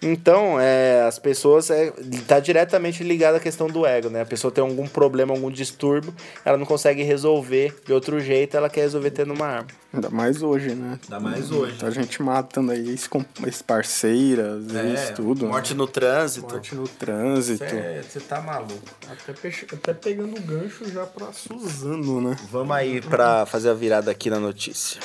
Então, 0.00 0.58
é, 0.60 1.02
as 1.02 1.18
pessoas 1.18 1.70
é, 1.70 1.92
tá 2.26 2.38
diretamente 2.40 3.02
ligada 3.02 3.38
à 3.38 3.40
questão 3.40 3.66
do 3.66 3.84
ego, 3.84 4.08
né? 4.08 4.20
A 4.22 4.26
pessoa 4.26 4.50
tem 4.52 4.62
algum 4.62 4.86
problema, 4.86 5.34
algum 5.34 5.50
distúrbio, 5.50 6.14
ela 6.44 6.56
não 6.56 6.64
consegue 6.66 7.02
resolver 7.02 7.74
de 7.84 7.92
outro 7.92 8.20
jeito, 8.20 8.56
ela 8.56 8.70
quer 8.70 8.82
resolver 8.82 9.10
tendo 9.10 9.32
uma 9.34 9.46
arma. 9.46 9.66
Ainda 9.92 10.10
mais 10.10 10.42
hoje, 10.42 10.74
né? 10.74 10.98
Ainda 11.04 11.18
mais 11.20 11.50
hoje. 11.50 11.78
Tá 11.78 11.90
gente 11.90 12.22
matando 12.22 12.72
aí 12.72 12.96
ex-parceiras, 13.44 14.74
É, 14.74 14.88
ex 14.90 15.10
tudo. 15.10 15.46
né? 15.46 15.50
Morte 15.50 15.74
no 15.74 15.86
trânsito. 15.86 16.46
Morte 16.52 16.74
no 16.74 16.86
trânsito. 16.86 17.64
Você 18.08 18.20
tá 18.20 18.40
maluco. 18.40 18.74
Até, 19.10 19.32
pe- 19.32 19.66
até 19.72 19.94
pegando 19.94 20.36
o 20.36 20.40
gancho 20.42 20.88
já 20.92 21.06
pra 21.06 21.32
Suzano, 21.32 22.20
né? 22.20 22.36
Vamos 22.50 22.76
aí 22.76 23.00
pra 23.00 23.46
fazer 23.46 23.70
a 23.70 23.74
virada 23.74 24.10
aqui 24.10 24.30
na 24.30 24.38
notícia. 24.38 25.00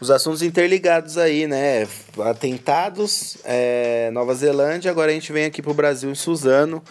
Os 0.00 0.10
assuntos 0.10 0.42
interligados 0.42 1.18
aí, 1.18 1.46
né? 1.46 1.86
Atentados, 2.20 3.36
é, 3.44 4.10
Nova 4.12 4.34
Zelândia, 4.34 4.90
agora 4.90 5.10
a 5.10 5.14
gente 5.14 5.32
vem 5.32 5.44
aqui 5.44 5.60
pro 5.60 5.74
Brasil 5.74 6.10
em 6.10 6.14
Suzano. 6.14 6.82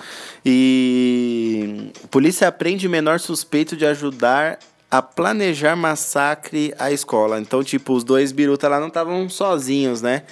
E 0.45 1.91
polícia 2.11 2.47
aprende 2.47 2.87
menor 2.87 3.19
suspeito 3.19 3.75
de 3.75 3.85
ajudar 3.85 4.59
a 4.89 5.01
planejar 5.01 5.75
massacre 5.75 6.73
à 6.79 6.91
escola. 6.91 7.39
Então, 7.39 7.63
tipo, 7.63 7.93
os 7.93 8.03
dois 8.03 8.31
biruta 8.31 8.67
lá 8.67 8.79
não 8.79 8.87
estavam 8.87 9.29
sozinhos, 9.29 10.01
né? 10.01 10.23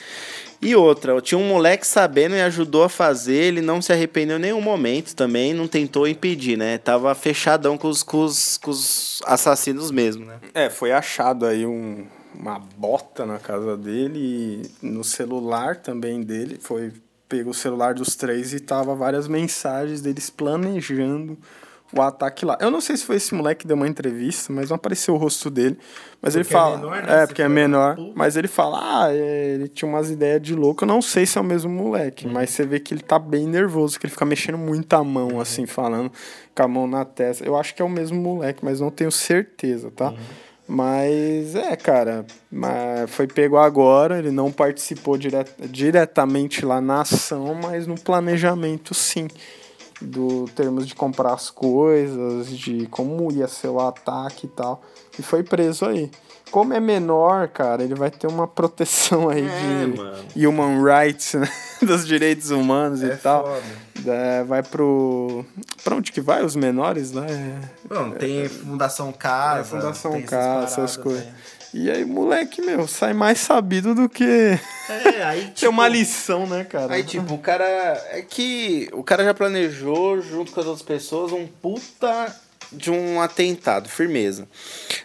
E 0.61 0.75
outra, 0.75 1.21
tinha 1.21 1.37
um 1.37 1.47
moleque 1.47 1.85
sabendo 1.85 2.35
e 2.35 2.41
ajudou 2.41 2.83
a 2.83 2.89
fazer, 2.89 3.35
ele 3.35 3.61
não 3.61 3.81
se 3.81 3.91
arrependeu 3.91 4.37
em 4.37 4.41
nenhum 4.41 4.61
momento 4.61 5.13
também, 5.13 5.53
não 5.53 5.67
tentou 5.67 6.07
impedir, 6.07 6.57
né? 6.57 6.77
Tava 6.77 7.13
fechadão 7.13 7.77
com 7.77 7.89
os, 7.89 8.01
com 8.01 8.23
os, 8.23 8.57
com 8.57 8.71
os 8.71 9.21
assassinos 9.25 9.91
mesmo, 9.91 10.25
né? 10.25 10.39
É, 10.53 10.69
foi 10.69 10.91
achado 10.91 11.45
aí 11.45 11.65
um, 11.65 12.05
uma 12.39 12.59
bota 12.59 13.25
na 13.25 13.39
casa 13.39 13.77
dele 13.77 14.19
e 14.81 14.85
no 14.85 15.03
celular 15.03 15.77
também 15.77 16.21
dele. 16.21 16.57
Foi 16.61 16.91
pegou 17.27 17.51
o 17.51 17.55
celular 17.55 17.93
dos 17.93 18.15
três 18.15 18.53
e 18.53 18.59
tava 18.59 18.93
várias 18.95 19.27
mensagens 19.27 19.99
deles 20.01 20.29
planejando 20.29 21.37
o 21.93 22.01
ataque 22.01 22.45
lá. 22.45 22.57
Eu 22.59 22.69
não 22.69 22.81
sei 22.81 22.97
se 22.97 23.05
foi 23.05 23.15
esse 23.15 23.33
moleque 23.33 23.61
que 23.61 23.67
deu 23.67 23.77
uma 23.77 23.87
entrevista, 23.87 24.51
mas 24.51 24.69
não 24.69 24.75
apareceu 24.75 25.13
o 25.13 25.17
rosto 25.17 25.49
dele. 25.49 25.77
Mas 26.21 26.35
ele 26.35 26.43
Porque 26.43 26.55
é 26.55 26.59
fala. 26.59 26.77
menor, 26.77 27.03
né? 27.03 27.23
É, 27.23 27.27
porque 27.27 27.41
é 27.41 27.49
menor. 27.49 27.95
público. 27.95 28.17
Mas 28.17 28.35
ele 28.35 28.47
fala, 28.47 28.79
ah, 28.81 29.13
é, 29.13 29.53
ele 29.53 29.67
tinha 29.67 29.87
umas 29.87 30.09
ideias 30.09 30.41
de 30.41 30.55
louco. 30.55 30.83
Eu 30.83 30.87
não 30.87 31.01
sei 31.01 31.25
se 31.25 31.37
é 31.37 31.41
o 31.41 31.43
mesmo 31.43 31.71
moleque, 31.71 32.27
mas 32.27 32.49
você 32.49 32.65
vê 32.65 32.79
que 32.79 32.93
ele 32.93 33.01
tá 33.01 33.17
bem 33.19 33.47
nervoso, 33.47 33.99
que 33.99 34.05
ele 34.05 34.11
fica 34.11 34.25
mexendo 34.25 34.57
muito 34.57 34.91
a 34.93 35.03
mão, 35.03 35.39
assim, 35.39 35.65
falando 35.65 36.11
com 36.55 36.63
a 36.63 36.67
mão 36.67 36.87
na 36.87 37.05
testa. 37.05 37.45
Eu 37.45 37.55
acho 37.55 37.73
que 37.75 37.81
é 37.81 37.85
o 37.85 37.89
mesmo 37.89 38.19
moleque, 38.19 38.65
mas 38.65 38.81
não 38.81 38.89
tenho 38.89 39.11
certeza, 39.11 39.91
tá? 39.91 40.13
Mas 40.67 41.53
é, 41.55 41.75
cara, 41.75 42.25
mas 42.51 43.09
foi 43.11 43.27
pego 43.27 43.57
agora, 43.57 44.17
ele 44.17 44.31
não 44.31 44.51
participou 44.51 45.15
dire 45.17 45.37
diretamente 45.69 46.65
lá 46.65 46.81
na 46.81 47.01
ação, 47.01 47.53
mas 47.53 47.85
no 47.85 47.95
planejamento 47.99 48.93
sim. 48.95 49.27
do 50.01 50.45
termos 50.55 50.87
de 50.87 50.95
comprar 50.95 51.33
as 51.33 51.49
coisas, 51.51 52.49
de 52.49 52.87
como 52.87 53.31
ia 53.31 53.47
ser 53.47 53.67
o 53.67 53.79
ataque 53.79 54.47
e 54.47 54.49
tal. 54.49 54.81
E 55.17 55.21
foi 55.21 55.43
preso 55.43 55.85
aí. 55.85 56.09
Como 56.51 56.73
é 56.73 56.79
menor, 56.79 57.47
cara, 57.47 57.83
ele 57.83 57.95
vai 57.95 58.09
ter 58.11 58.27
uma 58.27 58.47
proteção 58.47 59.29
aí 59.29 59.45
É, 59.47 59.85
de 59.87 59.97
mano. 59.97 60.17
human 60.35 60.83
rights, 60.83 61.33
né? 61.35 61.47
dos 61.81 62.05
direitos 62.07 62.49
humanos 62.51 63.03
É 63.03 63.13
e 63.13 63.17
tal. 63.17 63.43
foda. 63.45 63.63
É, 64.07 64.43
vai 64.43 64.61
pro. 64.63 65.45
Pra 65.83 65.95
onde 65.95 66.11
que 66.11 66.21
vai 66.21 66.43
os 66.43 66.55
menores 66.55 67.11
lá? 67.11 67.25
É, 67.25 67.59
Bom, 67.87 68.11
tem 68.11 68.47
Fundação 68.47 69.11
Casa. 69.11 69.77
é 69.77 69.81
Fundação 69.81 70.11
tem 70.11 70.21
Casa, 70.23 70.63
essas 70.65 70.75
paradas, 70.75 70.97
coisas. 70.97 71.25
né? 71.25 71.33
E 71.73 71.91
aí, 71.91 72.05
moleque, 72.05 72.61
meu, 72.61 72.87
sai 72.87 73.13
mais 73.13 73.37
sabido 73.39 73.93
do 73.93 74.07
que 74.07 74.57
É, 74.89 75.23
aí 75.23 75.51
tipo, 75.55 75.69
uma 75.69 75.87
lição, 75.89 76.47
né, 76.47 76.63
cara? 76.63 76.93
Aí, 76.93 77.03
tipo, 77.03 77.33
o 77.33 77.37
cara. 77.37 77.65
É 78.11 78.21
que 78.21 78.89
o 78.93 79.03
cara 79.03 79.23
já 79.25 79.33
planejou, 79.33 80.21
junto 80.21 80.51
com 80.53 80.59
as 80.61 80.65
outras 80.65 80.85
pessoas, 80.85 81.33
um 81.33 81.45
puta 81.47 82.33
de 82.71 82.89
um 82.89 83.19
atentado, 83.21 83.89
firmeza. 83.89 84.47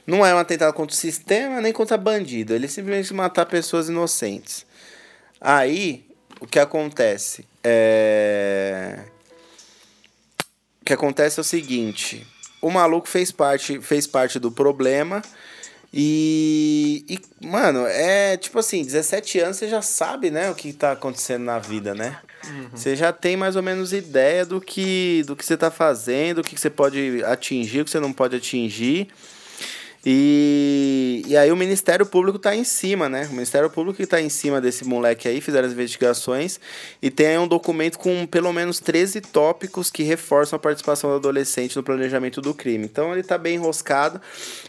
Não 0.07 0.25
é 0.25 0.33
um 0.35 0.39
atentado 0.39 0.73
contra 0.73 0.95
o 0.95 0.97
sistema 0.97 1.61
nem 1.61 1.73
contra 1.73 1.99
bandido. 1.99 2.55
Ele 2.55 2.69
simplesmente 2.69 3.13
matar 3.13 3.47
pessoas 3.47 3.89
inocentes. 3.89 4.65
Aí, 5.41 6.05
o 6.41 6.47
que 6.47 6.59
acontece? 6.59 7.47
É. 7.62 8.99
O 10.80 10.84
que 10.84 10.93
acontece 10.93 11.38
é 11.38 11.43
o 11.43 11.45
seguinte: 11.45 12.26
o 12.61 12.70
maluco 12.70 13.09
fez 13.09 13.30
parte, 13.30 13.80
fez 13.80 14.07
parte 14.07 14.38
do 14.38 14.51
problema. 14.51 15.22
E, 15.93 17.05
e, 17.09 17.20
mano, 17.45 17.84
é 17.86 18.36
tipo 18.36 18.59
assim, 18.59 18.84
17 18.84 19.41
anos 19.41 19.57
você 19.57 19.68
já 19.68 19.82
sabe, 19.82 20.30
né, 20.30 20.49
o 20.49 20.55
que 20.55 20.72
tá 20.72 20.93
acontecendo 20.93 21.45
na 21.45 21.59
vida, 21.59 21.95
né? 21.95 22.16
Você 22.72 22.97
já 22.97 23.12
tem 23.12 23.36
mais 23.36 23.57
ou 23.57 23.62
menos 23.62 23.93
ideia 23.93 24.47
do 24.47 24.61
que, 24.61 25.22
do 25.26 25.36
que 25.36 25.45
você 25.45 25.57
tá 25.57 25.70
fazendo, 25.70 26.38
o 26.38 26.45
que 26.45 26.55
que 26.55 26.61
você 26.61 26.70
pode 26.70 27.22
atingir, 27.24 27.80
o 27.80 27.84
que 27.84 27.91
você 27.91 28.01
não 28.01 28.12
pode 28.12 28.36
atingir. 28.36 29.09
E, 30.05 31.23
e 31.27 31.37
aí 31.37 31.53
o 31.53 31.57
Ministério 31.57 32.07
Público 32.07 32.39
tá 32.39 32.57
em 32.57 32.65
cima, 32.65 33.09
né? 33.09 33.27
O 33.31 33.35
Ministério 33.35 33.69
Público 33.69 33.99
que 33.99 34.07
tá 34.07 34.21
em 34.21 34.31
cima 34.31 34.61
desse 34.61 34.85
moleque 34.85 35.29
aí, 35.29 35.41
fizeram 35.43 35.67
as 35.67 35.75
investigações 35.75 36.59
e 37.03 37.11
tem 37.11 37.27
aí 37.27 37.39
um 37.39 37.47
documento 37.47 37.99
com 37.99 38.27
pelo 38.27 38.51
menos 38.53 38.81
13 38.81 39.21
tópicos 39.21 39.91
que 39.91 40.03
reforçam 40.03 40.57
a 40.57 40.61
participação 40.61 41.11
do 41.11 41.17
adolescente 41.17 41.77
no 41.77 41.83
planejamento 41.83 42.41
do 42.41 42.55
crime. 42.55 42.85
Então 42.85 43.13
ele 43.13 43.23
tá 43.23 43.37
bem 43.37 43.57
enroscado. 43.57 44.21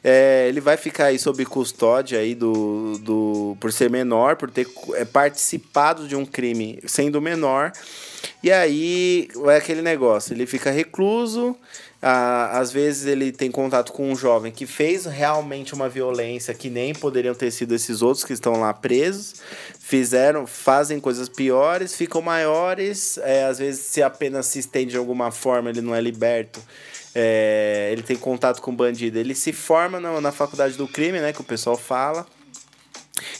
É, 0.04 0.48
ele 0.50 0.60
vai 0.60 0.76
ficar 0.76 1.06
aí 1.06 1.18
sob 1.18 1.46
custódia 1.46 2.20
aí 2.20 2.36
do, 2.36 2.98
do 3.00 3.58
por 3.60 3.72
ser 3.72 3.90
menor, 3.90 4.36
por 4.36 4.52
ter 4.52 4.68
é, 4.96 5.06
participado 5.06 6.10
de 6.10 6.16
um 6.16 6.26
crime 6.26 6.80
sendo 6.86 7.22
menor. 7.22 7.72
E 8.44 8.52
aí 8.52 9.30
é 9.48 9.56
aquele 9.56 9.82
negócio, 9.82 10.34
ele 10.34 10.46
fica 10.46 10.70
recluso, 10.72 11.56
ah, 12.02 12.58
às 12.58 12.72
vezes 12.72 13.06
ele 13.06 13.32
tem 13.32 13.52
contato 13.52 13.92
com 13.92 14.12
um 14.12 14.16
jovem 14.16 14.52
que 14.52 14.66
fez 14.66 15.06
realmente 15.06 15.74
uma 15.74 15.88
violência 15.88 16.54
que 16.54 16.70
nem 16.70 16.94
poderiam 16.94 17.36
ter 17.36 17.52
sido 17.52 17.76
esses 17.76 18.02
outros 18.02 18.26
que 18.26 18.34
estão 18.34 18.60
lá 18.60 18.74
presos, 18.74 19.36
fizeram, 19.80 20.48
fazem 20.48 21.00
coisas 21.00 21.30
piores, 21.30 21.94
ficam 21.94 22.22
maiores, 22.22 23.20
é, 23.20 23.46
às 23.46 23.60
vezes 23.60 23.82
se 23.82 24.02
apenas 24.02 24.48
se 24.48 24.58
estende 24.60 24.92
de 24.92 24.98
alguma 24.98 25.30
forma 25.32 25.70
ele 25.70 25.82
não 25.82 25.94
é 25.94 26.02
liberto. 26.02 26.60
É, 27.14 27.90
ele 27.92 28.02
tem 28.02 28.16
contato 28.16 28.62
com 28.62 28.74
bandido, 28.74 29.20
ele 29.20 29.36
se 29.36 29.52
forma 29.52 30.00
na, 30.00 30.22
na 30.22 30.32
faculdade 30.32 30.78
do 30.78 30.88
crime, 30.88 31.20
né, 31.20 31.34
que 31.34 31.42
o 31.42 31.44
pessoal 31.44 31.78
fala. 31.78 32.26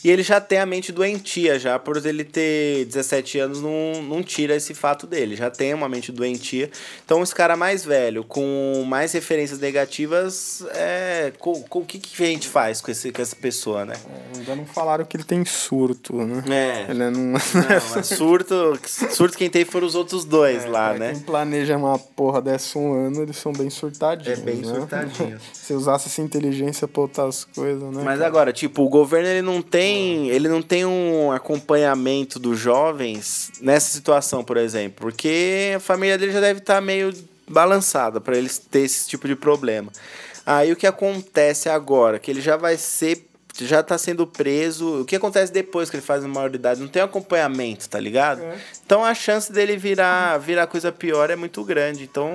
E 0.04 0.10
ele 0.10 0.24
já 0.24 0.40
tem 0.40 0.60
a 0.60 0.66
mente 0.66 0.92
doentia, 0.92 1.60
já 1.60 1.78
por 1.78 1.98
ele 2.06 2.24
ter 2.24 2.86
17 2.86 3.40
anos, 3.40 3.62
não, 3.62 4.02
não 4.04 4.24
tira 4.24 4.56
esse 4.56 4.74
fato 4.74 5.06
dele. 5.06 5.36
Já 5.36 5.50
tem 5.50 5.74
uma 5.74 5.90
mente 5.90 6.12
doentia. 6.12 6.70
Então, 7.06 7.22
esse 7.22 7.34
cara 7.34 7.56
mais 7.56 7.84
velho, 7.86 8.24
com 8.24 8.84
mais 8.88 9.12
referências 9.12 9.60
negativas, 9.60 10.64
é. 10.74 11.32
Com, 11.40 11.62
com 11.64 11.80
o 11.80 11.86
que, 11.86 12.00
que 12.00 12.24
a 12.24 12.28
gente 12.28 12.48
faz 12.48 12.82
com, 12.82 12.92
esse, 12.92 13.12
com 13.12 13.22
essa 13.22 13.36
pessoa, 13.36 13.86
né? 13.86 13.96
Ainda 14.36 14.56
não 14.56 14.66
falaram 14.66 15.06
que 15.06 15.18
ele 15.18 15.24
tem 15.24 15.44
surto, 15.46 16.16
né? 16.16 16.44
É. 16.88 16.92
Ele 16.92 17.10
não. 17.10 17.12
Não, 17.12 17.40
mas 17.96 18.08
surto, 18.08 18.80
surto 19.10 19.38
quem 19.38 19.50
tem 19.50 19.66
foram 19.66 19.88
os 19.88 19.96
outros 19.96 20.26
dois 20.26 20.66
lá, 20.66 20.90
Pra 20.90 21.00
né? 21.00 21.14
Quem 21.14 21.22
planeja 21.22 21.78
uma 21.78 21.98
porra 21.98 22.42
dessa 22.42 22.78
um 22.78 22.94
ano, 22.94 23.22
eles 23.22 23.38
são 23.38 23.52
bem 23.54 23.70
surtadinhos. 23.70 24.40
É 24.40 24.42
bem 24.42 24.58
né? 24.58 24.74
surtadinho. 24.74 25.40
Se 25.54 25.74
usasse 25.74 26.08
essa 26.08 26.22
inteligência 26.22 26.88
pra 26.88 27.02
outras 27.02 27.46
coisas, 27.46 27.82
né? 27.82 28.02
Mas 28.04 28.18
cara? 28.18 28.28
agora, 28.28 28.54
tipo, 28.54 28.84
o 28.84 28.90
governo 28.90 29.28
ele 29.28 29.42
não 29.42 29.62
tem, 29.72 30.30
ele 30.30 30.50
não 30.50 30.62
tem 30.62 30.86
um 30.86 31.32
acompanhamento 31.32 32.38
dos 32.38 32.60
jovens 32.60 33.52
nessa 33.62 33.90
situação, 33.90 34.44
por 34.44 34.58
exemplo, 34.58 34.98
porque 35.00 35.74
a 35.78 35.80
família 35.80 36.18
dele 36.18 36.34
já 36.34 36.42
deve 36.42 36.60
estar 36.60 36.82
meio 36.82 37.14
balançada 37.48 38.20
para 38.20 38.38
eles 38.38 38.58
ter 38.58 38.82
esse 38.82 39.08
tipo 39.08 39.28
de 39.28 39.36
problema. 39.36 39.92
Aí 40.46 40.72
o 40.72 40.76
que 40.76 40.86
acontece 40.86 41.70
agora, 41.70 42.20
que 42.20 42.30
ele 42.30 42.42
já 42.42 42.58
vai 42.58 42.76
ser 42.76 43.31
já 43.60 43.84
tá 43.84 43.98
sendo 43.98 44.26
preso. 44.26 45.02
O 45.02 45.06
que 45.06 45.16
acontece 45.16 45.52
depois 45.52 45.90
que 45.90 45.96
ele 45.96 46.04
faz 46.04 46.24
uma 46.24 46.36
maioridade? 46.36 46.82
Não 46.82 46.88
tem 46.88 47.02
acompanhamento, 47.02 47.90
tá 47.90 48.00
ligado? 48.00 48.42
Então 48.86 49.04
a 49.04 49.14
chance 49.14 49.52
dele 49.52 49.78
virar, 49.78 50.38
virar 50.38 50.68
coisa 50.68 50.92
pior 50.92 51.30
é 51.30 51.36
muito 51.36 51.64
grande. 51.64 52.04
Então 52.04 52.32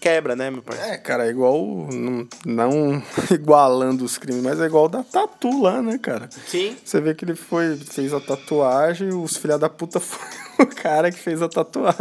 quebra, 0.00 0.34
né, 0.34 0.50
meu 0.50 0.62
pai? 0.62 0.78
É, 0.92 0.96
cara, 0.96 1.26
é 1.26 1.30
igual. 1.30 1.88
Não, 1.92 2.28
não 2.44 3.02
igualando 3.30 4.04
os 4.04 4.18
crimes, 4.18 4.42
mas 4.42 4.60
é 4.60 4.66
igual 4.66 4.86
o 4.86 4.88
da 4.88 5.02
Tatu 5.02 5.62
lá, 5.62 5.82
né, 5.82 5.98
cara? 5.98 6.28
Sim. 6.46 6.76
Você 6.84 7.00
vê 7.00 7.14
que 7.14 7.24
ele 7.24 7.34
foi, 7.34 7.76
fez 7.76 8.12
a 8.12 8.20
tatuagem, 8.20 9.08
os 9.08 9.36
filha 9.36 9.58
da 9.58 9.68
puta 9.68 10.00
foi 10.00 10.64
o 10.64 10.66
cara 10.66 11.10
que 11.10 11.18
fez 11.18 11.42
a 11.42 11.48
tatuagem. 11.48 12.00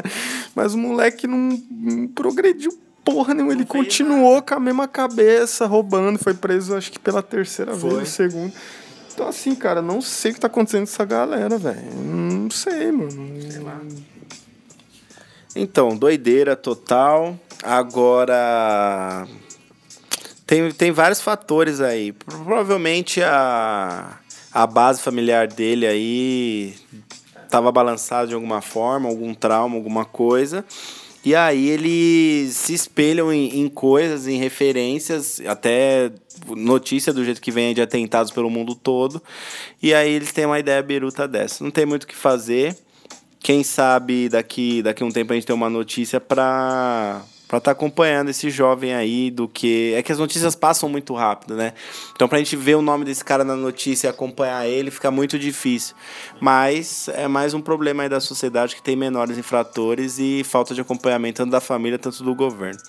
Mas 0.56 0.74
o 0.74 0.78
moleque 0.78 1.28
não, 1.28 1.62
não 1.70 2.08
progrediu 2.08 2.72
porra 3.08 3.34
nenhuma. 3.34 3.54
Ele 3.54 3.66
continuou 3.66 4.42
com 4.42 4.54
a 4.54 4.60
mesma 4.60 4.86
cabeça, 4.86 5.66
roubando. 5.66 6.20
Foi 6.20 6.34
preso, 6.34 6.76
acho 6.76 6.92
que 6.92 7.00
pela 7.00 7.24
terceira 7.24 7.74
Foi. 7.74 7.96
vez, 7.96 8.10
segunda. 8.10 8.54
Então, 9.14 9.30
assim, 9.30 9.56
cara, 9.56 9.82
não 9.82 10.02
sei 10.02 10.32
o 10.32 10.34
que 10.34 10.42
tá 10.42 10.48
acontecendo 10.48 10.86
com 10.86 10.92
essa 10.92 11.06
galera, 11.06 11.58
velho. 11.58 11.94
Não 11.96 12.52
sei, 12.52 12.92
mano. 12.92 13.12
Sei 13.50 13.62
lá. 13.62 13.82
Então, 15.56 15.96
doideira 15.96 16.54
total. 16.56 17.40
Agora. 17.64 19.26
Tem, 20.46 20.70
tem 20.72 20.92
vários 20.92 21.22
fatores 21.22 21.80
aí. 21.80 22.12
Provavelmente 22.12 23.24
a, 23.24 24.18
a 24.52 24.68
base 24.68 25.02
familiar 25.02 25.48
dele 25.48 25.88
aí 25.88 26.76
tava 27.50 27.72
balançada 27.72 28.28
de 28.28 28.34
alguma 28.34 28.62
forma, 28.62 29.08
algum 29.08 29.34
trauma, 29.34 29.76
alguma 29.76 30.06
coisa. 30.06 30.64
E 31.28 31.36
aí 31.36 31.68
eles 31.68 32.56
se 32.56 32.74
espelham 32.74 33.34
em, 33.34 33.60
em 33.60 33.68
coisas, 33.68 34.30
em 34.30 34.38
referências, 34.38 35.42
até 35.46 36.10
notícia 36.48 37.12
do 37.12 37.22
jeito 37.22 37.42
que 37.42 37.52
vem 37.52 37.76
de 37.76 37.82
atentados 37.82 38.32
pelo 38.32 38.50
mundo 38.50 38.74
todo. 38.74 39.22
E 39.84 39.94
aí 39.94 40.10
eles 40.10 40.32
têm 40.32 40.46
uma 40.46 40.58
ideia 40.58 40.82
biruta 40.82 41.28
dessa. 41.28 41.62
Não 41.62 41.70
tem 41.70 41.86
muito 41.86 42.04
o 42.04 42.08
que 42.08 42.16
fazer. 42.16 42.78
Quem 43.42 43.62
sabe 43.62 44.30
daqui, 44.30 44.82
daqui 44.82 45.04
um 45.04 45.12
tempo 45.12 45.34
a 45.34 45.36
gente 45.36 45.46
tem 45.46 45.54
uma 45.54 45.70
notícia 45.70 46.18
pra 46.22 47.22
para 47.48 47.60
estar 47.60 47.72
acompanhando 47.72 48.30
esse 48.30 48.50
jovem 48.50 48.94
aí 48.94 49.32
do 49.32 49.48
que 49.48 49.94
é 49.94 50.04
que 50.04 50.12
as 50.12 50.20
notícias 50.20 50.56
passam 50.56 50.90
muito 50.90 51.14
rápido, 51.14 51.56
né? 51.56 51.74
Então 52.14 52.28
pra 52.28 52.38
gente 52.40 52.56
ver 52.56 52.76
o 52.76 52.82
nome 52.82 53.06
desse 53.06 53.24
cara 53.24 53.44
na 53.44 53.56
notícia 53.56 54.08
e 54.08 54.10
acompanhar 54.10 54.68
ele 54.68 54.92
fica 54.92 55.10
muito 55.10 55.40
difícil. 55.40 55.96
Mas 56.42 57.08
é 57.10 57.28
mais 57.28 57.54
um 57.54 57.62
problema 57.62 58.04
aí 58.04 58.10
da 58.10 58.20
sociedade 58.20 58.76
que 58.76 58.82
tem 58.82 58.96
menores 58.96 59.38
infratores 59.38 60.20
e 60.20 60.44
falta 60.44 60.74
de 60.74 60.82
acompanhamento 60.82 61.38
tanto 61.38 61.52
da 61.52 61.62
família 61.62 61.98
tanto 61.98 62.24
do 62.24 62.36
governo. 62.36 62.80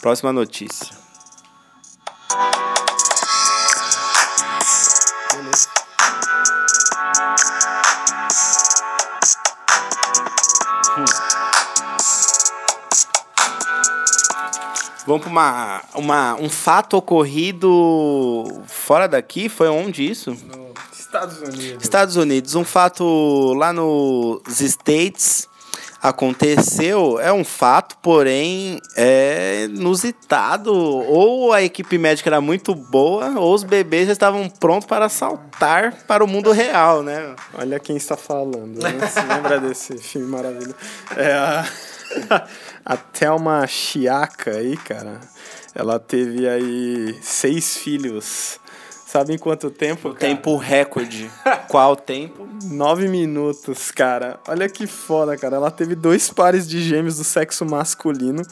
Próxima 0.00 0.32
notícia. 0.32 1.04
Vamos 15.06 15.22
para 15.22 15.30
uma, 15.30 15.82
uma, 15.94 16.34
um 16.36 16.48
fato 16.48 16.96
ocorrido 16.96 18.62
fora 18.66 19.06
daqui. 19.06 19.48
Foi 19.48 19.68
onde 19.68 20.08
isso? 20.08 20.36
Estados 20.92 21.38
Unidos. 21.38 21.82
Estados 21.82 22.16
Unidos. 22.16 22.54
Um 22.54 22.64
fato 22.64 23.54
lá 23.54 23.72
nos 23.72 24.60
States 24.60 25.48
aconteceu. 26.04 27.18
É 27.18 27.32
um 27.32 27.44
fato, 27.44 27.96
porém 28.02 28.78
é 28.96 29.64
inusitado. 29.70 30.74
Ou 30.74 31.52
a 31.52 31.62
equipe 31.62 31.96
médica 31.96 32.28
era 32.28 32.40
muito 32.40 32.74
boa, 32.74 33.38
ou 33.38 33.54
os 33.54 33.62
bebês 33.62 34.06
já 34.06 34.12
estavam 34.12 34.48
prontos 34.48 34.86
para 34.86 35.08
saltar 35.08 35.92
para 36.06 36.22
o 36.22 36.26
mundo 36.26 36.50
real, 36.52 37.02
né? 37.02 37.34
Olha 37.54 37.80
quem 37.80 37.96
está 37.96 38.16
falando. 38.16 38.82
Né? 38.82 38.90
Você 39.00 39.20
lembra 39.22 39.58
desse 39.60 39.96
filme 39.96 40.28
maravilhoso? 40.28 40.74
É 41.16 41.32
a, 41.32 41.64
a 42.84 42.96
Thelma 42.96 43.66
Chiaca 43.66 44.50
aí, 44.50 44.76
cara. 44.76 45.20
Ela 45.74 45.98
teve 45.98 46.48
aí 46.48 47.18
seis 47.22 47.76
filhos. 47.76 48.60
Sabe 49.06 49.32
em 49.32 49.38
quanto 49.38 49.70
tempo, 49.70 50.08
cara? 50.08 50.18
Tempo 50.18 50.56
recorde. 50.56 51.30
Qual 51.70 51.94
tempo? 51.94 52.48
Nove 52.64 53.06
minutos, 53.06 53.92
cara. 53.92 54.40
Olha 54.48 54.68
que 54.68 54.88
foda, 54.88 55.36
cara. 55.36 55.54
Ela 55.54 55.70
teve 55.70 55.94
dois 55.94 56.30
pares 56.30 56.68
de 56.68 56.82
gêmeos 56.82 57.18
do 57.18 57.24
sexo 57.24 57.64
masculino, 57.64 58.42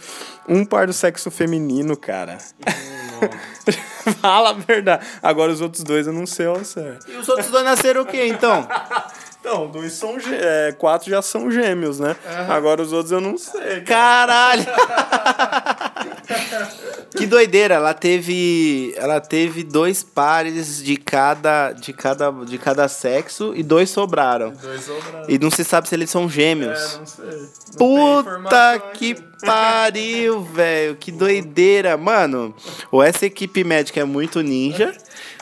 um 0.49 0.65
par 0.65 0.87
do 0.87 0.93
sexo 0.93 1.33
feminino, 1.33 1.97
cara. 1.97 2.39
Fala 4.21 4.51
a 4.51 4.53
verdade. 4.53 5.05
Agora 5.21 5.51
os 5.51 5.61
outros 5.61 5.83
dois 5.83 6.07
eu 6.07 6.13
não 6.13 6.27
sei 6.27 6.47
ao 6.47 6.65
certo. 6.65 7.11
E 7.11 7.17
os 7.17 7.29
outros 7.29 7.51
dois 7.51 7.65
nasceram 7.65 8.03
o 8.03 8.07
quê, 8.07 8.29
então? 8.29 8.67
Então, 9.45 9.67
dois 9.67 9.93
são 9.95 10.17
é, 10.31 10.71
quatro 10.79 11.11
já 11.11 11.21
são 11.21 11.51
gêmeos, 11.51 11.99
né? 11.99 12.15
Agora 12.49 12.81
os 12.81 12.93
outros 12.93 13.11
eu 13.11 13.21
não 13.21 13.37
sei. 13.37 13.81
cara. 13.81 14.55
Caralho! 14.55 14.65
que 17.17 17.27
doideira, 17.27 17.75
ela 17.75 17.93
teve, 17.93 18.95
ela 18.97 19.21
teve 19.21 19.65
dois 19.65 20.03
pares 20.05 20.81
de 20.83 20.97
cada, 20.97 21.73
de 21.73 21.93
cada, 21.93 22.31
de 22.31 22.57
cada 22.57 22.87
sexo 22.89 23.53
e 23.55 23.63
dois 23.65 23.91
sobraram. 23.91 24.53
Dois 24.53 24.83
sobraram. 24.85 25.27
E 25.29 25.39
não 25.39 25.51
se 25.51 25.65
sabe 25.65 25.89
se 25.89 25.95
eles 25.97 26.09
são 26.09 26.25
É, 26.25 26.29
gêmeos. 26.29 26.99
não 26.99 27.07
sei. 27.07 27.25
Não 27.27 27.79
Puta 27.79 28.79
que 28.95 29.13
aqui. 29.13 29.23
pariu, 29.45 30.41
velho. 30.43 30.95
Que 30.97 31.11
doideira. 31.11 31.97
Mano, 31.97 32.55
ou 32.93 33.03
essa 33.03 33.27
equipe 33.27 33.65
médica 33.65 34.01
é 34.01 34.05
muito 34.05 34.41
ninja. 34.41 34.95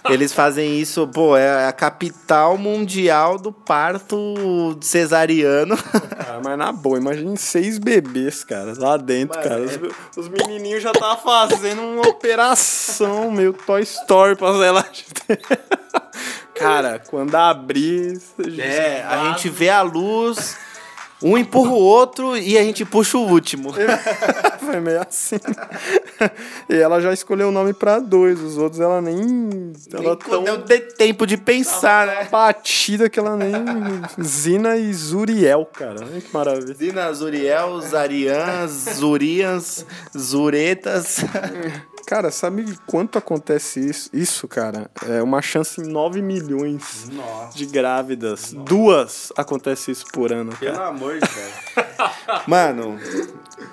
Eles 0.08 0.32
fazem 0.32 0.80
isso, 0.80 1.06
pô, 1.08 1.36
é 1.36 1.66
a 1.66 1.72
capital 1.72 2.56
mundial 2.56 3.38
do 3.38 3.52
parto 3.52 4.78
cesariano. 4.80 5.76
Cara, 5.76 6.40
mas 6.44 6.56
na 6.58 6.72
boa, 6.72 6.98
imagine 6.98 7.36
seis 7.36 7.78
bebês, 7.78 8.42
cara, 8.42 8.72
lá 8.78 8.96
dentro, 8.96 9.36
Mano, 9.38 9.48
cara. 9.48 9.60
é- 9.62 9.66
Os, 9.66 10.16
os 10.16 10.28
menininhos 10.28 10.82
já 10.82 10.90
estavam 10.92 11.18
fazendo 11.18 11.82
uma 11.82 12.08
operação 12.08 13.30
meio 13.30 13.52
Toy 13.52 13.82
Story 13.82 14.36
pra 14.36 14.48
ela. 14.64 14.86
cara, 16.54 16.98
quando 16.98 17.34
abrir. 17.34 18.20
É, 18.58 19.02
a 19.02 19.30
gente 19.32 19.48
vê 19.48 19.68
a 19.68 19.82
luz, 19.82 20.56
um 21.22 21.36
empurra 21.36 21.70
o 21.72 21.78
outro 21.78 22.36
e 22.36 22.56
a 22.56 22.62
gente 22.62 22.84
puxa 22.84 23.18
o 23.18 23.26
último. 23.28 23.72
Foi 24.60 24.80
meio 24.80 25.00
assim. 25.00 25.36
e 26.68 26.76
ela 26.76 27.00
já 27.00 27.12
escolheu 27.12 27.48
o 27.48 27.52
nome 27.52 27.72
pra 27.74 27.98
dois, 27.98 28.40
os 28.40 28.56
outros 28.56 28.80
ela 28.80 29.00
nem. 29.02 29.72
Ela 29.92 30.16
tão 30.16 30.44
Deu 30.44 30.58
de- 30.58 30.80
tempo 30.96 31.26
de 31.26 31.36
pensar, 31.36 32.06
né? 32.06 32.28
batida 32.30 33.08
que 33.10 33.18
ela 33.18 33.36
nem. 33.36 33.52
Zina 34.22 34.76
e 34.76 34.92
Zuriel, 34.92 35.66
cara. 35.66 36.00
Olha 36.04 36.20
que 36.20 36.32
maravilha. 36.32 36.74
Zina, 36.74 37.12
Zuriel, 37.12 37.80
Zarians, 37.80 38.70
Zurians, 38.96 39.84
Zuretas. 40.16 41.24
Cara, 42.10 42.32
sabe 42.32 42.76
quanto 42.88 43.18
acontece 43.18 43.78
isso? 43.78 44.10
Isso, 44.12 44.48
cara, 44.48 44.90
é 45.06 45.22
uma 45.22 45.40
chance 45.40 45.80
em 45.80 45.84
9 45.84 46.20
milhões 46.20 47.08
de 47.54 47.64
grávidas. 47.64 48.52
Duas 48.52 49.32
acontece 49.36 49.92
isso 49.92 50.06
por 50.12 50.32
ano, 50.32 50.50
cara. 50.50 50.88
amor 50.88 51.14
de 51.14 51.20
Deus. 51.20 52.42
Mano, 52.48 52.98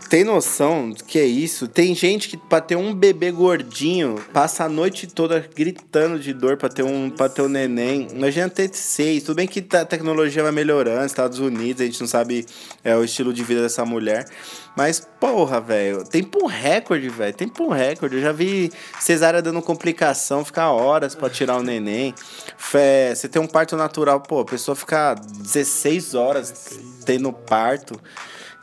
tem 0.09 0.23
noção 0.23 0.89
do 0.91 1.03
que 1.03 1.19
é 1.19 1.25
isso? 1.25 1.67
Tem 1.67 1.93
gente 1.93 2.29
que 2.29 2.37
pra 2.37 2.61
ter 2.61 2.75
um 2.75 2.93
bebê 2.93 3.31
gordinho 3.31 4.15
passa 4.33 4.63
a 4.63 4.69
noite 4.69 5.07
toda 5.07 5.45
gritando 5.55 6.17
de 6.19 6.33
dor 6.33 6.57
pra 6.57 6.69
ter 6.69 6.83
um, 6.83 7.09
pra 7.09 7.27
ter 7.27 7.41
um 7.41 7.47
neném. 7.49 8.07
Imagina 8.13 8.49
ter 8.49 8.69
seis. 8.73 9.23
Tudo 9.23 9.35
bem 9.35 9.47
que 9.47 9.61
tá- 9.61 9.81
a 9.81 9.85
tecnologia 9.85 10.41
vai 10.43 10.51
melhorando, 10.51 11.05
Estados 11.05 11.39
Unidos, 11.39 11.81
a 11.81 11.85
gente 11.85 11.99
não 11.99 12.07
sabe 12.07 12.45
é, 12.83 12.95
o 12.95 13.03
estilo 13.03 13.33
de 13.33 13.43
vida 13.43 13.61
dessa 13.61 13.83
mulher. 13.85 14.25
Mas, 14.75 14.99
porra, 15.19 15.59
velho, 15.59 16.03
tempo 16.03 16.45
recorde, 16.45 17.09
velho. 17.09 17.33
Tempo 17.33 17.69
recorde. 17.69 18.15
Eu 18.17 18.21
já 18.21 18.31
vi 18.31 18.71
cesárea 18.99 19.41
dando 19.41 19.61
complicação, 19.61 20.45
ficar 20.45 20.71
horas 20.71 21.15
pra 21.15 21.29
tirar 21.29 21.57
o 21.57 21.63
neném. 21.63 22.13
Fé, 22.57 23.13
você 23.15 23.27
tem 23.27 23.41
um 23.41 23.47
parto 23.47 23.75
natural, 23.75 24.21
pô, 24.21 24.41
a 24.41 24.45
pessoa 24.45 24.75
fica 24.75 25.15
16 25.15 26.13
horas 26.13 26.77
tendo 27.05 27.33
parto. 27.33 27.99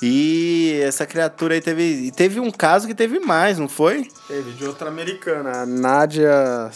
E 0.02 0.80
essa 0.82 1.06
criatura 1.06 1.54
aí 1.54 1.60
teve. 1.60 1.82
E 1.82 2.10
teve 2.10 2.40
um 2.40 2.50
caso 2.50 2.86
que 2.86 2.94
teve 2.94 3.18
mais, 3.20 3.58
não 3.58 3.68
foi? 3.68 4.08
Teve 4.28 4.52
de 4.52 4.66
outra 4.66 4.88
americana, 4.88 5.62
a 5.62 5.66
Nadia 5.66 6.70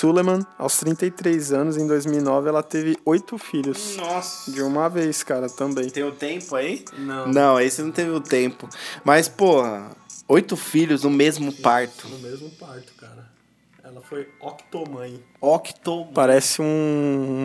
Suleiman, 0.00 0.40
aos 0.58 0.78
33 0.78 1.52
anos, 1.52 1.76
em 1.76 1.86
2009, 1.86 2.48
ela 2.48 2.62
teve 2.62 2.98
oito 3.04 3.36
filhos. 3.36 3.96
Nossa. 3.96 4.50
De 4.50 4.62
uma 4.62 4.88
vez, 4.88 5.22
cara, 5.22 5.48
também. 5.48 5.90
Tem 5.90 6.02
o 6.02 6.12
tempo 6.12 6.56
aí? 6.56 6.84
Não. 6.98 7.28
Não, 7.28 7.60
esse 7.60 7.82
não 7.82 7.92
teve 7.92 8.10
o 8.10 8.20
tempo. 8.20 8.66
Mas, 9.04 9.28
porra, 9.28 9.90
oito 10.26 10.56
filhos 10.56 11.02
no 11.02 11.10
mesmo 11.10 11.52
parto. 11.52 12.08
No 12.08 12.18
mesmo 12.18 12.48
parto, 12.50 12.92
foi 14.10 14.26
octomãe. 14.40 15.22
Octo. 15.40 16.06
Parece 16.12 16.60
um, 16.60 16.64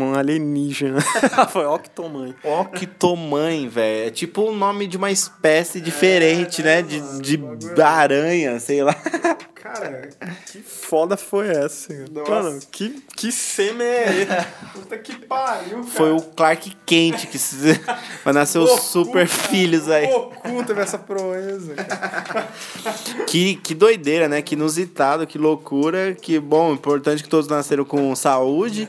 um 0.01 0.15
alienígena. 0.15 0.99
Foi 1.51 1.63
octomãe. 1.63 2.35
Octomãe, 2.43 3.69
velho. 3.69 4.07
É 4.07 4.09
tipo 4.09 4.41
o 4.41 4.51
nome 4.51 4.87
de 4.87 4.97
uma 4.97 5.11
espécie 5.11 5.79
diferente, 5.79 6.63
né? 6.63 6.81
De, 6.81 6.99
de 7.21 7.81
aranha, 7.81 8.59
sei 8.59 8.83
lá. 8.83 8.95
Cara, 9.65 10.09
que 10.51 10.61
foda 10.61 11.17
foi 11.17 11.47
essa? 11.47 11.91
Mano, 12.29 12.59
que, 12.71 13.01
que 13.17 13.31
sêmen 13.31 13.87
é? 13.87 14.45
Puta 14.71 14.95
que 14.95 15.15
pariu, 15.25 15.77
cara. 15.77 15.83
Foi 15.85 16.11
o 16.11 16.21
Clark 16.21 16.71
Kent 16.85 17.25
que 17.25 17.39
se... 17.39 17.73
vai 18.23 18.31
nascer 18.31 18.59
os 18.59 18.69
super 18.81 19.27
filhos 19.27 19.89
aí. 19.89 20.05
Goku 20.05 20.63
teve 20.63 20.81
essa 20.81 20.99
proeza, 20.99 21.73
cara. 21.73 22.47
Que, 23.25 23.55
que 23.55 23.73
doideira, 23.73 24.29
né? 24.29 24.39
Que 24.43 24.53
inusitado, 24.53 25.25
que 25.25 25.39
loucura. 25.39 26.13
Que 26.13 26.39
bom, 26.39 26.71
importante 26.71 27.23
que 27.23 27.29
todos 27.29 27.47
nasceram 27.47 27.83
com 27.83 28.15
saúde. 28.15 28.87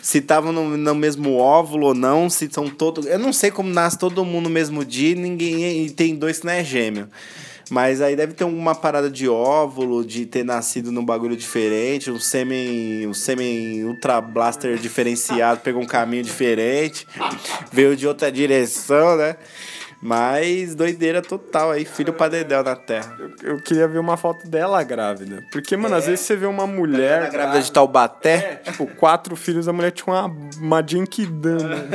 Se 0.00 0.18
estavam 0.18 0.52
no, 0.52 0.76
no 0.76 0.94
mesmo 0.94 1.36
óvulo 1.36 1.88
ou 1.88 1.94
não, 1.94 2.30
se 2.30 2.48
são 2.48 2.68
todos. 2.68 3.06
Eu 3.06 3.18
não 3.18 3.32
sei 3.32 3.50
como 3.50 3.68
nasce 3.68 3.98
todo 3.98 4.24
mundo 4.24 4.44
no 4.44 4.50
mesmo 4.50 4.84
dia 4.84 5.10
e 5.10 5.14
ninguém. 5.16 5.84
E 5.84 5.90
tem 5.90 6.14
dois 6.14 6.38
que 6.38 6.46
não 6.46 6.52
é 6.52 6.62
gêmeo. 6.62 7.08
Mas 7.70 8.00
aí 8.00 8.14
deve 8.14 8.32
ter 8.32 8.44
alguma 8.44 8.74
parada 8.74 9.10
de 9.10 9.28
óvulo, 9.28 10.04
de 10.04 10.24
ter 10.24 10.44
nascido 10.44 10.92
num 10.92 11.04
bagulho 11.04 11.36
diferente, 11.36 12.10
um 12.10 12.18
sêmen, 12.18 13.06
um 13.06 13.14
sêmen 13.14 13.84
ultra 13.84 14.20
blaster 14.20 14.78
diferenciado, 14.78 15.60
pegou 15.60 15.82
um 15.82 15.86
caminho 15.86 16.22
diferente, 16.22 17.06
veio 17.72 17.96
de 17.96 18.06
outra 18.06 18.30
direção, 18.30 19.16
né? 19.16 19.36
Mas 20.00 20.74
doideira 20.74 21.22
total 21.22 21.70
aí, 21.72 21.84
filho 21.84 22.12
pra 22.12 22.28
dedéu 22.28 22.62
na 22.62 22.76
terra. 22.76 23.16
Eu, 23.18 23.54
eu 23.54 23.62
queria 23.62 23.88
ver 23.88 23.98
uma 23.98 24.16
foto 24.16 24.46
dela 24.46 24.82
grávida. 24.82 25.42
Porque, 25.50 25.76
mano, 25.76 25.96
às 25.96 26.06
vezes 26.06 26.20
você 26.20 26.36
vê 26.36 26.46
uma 26.46 26.66
mulher. 26.66 27.22
Na 27.22 27.28
grávida 27.30 27.62
de 27.62 27.72
Taubaté, 27.72 28.60
É, 28.64 28.70
tipo, 28.70 28.86
quatro 28.86 29.34
filhos, 29.34 29.66
a 29.66 29.72
mulher 29.72 29.90
tinha 29.90 30.14
uma, 30.14 30.36
uma 30.58 30.86
Genkidama. 30.86 31.86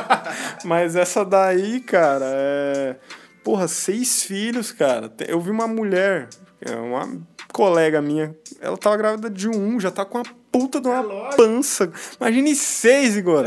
Mas 0.64 0.96
essa 0.96 1.24
daí, 1.24 1.80
cara, 1.80 2.26
é. 2.26 2.96
Porra, 3.44 3.68
seis 3.68 4.22
filhos, 4.22 4.72
cara. 4.72 5.12
Eu 5.28 5.38
vi 5.40 5.50
uma 5.50 5.68
mulher, 5.68 6.28
é 6.60 6.74
uma 6.74 7.20
colega 7.52 8.02
minha, 8.02 8.34
ela 8.60 8.76
tava 8.76 8.96
grávida 8.96 9.30
de 9.30 9.48
um, 9.48 9.78
já 9.78 9.90
tá 9.90 10.04
com 10.04 10.18
uma 10.18 10.24
puta 10.50 10.80
de 10.80 10.88
uma 10.88 11.30
pança. 11.36 11.92
Imagine 12.20 12.56
seis, 12.56 13.16
Igor. 13.16 13.44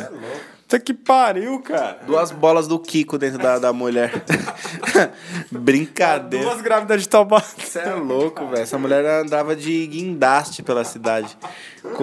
Puta 0.67 0.79
que 0.81 0.93
pariu, 0.93 1.59
cara. 1.61 1.99
duas 2.05 2.29
bolas 2.29 2.67
do 2.67 2.77
Kiko 2.77 3.17
dentro 3.17 3.37
da, 3.39 3.57
da 3.57 3.71
mulher. 3.71 4.11
Brincadeira. 5.49 6.45
Duas 6.45 6.61
grávidas 6.61 7.01
de 7.03 7.07
Taubaté. 7.07 7.63
Você 7.63 7.79
é 7.79 7.93
louco, 7.93 8.45
velho. 8.47 8.61
Essa 8.63 8.77
mulher 8.77 9.05
andava 9.05 9.55
de 9.55 9.87
guindaste 9.87 10.61
pela 10.61 10.83
cidade. 10.83 11.37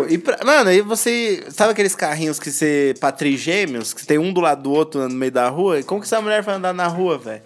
E 0.09 0.17
pra- 0.17 0.39
mano, 0.45 0.71
aí 0.71 0.81
você. 0.81 1.45
Sabe 1.51 1.73
aqueles 1.73 1.95
carrinhos 1.95 2.39
que 2.39 2.51
você. 2.51 2.95
pra 2.99 3.13
trigêmeos, 3.13 3.93
que 3.93 4.07
tem 4.07 4.17
um 4.17 4.33
do 4.33 4.41
lado 4.41 4.63
do 4.63 4.73
outro 4.73 5.07
no 5.09 5.15
meio 5.15 5.33
da 5.33 5.47
rua? 5.51 5.81
E 5.81 5.83
como 5.83 6.01
que 6.01 6.07
essa 6.07 6.23
mulher 6.23 6.41
vai 6.43 6.55
andar 6.55 6.73
na 6.73 6.87
rua, 6.87 7.19
velho? 7.19 7.43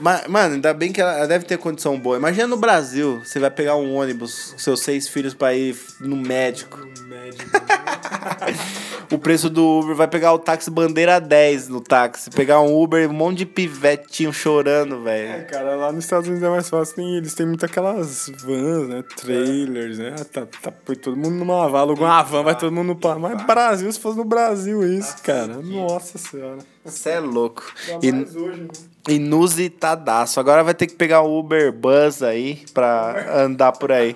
Ma- 0.00 0.22
Mano, 0.28 0.54
ainda 0.54 0.72
bem 0.72 0.92
que 0.92 1.00
ela 1.00 1.14
ela 1.16 1.26
deve 1.26 1.44
ter 1.44 1.58
condição 1.58 1.98
boa. 1.98 2.16
Imagina 2.16 2.46
no 2.46 2.56
Brasil, 2.56 3.20
você 3.24 3.40
vai 3.40 3.50
pegar 3.50 3.74
um 3.74 3.94
ônibus 3.96 4.52
com 4.52 4.58
seus 4.58 4.80
seis 4.80 5.08
filhos 5.08 5.34
pra 5.34 5.54
ir 5.54 5.76
no 6.00 6.14
médico. 6.16 6.78
O 9.10 9.18
preço 9.18 9.50
do 9.50 9.64
Uber 9.64 9.94
vai 9.94 10.08
pegar 10.08 10.32
o 10.32 10.38
táxi 10.38 10.70
bandeira 10.70 11.20
10 11.20 11.68
no 11.68 11.80
táxi. 11.80 12.30
Pegar 12.30 12.60
um 12.60 12.82
Uber, 12.82 13.08
um 13.08 13.12
monte 13.12 13.38
de 13.38 13.46
pivetinho 13.46 14.32
chorando, 14.32 15.02
velho. 15.02 15.46
Cara, 15.46 15.76
lá 15.76 15.92
nos 15.92 16.04
Estados 16.04 16.26
Unidos 16.26 16.44
é 16.44 16.50
mais 16.50 16.68
fácil, 16.68 16.96
tem, 16.96 17.16
eles 17.16 17.34
têm 17.34 17.46
muito 17.46 17.64
aquelas 17.64 18.30
vans, 18.38 18.88
né? 18.88 19.04
Trailers, 19.16 19.98
né? 19.98 20.16
Tá, 20.32 20.46
tá, 20.46 20.72
põe 20.72 20.96
todo 20.96 21.16
mundo 21.16 21.36
numa 21.36 21.68
van, 21.68 21.80
aluga 21.80 22.02
uma 22.02 22.22
van, 22.22 22.42
vai 22.42 22.56
todo 22.56 22.72
mundo 22.72 22.88
no 22.88 22.96
par. 22.96 23.18
Mas 23.18 23.40
Brasil, 23.46 23.92
se 23.92 24.00
fosse 24.00 24.16
no 24.16 24.24
Brasil 24.24 24.82
isso, 24.84 25.22
cara. 25.22 25.58
Nossa 25.62 26.18
senhora. 26.18 26.58
Você 26.84 27.10
é 27.10 27.20
louco. 27.20 27.62
E, 28.02 28.10
hoje, 28.10 28.60
né? 28.62 28.68
inusitadaço. 29.08 30.40
Agora 30.40 30.64
vai 30.64 30.74
ter 30.74 30.86
que 30.86 30.94
pegar 30.94 31.22
o 31.22 31.38
Uber 31.38 31.72
Bus 31.72 32.22
aí 32.22 32.64
pra 32.72 33.42
andar 33.42 33.72
por 33.72 33.92
aí. 33.92 34.14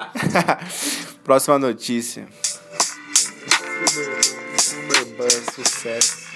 Próxima 1.25 1.59
notícia. 1.59 2.27
Bus, 5.17 5.45
sucesso. 5.55 6.29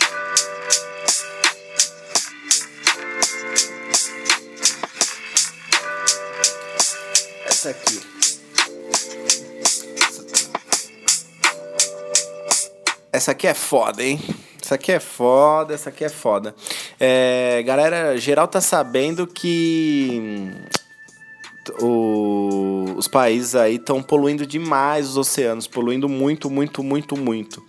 Essa 7.46 7.70
aqui. 7.70 8.12
essa 13.22 13.30
aqui 13.30 13.46
é 13.46 13.54
foda, 13.54 14.02
hein? 14.02 14.20
Essa 14.60 14.74
aqui 14.74 14.90
é 14.90 14.98
foda, 14.98 15.74
essa 15.74 15.90
aqui 15.90 16.04
é 16.04 16.08
foda. 16.08 16.54
É, 16.98 17.62
galera, 17.64 18.16
geral 18.18 18.48
tá 18.48 18.60
sabendo 18.60 19.26
que 19.26 20.50
o- 21.80 22.94
os 22.96 23.06
países 23.08 23.54
aí 23.54 23.76
estão 23.76 24.02
poluindo 24.02 24.46
demais 24.46 25.08
os 25.08 25.16
oceanos, 25.16 25.66
poluindo 25.66 26.08
muito, 26.08 26.50
muito, 26.50 26.82
muito, 26.82 27.16
muito. 27.16 27.62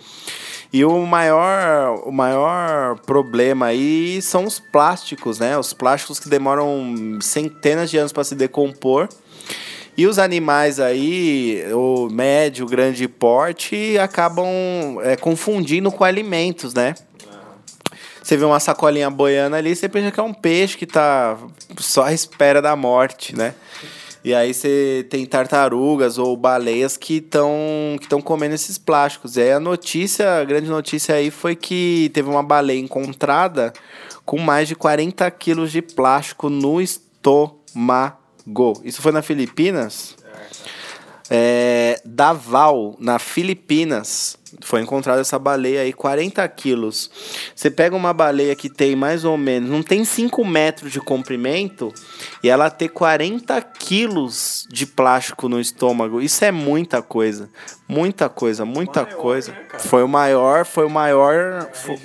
E 0.72 0.84
o 0.84 1.06
maior, 1.06 2.02
o 2.06 2.12
maior 2.12 2.98
problema 3.02 3.68
aí 3.68 4.20
são 4.24 4.46
os 4.46 4.60
plásticos, 4.60 5.38
né? 5.38 5.56
Os 5.58 5.72
plásticos 5.72 6.20
que 6.20 6.28
demoram 6.28 7.20
centenas 7.22 7.92
de 7.92 7.98
anos 7.98 8.12
para 8.12 8.24
se 8.24 8.34
decompor. 8.34 9.08
E 9.96 10.08
os 10.08 10.18
animais 10.18 10.80
aí, 10.80 11.64
o 11.72 12.10
médio, 12.10 12.66
grande 12.66 13.08
porte, 13.08 13.96
acabam 14.00 14.48
é, 15.04 15.16
confundindo 15.16 15.92
com 15.92 16.04
alimentos, 16.04 16.74
né? 16.74 16.96
Você 18.24 18.38
vê 18.38 18.46
uma 18.46 18.60
sacolinha 18.60 19.10
boiando 19.10 19.58
ali, 19.58 19.76
você 19.76 19.90
pensa 19.90 20.10
que 20.10 20.20
é 20.20 20.24
um 20.24 20.34
peixe 20.34 20.78
que 20.78 20.88
tá 20.88 21.38
só 21.78 22.04
à 22.04 22.14
espera 22.14 22.62
da 22.62 22.74
morte, 22.74 23.36
né? 23.36 23.54
E 24.24 24.34
aí 24.34 24.54
você 24.54 25.06
tem 25.10 25.26
tartarugas 25.26 26.18
ou 26.18 26.38
baleias 26.38 26.96
que 26.96 27.18
estão 27.18 27.98
que 28.00 28.08
comendo 28.22 28.56
esses 28.56 28.78
plásticos. 28.78 29.36
E 29.36 29.42
aí 29.42 29.52
a 29.52 29.60
notícia, 29.60 30.40
a 30.40 30.46
grande 30.46 30.70
notícia 30.70 31.16
aí 31.16 31.30
foi 31.30 31.58
que 31.58 32.10
teve 32.14 32.30
uma 32.30 32.42
baleia 32.42 32.80
encontrada 32.80 33.74
com 34.26 34.40
mais 34.40 34.70
de 34.70 34.76
40 34.76 35.30
quilos 35.32 35.74
de 35.74 35.82
plástico 35.82 36.50
no 36.50 36.80
estômago. 36.80 38.16
Isso 38.86 39.02
foi 39.02 39.12
na 39.12 39.22
Filipinas? 39.22 40.16
É, 41.30 42.02
Davao, 42.06 42.96
na 43.00 43.18
Filipinas, 43.18 44.38
foi 44.62 44.82
encontrada 44.82 45.22
essa 45.22 45.40
baleia 45.40 45.82
aí, 45.82 45.94
40 45.94 46.48
quilos. 46.50 47.10
Você 47.56 47.72
pega 47.72 47.96
uma 47.96 48.14
baleia 48.14 48.56
que 48.56 48.70
tem 48.70 48.96
mais 48.96 49.24
ou 49.24 49.38
menos, 49.38 49.70
não 49.70 49.82
tem 49.82 50.04
5 50.06 50.44
metros 50.46 50.92
de 50.92 51.00
comprimento, 51.00 51.94
e 52.44 52.50
ela 52.50 52.70
ter 52.70 52.90
40 52.90 53.62
quilos 53.62 54.68
de 54.70 54.86
plástico 54.86 55.48
no 55.50 55.60
estômago. 55.60 56.22
Isso 56.22 56.44
é 56.46 56.52
muita 56.52 57.02
coisa. 57.02 57.50
Muita 57.88 58.28
coisa, 58.30 58.66
muita 58.66 59.04
Maior, 59.04 59.18
coisa. 59.18 59.52
né, 59.52 59.60
foi 59.80 60.04
o 60.04 60.08
maior, 60.08 60.66
foi 60.66 60.86
o 60.86 60.90
maior. 60.90 61.70
fo- 61.74 61.96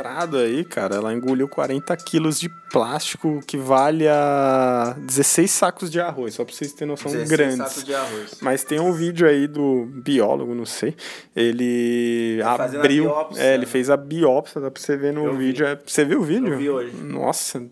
Registrado 0.00 0.36
aí, 0.36 0.62
cara, 0.62 0.96
ela 0.96 1.14
engoliu 1.14 1.48
40 1.48 1.96
quilos 1.96 2.38
de 2.38 2.50
plástico 2.70 3.40
que 3.46 3.56
vale 3.56 4.06
a 4.06 4.94
16 4.98 5.50
sacos 5.50 5.90
de 5.90 5.98
arroz, 5.98 6.34
só 6.34 6.44
pra 6.44 6.54
vocês 6.54 6.72
terem 6.74 6.90
noção 6.90 7.10
16 7.10 7.30
grandes. 7.30 7.56
sacos 7.56 7.82
de 7.84 7.94
arroz. 7.94 8.38
Mas 8.42 8.62
tem 8.62 8.78
um 8.78 8.92
vídeo 8.92 9.26
aí 9.26 9.46
do 9.46 9.86
biólogo, 9.86 10.54
não 10.54 10.66
sei. 10.66 10.94
Ele 11.34 12.38
Tá 12.42 12.64
abriu. 12.64 13.04
biópsia, 13.04 13.42
é, 13.42 13.54
ele 13.54 13.64
né? 13.64 13.66
fez 13.72 13.88
a 13.88 13.96
biópsia, 13.96 14.60
dá 14.60 14.70
pra 14.70 14.82
você 14.82 14.96
ver 14.98 15.14
no 15.14 15.24
Eu 15.24 15.32
vi. 15.34 15.46
vídeo. 15.46 15.66
É, 15.66 15.78
você 15.86 16.04
viu 16.04 16.20
o 16.20 16.24
vídeo? 16.24 16.52
Eu 16.52 16.58
vi 16.58 16.68
hoje. 16.68 16.94
Nossa, 16.96 17.64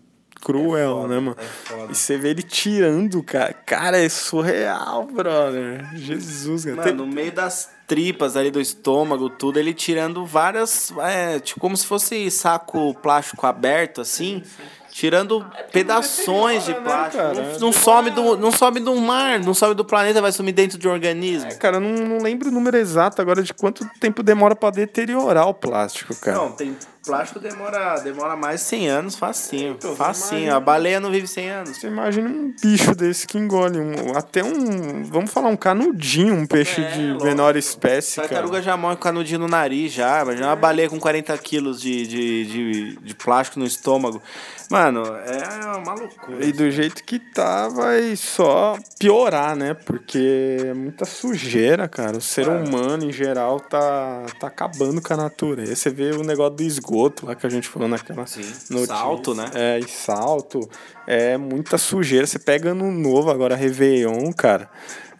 cruel, 0.43 1.01
foda, 1.01 1.07
né, 1.13 1.19
mano? 1.19 1.37
é. 1.39 1.91
E 1.91 1.95
você 1.95 2.17
vê 2.17 2.29
ele 2.29 2.41
tirando, 2.41 3.21
cara. 3.21 3.53
Cara, 3.53 3.97
é 4.03 4.09
surreal, 4.09 5.05
brother. 5.05 5.85
Jesus, 5.95 6.65
cara. 6.65 6.77
Mano, 6.77 6.87
Tem- 6.87 6.95
no 6.97 7.05
meio 7.05 7.31
das 7.31 7.69
tripas 7.87 8.35
ali 8.35 8.51
do 8.51 8.59
estômago, 8.59 9.29
tudo, 9.29 9.59
ele 9.59 9.73
tirando 9.73 10.25
várias. 10.25 10.91
É, 10.99 11.39
tipo, 11.39 11.59
como 11.59 11.75
se 11.75 11.85
fosse 11.85 12.29
saco 12.31 12.93
plástico 12.95 13.45
aberto, 13.45 14.01
assim. 14.01 14.43
Tirando 14.91 15.45
pedações 15.73 16.63
de 16.63 16.71
né, 16.71 16.79
plástico. 16.79 17.21
cara? 17.21 17.33
não, 17.33 17.59
não 17.59 17.71
some 17.73 18.09
do, 18.11 18.37
não 18.37 18.49
sobe 18.49 18.79
do 18.79 18.95
mar, 18.95 19.39
não 19.39 19.53
sobe 19.53 19.75
do 19.75 19.83
planeta, 19.83 20.21
vai 20.21 20.31
sumir 20.31 20.53
dentro 20.53 20.77
de 20.77 20.87
um 20.87 20.91
organismo. 20.91 21.53
Cara, 21.57 21.77
eu 21.77 21.81
não, 21.81 22.07
não 22.07 22.17
lembro 22.19 22.47
o 22.47 22.51
número 22.51 22.77
exato 22.77 23.21
agora 23.21 23.43
de 23.43 23.53
quanto 23.53 23.85
tempo 23.99 24.23
demora 24.23 24.55
pra 24.55 24.69
deteriorar 24.69 25.49
o 25.49 25.53
plástico, 25.53 26.15
cara. 26.15 26.37
Não, 26.37 26.51
tem. 26.53 26.77
Plástico 27.05 27.39
demora, 27.39 27.99
demora 27.99 28.35
mais 28.35 28.61
de 28.61 28.65
100 28.67 28.87
anos, 28.89 29.15
facinho. 29.15 29.73
Então, 29.77 29.95
facinho. 29.95 30.37
imagina- 30.39 30.55
A 30.55 30.59
baleia 30.59 30.99
não 30.99 31.11
vive 31.11 31.27
100 31.27 31.49
anos. 31.49 31.77
Você 31.77 31.87
imagina 31.87 32.27
um 32.29 32.53
bicho 32.61 32.95
desse 32.95 33.27
que 33.27 33.37
engole 33.37 33.79
um, 33.79 34.17
até 34.17 34.43
um, 34.43 35.03
vamos 35.03 35.31
falar, 35.31 35.49
um 35.49 35.55
canudinho, 35.57 36.33
um 36.33 36.45
peixe 36.47 36.81
É, 36.81 36.91
de 36.91 37.23
menor 37.23 37.55
espécie, 37.55 38.15
Tartaruga 38.15 38.53
cara. 38.53 38.63
já 38.63 38.77
morre 38.77 38.95
com 38.95 39.03
canudinho 39.03 39.39
no 39.39 39.47
nariz 39.47 39.91
já. 39.93 40.21
Imagina 40.23 40.47
uma 40.47 40.55
baleia 40.55 40.89
com 40.89 40.99
40 40.99 41.37
quilos 41.37 41.79
de, 41.79 42.07
de, 42.07 42.45
de, 42.45 42.95
de 42.97 43.15
plástico 43.15 43.59
no 43.59 43.65
estômago. 43.65 44.21
Mano, 44.69 45.03
é 45.05 45.77
uma 45.77 45.93
loucura. 45.93 46.43
E 46.43 46.51
do 46.51 46.71
jeito 46.71 47.03
que 47.03 47.19
tá, 47.19 47.67
vai 47.69 48.15
só 48.15 48.75
piorar, 48.97 49.55
né? 49.55 49.75
Porque 49.75 50.57
é 50.65 50.73
muita 50.73 51.05
sujeira, 51.05 51.87
cara. 51.87 52.17
O 52.17 52.21
ser 52.21 52.47
humano, 52.49 53.05
em 53.05 53.11
geral, 53.11 53.59
tá, 53.59 54.25
tá 54.39 54.47
acabando 54.47 54.99
com 55.03 55.13
a 55.13 55.17
natureza. 55.17 55.75
Você 55.75 55.91
vê 55.91 56.09
o 56.13 56.23
negócio 56.23 56.55
do 56.55 56.63
esgoto 56.63 56.94
lá 57.25 57.35
que 57.35 57.45
a 57.45 57.49
gente 57.49 57.67
falou 57.67 57.87
naquela 57.87 58.25
Sim. 58.25 58.41
notícia. 58.69 58.95
Salto, 58.95 59.35
né? 59.35 59.49
É, 59.53 59.79
e 59.79 59.87
salto. 59.87 60.69
É 61.07 61.37
muita 61.37 61.77
sujeira. 61.77 62.25
Você 62.25 62.39
pega 62.39 62.73
no 62.73 62.91
novo 62.91 63.29
agora, 63.29 63.55
Réveillon, 63.55 64.31
cara. 64.31 64.69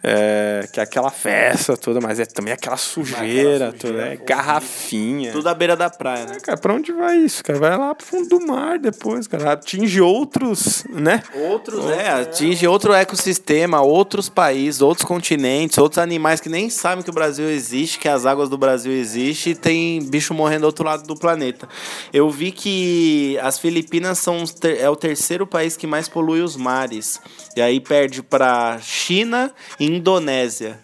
É, 0.02 0.68
que 0.72 0.78
é 0.78 0.82
aquela 0.82 1.10
festa 1.10 1.76
toda, 1.76 2.00
mas 2.00 2.20
é 2.20 2.26
também 2.26 2.52
aquela 2.52 2.76
sujeira, 2.76 3.72
toda, 3.72 4.02
é 4.02 4.16
garrafinha. 4.16 5.32
Tudo 5.32 5.48
à 5.48 5.54
beira 5.54 5.74
da 5.76 5.90
praia, 5.90 6.26
né? 6.26 6.38
Cara, 6.42 6.58
pra 6.58 6.74
onde 6.74 6.92
vai 6.92 7.16
isso, 7.16 7.42
cara? 7.42 7.58
Vai 7.58 7.76
lá 7.76 7.94
pro 7.94 8.06
fundo 8.06 8.28
do 8.28 8.46
mar 8.46 8.78
depois, 8.78 9.26
cara. 9.26 9.52
Atinge 9.52 10.00
outros, 10.00 10.84
né? 10.90 11.22
Outros, 11.34 11.90
é, 11.90 12.08
atinge 12.10 12.66
outro 12.66 12.92
ecossistema, 12.92 13.80
outros 13.80 14.28
países, 14.28 14.80
outros 14.80 15.06
continentes, 15.06 15.78
outros 15.78 15.98
animais 15.98 16.40
que 16.40 16.48
nem 16.48 16.70
sabem 16.70 17.02
que 17.02 17.10
o 17.10 17.14
Brasil 17.14 17.48
existe, 17.48 17.98
que 17.98 18.08
as 18.08 18.26
águas 18.26 18.48
do 18.48 18.58
Brasil 18.58 18.92
existem 18.92 19.52
e 19.52 19.54
tem 19.54 20.02
bicho 20.02 20.34
morrendo 20.34 20.62
do 20.62 20.66
outro 20.66 20.84
lado 20.84 21.04
do 21.04 21.16
planeta. 21.16 21.68
Eu 22.12 22.30
vi 22.30 22.52
que 22.52 23.38
as 23.42 23.58
Filipinas 23.58 24.18
são 24.18 24.44
é 24.78 24.88
o 24.88 24.96
terceiro 24.96 25.46
país 25.46 25.76
que 25.76 25.86
mais 25.86 26.08
polui 26.08 26.40
os 26.40 26.56
mares. 26.56 27.20
E 27.56 27.60
aí 27.60 27.80
perde 27.80 28.22
pra 28.22 28.78
China 28.80 29.52
e 29.78 29.85
Indonésia. 29.86 30.78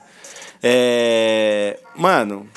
É, 0.62 1.78
mano, 1.96 2.48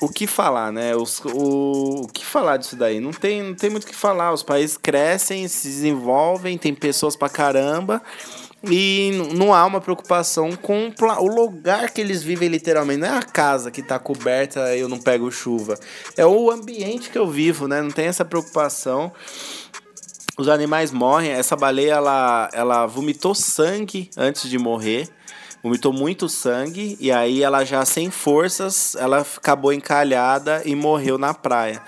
o 0.00 0.08
que 0.08 0.26
falar, 0.26 0.72
né? 0.72 0.96
Os, 0.96 1.20
o, 1.24 2.02
o 2.04 2.08
que 2.08 2.24
falar 2.24 2.56
disso 2.56 2.74
daí? 2.74 3.00
Não 3.00 3.12
tem, 3.12 3.42
não 3.42 3.54
tem 3.54 3.68
muito 3.68 3.84
o 3.84 3.86
que 3.86 3.94
falar. 3.94 4.32
Os 4.32 4.42
países 4.42 4.78
crescem, 4.78 5.46
se 5.46 5.68
desenvolvem, 5.68 6.56
tem 6.56 6.74
pessoas 6.74 7.16
pra 7.16 7.28
caramba. 7.28 8.02
E 8.62 9.10
não 9.34 9.54
há 9.54 9.64
uma 9.64 9.80
preocupação 9.80 10.52
com 10.52 10.92
o 11.18 11.26
lugar 11.26 11.90
que 11.90 12.00
eles 12.00 12.22
vivem, 12.22 12.48
literalmente. 12.48 13.00
Não 13.00 13.08
é 13.08 13.18
a 13.18 13.22
casa 13.22 13.70
que 13.70 13.82
tá 13.82 13.98
coberta 13.98 14.76
e 14.76 14.80
eu 14.80 14.88
não 14.88 14.98
pego 14.98 15.30
chuva. 15.30 15.78
É 16.16 16.26
o 16.26 16.50
ambiente 16.50 17.10
que 17.10 17.18
eu 17.18 17.26
vivo, 17.26 17.66
né? 17.66 17.80
Não 17.80 17.90
tem 17.90 18.06
essa 18.06 18.24
preocupação. 18.24 19.12
Os 20.38 20.48
animais 20.48 20.92
morrem. 20.92 21.30
Essa 21.30 21.56
baleia, 21.56 21.94
ela, 21.94 22.50
ela 22.52 22.86
vomitou 22.86 23.34
sangue 23.34 24.10
antes 24.16 24.48
de 24.48 24.58
morrer. 24.58 25.08
Vomitou 25.62 25.92
muito 25.92 26.28
sangue. 26.28 26.96
E 27.00 27.12
aí 27.12 27.42
ela 27.42 27.64
já 27.64 27.84
sem 27.84 28.10
forças, 28.10 28.94
ela 28.96 29.20
acabou 29.20 29.72
encalhada 29.72 30.62
e 30.64 30.74
morreu 30.74 31.18
na 31.18 31.34
praia. 31.34 31.82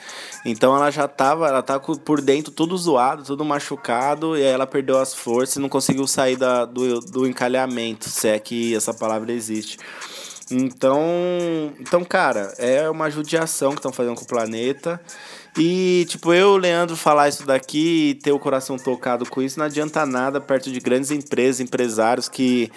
Então 0.44 0.74
ela 0.76 0.90
já 0.90 1.06
tava, 1.08 1.48
ela 1.48 1.62
tá 1.62 1.78
por 1.78 2.20
dentro 2.20 2.52
tudo 2.52 2.76
zoado, 2.76 3.24
tudo 3.24 3.44
machucado. 3.44 4.36
E 4.36 4.42
aí 4.42 4.50
ela 4.52 4.66
perdeu 4.66 4.98
as 4.98 5.14
forças 5.14 5.56
e 5.56 5.60
não 5.60 5.68
conseguiu 5.68 6.06
sair 6.06 6.36
da, 6.36 6.64
do, 6.64 7.00
do 7.00 7.26
encalhamento, 7.26 8.08
se 8.08 8.28
é 8.28 8.38
que 8.38 8.74
essa 8.74 8.92
palavra 8.92 9.32
existe. 9.32 9.78
Então, 10.50 11.02
então, 11.80 12.04
cara, 12.04 12.52
é 12.58 12.88
uma 12.90 13.08
judiação 13.10 13.70
que 13.70 13.78
estão 13.78 13.92
fazendo 13.92 14.16
com 14.16 14.24
o 14.24 14.28
planeta. 14.28 15.00
E, 15.56 16.06
tipo, 16.08 16.32
eu, 16.32 16.56
Leandro, 16.56 16.96
falar 16.96 17.28
isso 17.28 17.46
daqui 17.46 18.10
e 18.10 18.14
ter 18.14 18.32
o 18.32 18.38
coração 18.38 18.78
tocado 18.78 19.28
com 19.28 19.42
isso 19.42 19.58
não 19.58 19.66
adianta 19.66 20.06
nada 20.06 20.40
perto 20.40 20.72
de 20.72 20.80
grandes 20.80 21.10
empresas, 21.10 21.60
empresários 21.60 22.26
que, 22.26 22.70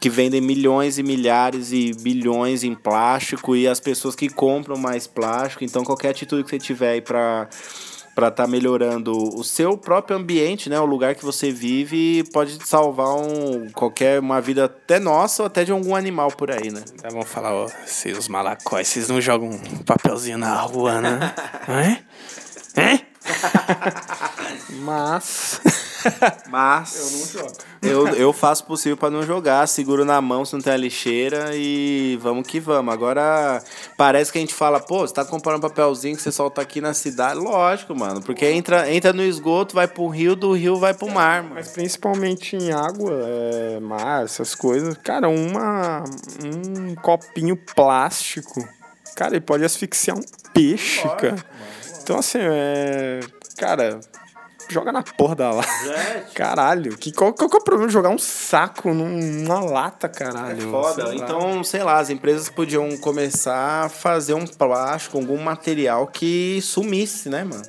que 0.00 0.10
vendem 0.10 0.40
milhões 0.40 0.98
e 0.98 1.02
milhares 1.02 1.72
e 1.72 1.92
bilhões 1.94 2.62
em 2.64 2.74
plástico 2.74 3.56
e 3.56 3.66
as 3.66 3.80
pessoas 3.80 4.14
que 4.14 4.28
compram 4.28 4.76
mais 4.76 5.06
plástico. 5.06 5.64
Então, 5.64 5.84
qualquer 5.84 6.10
atitude 6.10 6.44
que 6.44 6.50
você 6.50 6.58
tiver 6.58 6.90
aí 6.90 7.00
pra 7.00 7.48
para 8.16 8.28
estar 8.28 8.46
melhorando 8.46 9.12
o 9.38 9.44
seu 9.44 9.76
próprio 9.76 10.16
ambiente, 10.16 10.70
né, 10.70 10.80
o 10.80 10.86
lugar 10.86 11.14
que 11.14 11.22
você 11.22 11.52
vive, 11.52 12.24
pode 12.32 12.58
salvar 12.66 13.14
um 13.14 13.68
qualquer 13.74 14.18
uma 14.18 14.40
vida 14.40 14.64
até 14.64 14.98
nossa 14.98 15.42
ou 15.42 15.46
até 15.46 15.64
de 15.64 15.70
algum 15.70 15.94
animal 15.94 16.30
por 16.30 16.50
aí, 16.50 16.70
né? 16.70 16.82
Aí 17.04 17.12
vão 17.12 17.24
falar, 17.24 17.52
ó, 17.52 17.68
seus 17.84 18.26
malacóis, 18.26 18.88
vocês 18.88 19.06
não 19.06 19.20
jogam 19.20 19.50
um 19.50 19.82
papelzinho 19.84 20.38
na 20.38 20.58
rua, 20.62 20.98
né? 21.02 21.34
Hã? 21.68 21.98
Hã? 22.74 22.98
Mas. 24.82 25.60
Mas 26.48 27.36
eu, 27.82 28.08
eu 28.08 28.32
faço 28.32 28.62
o 28.62 28.66
possível 28.66 28.96
para 28.96 29.10
não 29.10 29.22
jogar, 29.22 29.66
seguro 29.66 30.04
na 30.04 30.20
mão 30.20 30.44
se 30.44 30.54
não 30.54 30.60
tem 30.60 30.72
a 30.72 30.76
lixeira 30.76 31.50
e 31.54 32.18
vamos 32.20 32.46
que 32.46 32.60
vamos. 32.60 32.92
Agora 32.92 33.62
parece 33.96 34.30
que 34.30 34.38
a 34.38 34.40
gente 34.40 34.54
fala, 34.54 34.80
pô, 34.80 35.00
você 35.00 35.14
tá 35.14 35.24
comprando 35.24 35.58
um 35.58 35.60
papelzinho 35.60 36.16
que 36.16 36.22
você 36.22 36.30
solta 36.30 36.62
aqui 36.62 36.80
na 36.80 36.94
cidade, 36.94 37.38
lógico, 37.38 37.94
mano, 37.94 38.22
porque 38.22 38.46
entra, 38.46 38.92
entra 38.92 39.12
no 39.12 39.22
esgoto, 39.22 39.74
vai 39.74 39.88
pro 39.88 40.06
rio, 40.08 40.36
do 40.36 40.52
rio 40.52 40.76
vai 40.76 40.94
pro 40.94 41.10
mar, 41.10 41.42
mano. 41.42 41.56
Mas 41.56 41.68
principalmente 41.68 42.56
em 42.56 42.72
água, 42.72 43.12
é, 43.12 43.80
mar, 43.80 44.24
essas 44.24 44.54
coisas. 44.54 44.96
Cara, 44.98 45.28
uma, 45.28 46.04
um 46.44 46.94
copinho 46.96 47.56
plástico 47.56 48.66
Cara, 49.16 49.34
ele 49.34 49.40
pode 49.40 49.64
asfixiar 49.64 50.14
um 50.14 50.22
peixe, 50.52 51.08
cara. 51.18 51.42
Então, 52.06 52.20
assim, 52.20 52.38
é. 52.40 53.18
Cara, 53.58 53.98
joga 54.68 54.92
na 54.92 55.02
porra 55.02 55.34
da 55.34 55.50
lata. 55.50 55.68
Caralho, 56.36 56.96
que, 56.96 57.10
qual, 57.10 57.34
qual 57.34 57.50
que 57.50 57.56
é 57.56 57.58
o 57.58 57.64
problema 57.64 57.88
de 57.88 57.92
jogar 57.92 58.10
um 58.10 58.18
saco 58.18 58.94
num- 58.94 59.18
numa 59.42 59.58
lata, 59.58 60.08
caralho? 60.08 60.68
É 60.68 60.70
Foda. 60.70 60.94
Sei 60.94 61.04
lá. 61.04 61.14
Então, 61.24 61.64
sei 61.64 61.82
lá, 61.82 61.98
as 61.98 62.08
empresas 62.08 62.48
podiam 62.48 62.96
começar 62.98 63.86
a 63.86 63.88
fazer 63.88 64.34
um 64.34 64.46
plástico, 64.46 65.18
algum 65.18 65.36
material 65.42 66.06
que 66.06 66.60
sumisse, 66.62 67.28
né, 67.28 67.42
mano? 67.42 67.64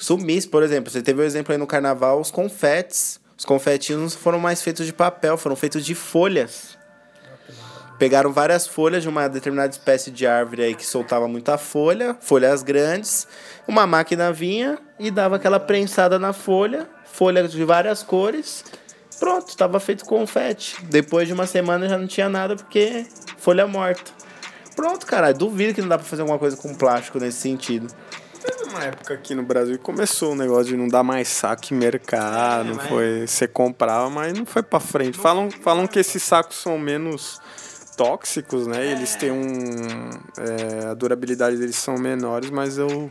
Sumisse, 0.00 0.48
por 0.48 0.64
exemplo. 0.64 0.90
Você 0.90 1.00
teve 1.00 1.20
o 1.20 1.24
exemplo 1.24 1.52
aí 1.52 1.58
no 1.58 1.66
carnaval, 1.66 2.20
os 2.20 2.32
confetes. 2.32 3.20
Os 3.38 3.44
confetinhos 3.44 4.02
não 4.02 4.20
foram 4.20 4.40
mais 4.40 4.60
feitos 4.62 4.84
de 4.84 4.92
papel, 4.92 5.38
foram 5.38 5.54
feitos 5.54 5.84
de 5.86 5.94
folhas. 5.94 6.76
Pegaram 8.00 8.32
várias 8.32 8.66
folhas 8.66 9.02
de 9.02 9.10
uma 9.10 9.28
determinada 9.28 9.70
espécie 9.70 10.10
de 10.10 10.26
árvore 10.26 10.62
aí 10.62 10.74
que 10.74 10.86
soltava 10.86 11.28
muita 11.28 11.58
folha, 11.58 12.16
folhas 12.18 12.62
grandes. 12.62 13.28
Uma 13.68 13.86
máquina 13.86 14.32
vinha 14.32 14.78
e 14.98 15.10
dava 15.10 15.36
aquela 15.36 15.60
prensada 15.60 16.18
na 16.18 16.32
folha, 16.32 16.88
folha 17.04 17.46
de 17.46 17.62
várias 17.62 18.02
cores. 18.02 18.64
Pronto, 19.18 19.50
estava 19.50 19.78
feito 19.78 20.06
confete. 20.06 20.82
Depois 20.86 21.28
de 21.28 21.34
uma 21.34 21.46
semana 21.46 21.86
já 21.90 21.98
não 21.98 22.06
tinha 22.06 22.26
nada 22.26 22.56
porque 22.56 23.04
folha 23.36 23.66
morta. 23.66 24.10
Pronto, 24.74 25.04
caralho. 25.04 25.36
Duvido 25.36 25.74
que 25.74 25.82
não 25.82 25.88
dá 25.88 25.98
pra 25.98 26.06
fazer 26.06 26.22
alguma 26.22 26.38
coisa 26.38 26.56
com 26.56 26.74
plástico 26.74 27.18
nesse 27.18 27.36
sentido. 27.42 27.86
Teve 28.42 28.64
uma 28.70 28.82
época 28.82 29.12
aqui 29.12 29.34
no 29.34 29.42
Brasil 29.42 29.76
que 29.76 29.84
começou 29.84 30.32
o 30.32 30.34
negócio 30.34 30.64
de 30.68 30.76
não 30.78 30.88
dar 30.88 31.02
mais 31.02 31.28
saco 31.28 31.74
em 31.74 31.76
mercado, 31.76 32.64
É, 32.64 32.68
não 32.70 32.76
mas- 32.76 32.88
foi. 32.88 33.26
Você 33.26 33.46
comprava, 33.46 34.08
mas 34.08 34.32
não 34.32 34.46
foi 34.46 34.62
pra 34.62 34.80
frente. 34.80 35.18
Falam, 35.18 35.50
falam 35.50 35.86
que 35.86 35.98
esses 35.98 36.22
sacos 36.22 36.56
são 36.56 36.78
menos 36.78 37.38
tóxicos, 38.00 38.66
né? 38.66 38.92
Eles 38.92 39.14
têm 39.14 39.30
um. 39.30 39.44
é, 40.38 40.86
a 40.86 40.94
durabilidade 40.94 41.58
deles 41.58 41.76
são 41.76 41.98
menores, 41.98 42.48
mas 42.48 42.78
eu 42.78 43.10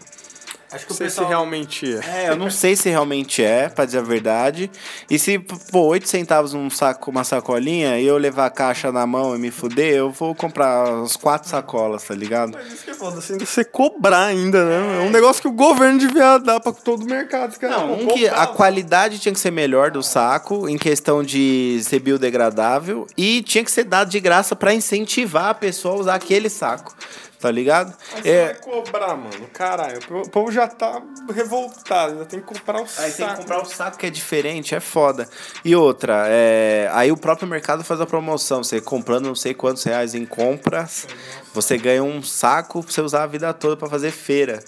Acho 0.72 0.86
não 0.88 0.96
sei 0.96 1.10
se 1.10 1.24
realmente 1.24 1.98
é. 1.98 2.26
É, 2.26 2.30
eu 2.30 2.36
não 2.36 2.52
sei 2.52 2.76
se 2.76 2.90
realmente 2.90 3.44
é, 3.44 3.70
pra 3.70 3.86
dizer 3.86 4.00
a 4.00 4.04
verdade. 4.04 4.70
E 5.10 5.18
se, 5.18 5.40
pô, 5.40 5.88
8 5.88 6.08
centavos 6.08 6.54
um 6.54 6.70
saco, 6.70 7.10
uma 7.10 7.24
sacolinha, 7.24 8.00
e 8.00 8.06
eu 8.06 8.18
levar 8.18 8.46
a 8.46 8.50
caixa 8.52 8.92
na 8.92 9.08
mão 9.08 9.36
e 9.36 9.40
me 9.40 9.50
fuder, 9.50 9.96
eu 9.96 10.12
vou 10.12 10.36
comprar 10.36 10.92
uns 10.94 11.16
quatro 11.16 11.50
sacolas, 11.50 12.04
tá 12.04 12.14
ligado? 12.14 12.52
Mas 12.54 12.74
isso 12.74 12.84
que 12.84 12.92
é 12.92 12.94
foda, 12.94 13.18
assim, 13.18 13.38
você 13.38 13.66
cobrar 13.66 14.26
ainda, 14.26 14.64
né? 14.64 15.04
É 15.04 15.08
um 15.08 15.10
negócio 15.10 15.42
que 15.42 15.48
o 15.48 15.52
governo 15.52 16.00
devia 16.00 16.38
dar 16.38 16.60
pra 16.60 16.72
todo 16.72 17.04
o 17.04 17.06
mercado. 17.06 17.58
Cara. 17.58 17.78
Não, 17.78 17.94
um 17.94 18.08
que 18.08 18.28
a 18.28 18.46
qualidade 18.46 19.18
tinha 19.18 19.34
que 19.34 19.40
ser 19.40 19.52
melhor 19.52 19.90
do 19.90 20.04
saco, 20.04 20.70
em 20.70 20.78
questão 20.78 21.24
de 21.24 21.82
ser 21.84 22.00
biodegradável, 22.00 23.08
e 23.18 23.42
tinha 23.42 23.64
que 23.64 23.72
ser 23.72 23.86
dado 23.86 24.10
de 24.10 24.20
graça 24.20 24.56
pra 24.56 24.74
incentivar 24.74 25.50
a 25.50 25.54
pessoa 25.54 25.96
a 25.96 25.98
usar 25.98 26.16
aquele 26.16 26.50
saco, 26.50 26.96
tá 27.40 27.50
ligado? 27.50 27.96
Mas 28.12 28.22
você 28.22 28.30
É, 28.30 28.46
vai 28.46 28.56
cobrar, 28.56 29.16
mano. 29.16 29.48
Caralho, 29.54 30.00
o 30.10 30.30
povo 30.30 30.52
já 30.52 30.68
tá 30.68 31.02
revoltado, 31.34 32.20
já 32.20 32.26
tem 32.26 32.40
que 32.40 32.46
comprar 32.46 32.82
o 32.82 32.88
saco. 32.88 33.02
Aí 33.08 33.12
tem 33.14 33.28
que 33.28 33.36
comprar 33.38 33.62
o 33.62 33.66
saco 33.66 33.98
que 33.98 34.06
é 34.06 34.10
diferente, 34.10 34.76
é 34.76 34.80
foda. 34.80 35.28
E 35.64 35.76
outra, 35.76 36.26
é, 36.28 36.90
aí 36.92 37.12
o 37.12 37.18
próprio 37.18 37.48
mercado 37.48 37.84
faz 37.84 38.02
a 38.02 38.06
promoção. 38.06 38.64
Você 38.64 38.82
comprando 38.82 39.26
não 39.26 39.36
sei 39.36 39.54
quantos 39.54 39.84
reais 39.84 40.14
em 40.14 40.26
compras, 40.26 41.08
você 41.54 41.78
ganha 41.78 42.04
um 42.04 42.22
saco 42.22 42.84
pra 42.84 42.92
você 42.92 43.02
usar 43.02 43.24
a 43.24 43.28
vida 43.28 43.54
toda 43.54 43.78
pra 43.78 43.90
fazer 43.90 44.12
feira. 44.12 44.60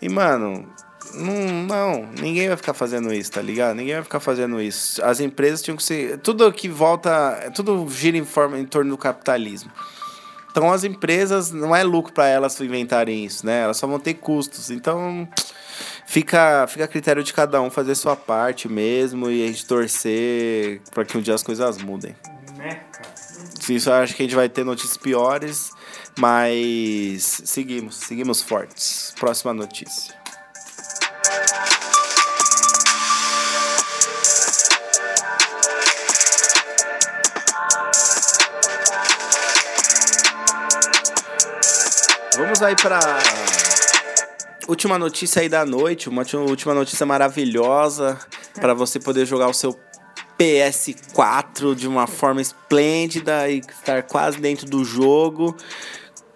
E, 0.00 0.08
mano, 0.08 0.68
não, 1.14 1.34
não, 1.66 2.08
ninguém 2.20 2.48
vai 2.48 2.56
ficar 2.56 2.74
fazendo 2.74 3.12
isso, 3.12 3.30
tá 3.30 3.40
ligado? 3.42 3.76
Ninguém 3.76 3.94
vai 3.94 4.02
ficar 4.02 4.20
fazendo 4.20 4.60
isso. 4.60 5.02
As 5.04 5.20
empresas 5.20 5.62
tinham 5.62 5.76
que 5.76 5.82
ser. 5.82 6.18
Tudo 6.18 6.50
que 6.52 6.68
volta. 6.68 7.50
Tudo 7.54 7.88
gira 7.90 8.16
em, 8.16 8.24
forma, 8.24 8.58
em 8.58 8.66
torno 8.66 8.90
do 8.90 8.98
capitalismo. 8.98 9.70
Então 10.54 10.72
as 10.72 10.84
empresas 10.84 11.50
não 11.50 11.74
é 11.74 11.82
lucro 11.82 12.12
para 12.12 12.28
elas 12.28 12.60
inventarem 12.60 13.24
isso, 13.24 13.44
né? 13.44 13.62
Elas 13.62 13.76
só 13.76 13.88
vão 13.88 13.98
ter 13.98 14.14
custos. 14.14 14.70
Então 14.70 15.28
fica, 16.06 16.64
fica 16.68 16.84
a 16.84 16.86
critério 16.86 17.24
de 17.24 17.32
cada 17.32 17.60
um 17.60 17.68
fazer 17.68 17.96
sua 17.96 18.14
parte 18.14 18.68
mesmo 18.68 19.28
e 19.28 19.42
a 19.42 19.48
gente 19.48 19.66
torcer 19.66 20.80
para 20.92 21.04
que 21.04 21.18
um 21.18 21.20
dia 21.20 21.34
as 21.34 21.42
coisas 21.42 21.78
mudem. 21.78 22.14
Né, 22.56 22.82
cara? 22.92 23.12
Isso 23.68 23.90
eu 23.90 23.94
acho 23.94 24.14
que 24.14 24.22
a 24.22 24.26
gente 24.26 24.36
vai 24.36 24.48
ter 24.48 24.64
notícias 24.64 24.96
piores, 24.96 25.72
mas 26.16 27.42
seguimos, 27.44 27.96
seguimos 27.96 28.40
fortes. 28.40 29.12
Próxima 29.18 29.52
notícia. 29.52 30.14
Vamos 42.56 42.62
aí 42.62 42.76
para 42.76 43.00
última 44.68 44.96
notícia 44.96 45.42
aí 45.42 45.48
da 45.48 45.66
noite, 45.66 46.08
uma 46.08 46.22
última- 46.48 46.72
notícia 46.72 47.04
maravilhosa 47.04 48.16
para 48.54 48.72
você 48.72 49.00
poder 49.00 49.26
jogar 49.26 49.48
o 49.48 49.52
seu 49.52 49.76
PS4 50.38 51.74
de 51.74 51.88
uma 51.88 52.06
forma 52.06 52.40
esplêndida 52.40 53.48
e 53.48 53.58
estar 53.58 54.04
quase 54.04 54.38
dentro 54.38 54.66
do 54.66 54.84
jogo. 54.84 55.56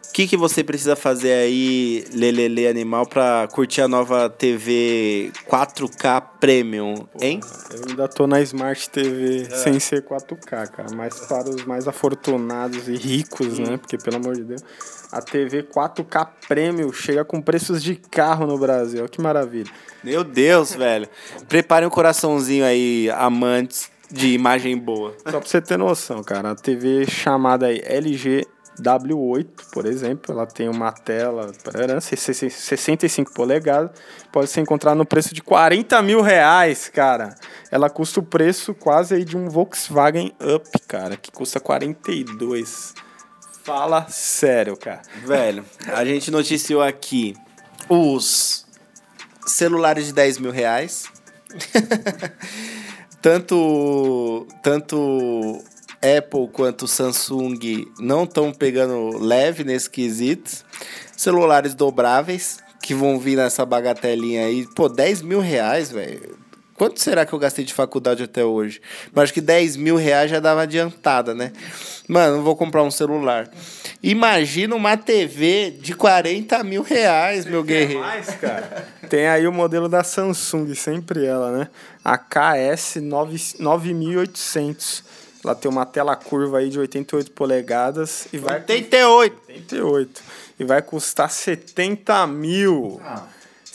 O 0.08 0.12
que, 0.12 0.26
que 0.26 0.36
você 0.36 0.64
precisa 0.64 0.96
fazer 0.96 1.32
aí, 1.32 2.04
Lelele 2.12 2.66
Animal, 2.66 3.06
para 3.06 3.46
curtir 3.52 3.82
a 3.82 3.86
nova 3.86 4.28
TV 4.28 5.30
4K 5.48 6.20
Premium, 6.40 7.06
hein? 7.20 7.38
Eu 7.72 7.82
ainda 7.90 8.08
tô 8.08 8.26
na 8.26 8.40
Smart 8.40 8.90
TV 8.90 9.46
sem 9.54 9.78
ser 9.78 10.02
4K, 10.04 10.66
cara. 10.66 10.88
Mas 10.96 11.14
para 11.20 11.48
os 11.48 11.64
mais 11.64 11.86
afortunados 11.86 12.88
e 12.88 12.96
ricos, 12.96 13.60
né? 13.60 13.76
Porque, 13.76 13.96
pelo 13.96 14.16
amor 14.16 14.34
de 14.34 14.42
Deus, 14.42 14.62
a 15.10 15.20
TV 15.20 15.62
4K 15.62 16.28
Premium 16.46 16.92
chega 16.92 17.24
com 17.24 17.40
preços 17.40 17.82
de 17.82 17.96
carro 17.96 18.46
no 18.46 18.58
Brasil. 18.58 19.08
Que 19.08 19.20
maravilha. 19.20 19.70
Meu 20.02 20.22
Deus, 20.22 20.74
velho. 20.74 21.08
Preparem 21.48 21.88
um 21.88 21.90
coraçãozinho 21.90 22.64
aí, 22.64 23.10
amantes 23.10 23.90
de 24.10 24.32
imagem 24.32 24.76
boa. 24.76 25.14
Só 25.24 25.38
pra 25.38 25.48
você 25.48 25.60
ter 25.60 25.76
noção, 25.76 26.22
cara, 26.22 26.52
a 26.52 26.54
TV 26.54 27.06
chamada 27.06 27.66
aí 27.66 27.82
LG 27.84 28.46
W8, 28.80 29.46
por 29.72 29.86
exemplo, 29.86 30.32
ela 30.32 30.46
tem 30.46 30.68
uma 30.68 30.92
tela 30.92 31.52
parará, 31.64 32.00
65 32.00 33.34
polegadas, 33.34 33.90
pode 34.32 34.48
ser 34.48 34.60
encontrada 34.60 34.96
no 34.96 35.04
preço 35.04 35.34
de 35.34 35.42
40 35.42 36.00
mil 36.02 36.20
reais, 36.22 36.88
cara. 36.88 37.34
Ela 37.70 37.90
custa 37.90 38.20
o 38.20 38.22
preço 38.22 38.74
quase 38.74 39.14
aí 39.14 39.24
de 39.24 39.36
um 39.36 39.48
Volkswagen 39.48 40.32
Up, 40.40 40.70
cara, 40.86 41.16
que 41.16 41.30
custa 41.30 41.58
42. 41.60 42.94
Fala 43.68 44.06
sério, 44.08 44.78
cara. 44.78 45.02
Velho, 45.26 45.62
a 45.88 46.02
gente 46.02 46.30
noticiou 46.30 46.80
aqui 46.80 47.36
os 47.86 48.64
celulares 49.46 50.06
de 50.06 50.14
10 50.14 50.38
mil 50.38 50.50
reais. 50.50 51.04
tanto, 53.20 54.46
tanto 54.62 55.62
Apple 55.96 56.48
quanto 56.50 56.88
Samsung 56.88 57.92
não 58.00 58.24
estão 58.24 58.54
pegando 58.54 59.18
leve 59.18 59.64
nesse 59.64 59.90
quesito. 59.90 60.64
Celulares 61.14 61.74
dobráveis 61.74 62.60
que 62.82 62.94
vão 62.94 63.18
vir 63.18 63.36
nessa 63.36 63.66
bagatelinha 63.66 64.46
aí. 64.46 64.66
Pô, 64.74 64.88
10 64.88 65.20
mil 65.20 65.40
reais, 65.40 65.92
velho. 65.92 66.37
Quanto 66.78 67.00
será 67.00 67.26
que 67.26 67.32
eu 67.32 67.38
gastei 67.40 67.64
de 67.64 67.74
faculdade 67.74 68.22
até 68.22 68.44
hoje? 68.44 68.80
Mas 69.12 69.24
acho 69.24 69.34
que 69.34 69.40
10 69.40 69.74
mil 69.76 69.96
reais 69.96 70.30
já 70.30 70.38
dava 70.38 70.62
adiantada, 70.62 71.34
né? 71.34 71.52
Mano, 72.06 72.36
não 72.36 72.44
vou 72.44 72.54
comprar 72.54 72.84
um 72.84 72.90
celular. 72.90 73.50
Imagina 74.00 74.76
uma 74.76 74.96
TV 74.96 75.72
de 75.72 75.92
40 75.92 76.62
mil 76.62 76.82
reais, 76.82 77.44
meu 77.44 77.64
guerreiro. 77.64 78.00
cara? 78.40 78.86
Tem 79.10 79.26
aí 79.26 79.44
o 79.48 79.52
modelo 79.52 79.88
da 79.88 80.04
Samsung, 80.04 80.72
sempre 80.76 81.26
ela, 81.26 81.50
né? 81.50 81.68
A 82.04 82.16
KS 82.16 82.96
9 83.02 83.56
9800. 83.58 85.02
Ela 85.44 85.56
tem 85.56 85.68
uma 85.68 85.84
tela 85.84 86.14
curva 86.14 86.58
aí 86.58 86.68
de 86.68 86.78
88 86.78 87.32
polegadas 87.32 88.28
e 88.32 88.38
vai 88.38 88.54
88. 88.54 89.36
88. 89.48 90.22
E 90.60 90.64
vai 90.64 90.80
custar 90.80 91.28
70 91.28 92.24
mil. 92.28 93.00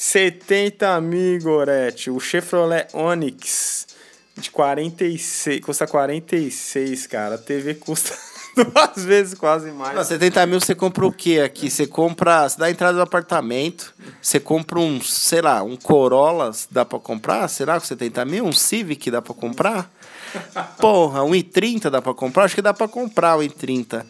70 0.03 0.99
mil, 0.99 1.41
Gorete. 1.41 2.11
O 2.11 2.19
Chevrolet 2.19 2.87
Onix 2.91 3.87
de 4.35 4.51
46. 4.51 5.61
Custa 5.61 5.87
46, 5.87 7.07
cara. 7.07 7.35
A 7.35 7.37
TV 7.37 7.75
custa 7.75 8.13
duas 8.53 9.05
vezes 9.05 9.33
quase 9.33 9.71
mais. 9.71 9.95
Não, 9.95 10.03
70 10.03 10.45
mil 10.45 10.59
você 10.59 10.75
compra 10.75 11.07
o 11.07 11.11
quê 11.11 11.39
aqui? 11.39 11.71
Você 11.71 11.87
compra. 11.87 12.47
Você 12.47 12.59
dá 12.59 12.65
a 12.65 12.69
entrada 12.69 12.97
do 12.97 13.01
apartamento. 13.01 13.93
Você 14.21 14.41
compra 14.41 14.77
um, 14.77 15.01
sei 15.01 15.41
lá, 15.41 15.63
um 15.63 15.77
Corolla, 15.77 16.51
dá 16.69 16.83
pra 16.83 16.99
comprar? 16.99 17.47
Será 17.47 17.79
que 17.79 17.87
70 17.87 18.25
mil? 18.25 18.45
Um 18.45 18.51
Civic 18.51 19.09
dá 19.09 19.21
pra 19.21 19.33
comprar? 19.33 19.89
Porra, 20.79 21.23
um 21.23 21.31
i30 21.31 21.89
dá 21.89 22.01
pra 22.01 22.13
comprar? 22.13 22.43
Acho 22.43 22.55
que 22.55 22.61
dá 22.61 22.73
pra 22.73 22.89
comprar 22.89 23.37
um 23.37 23.41
i30. 23.41 24.05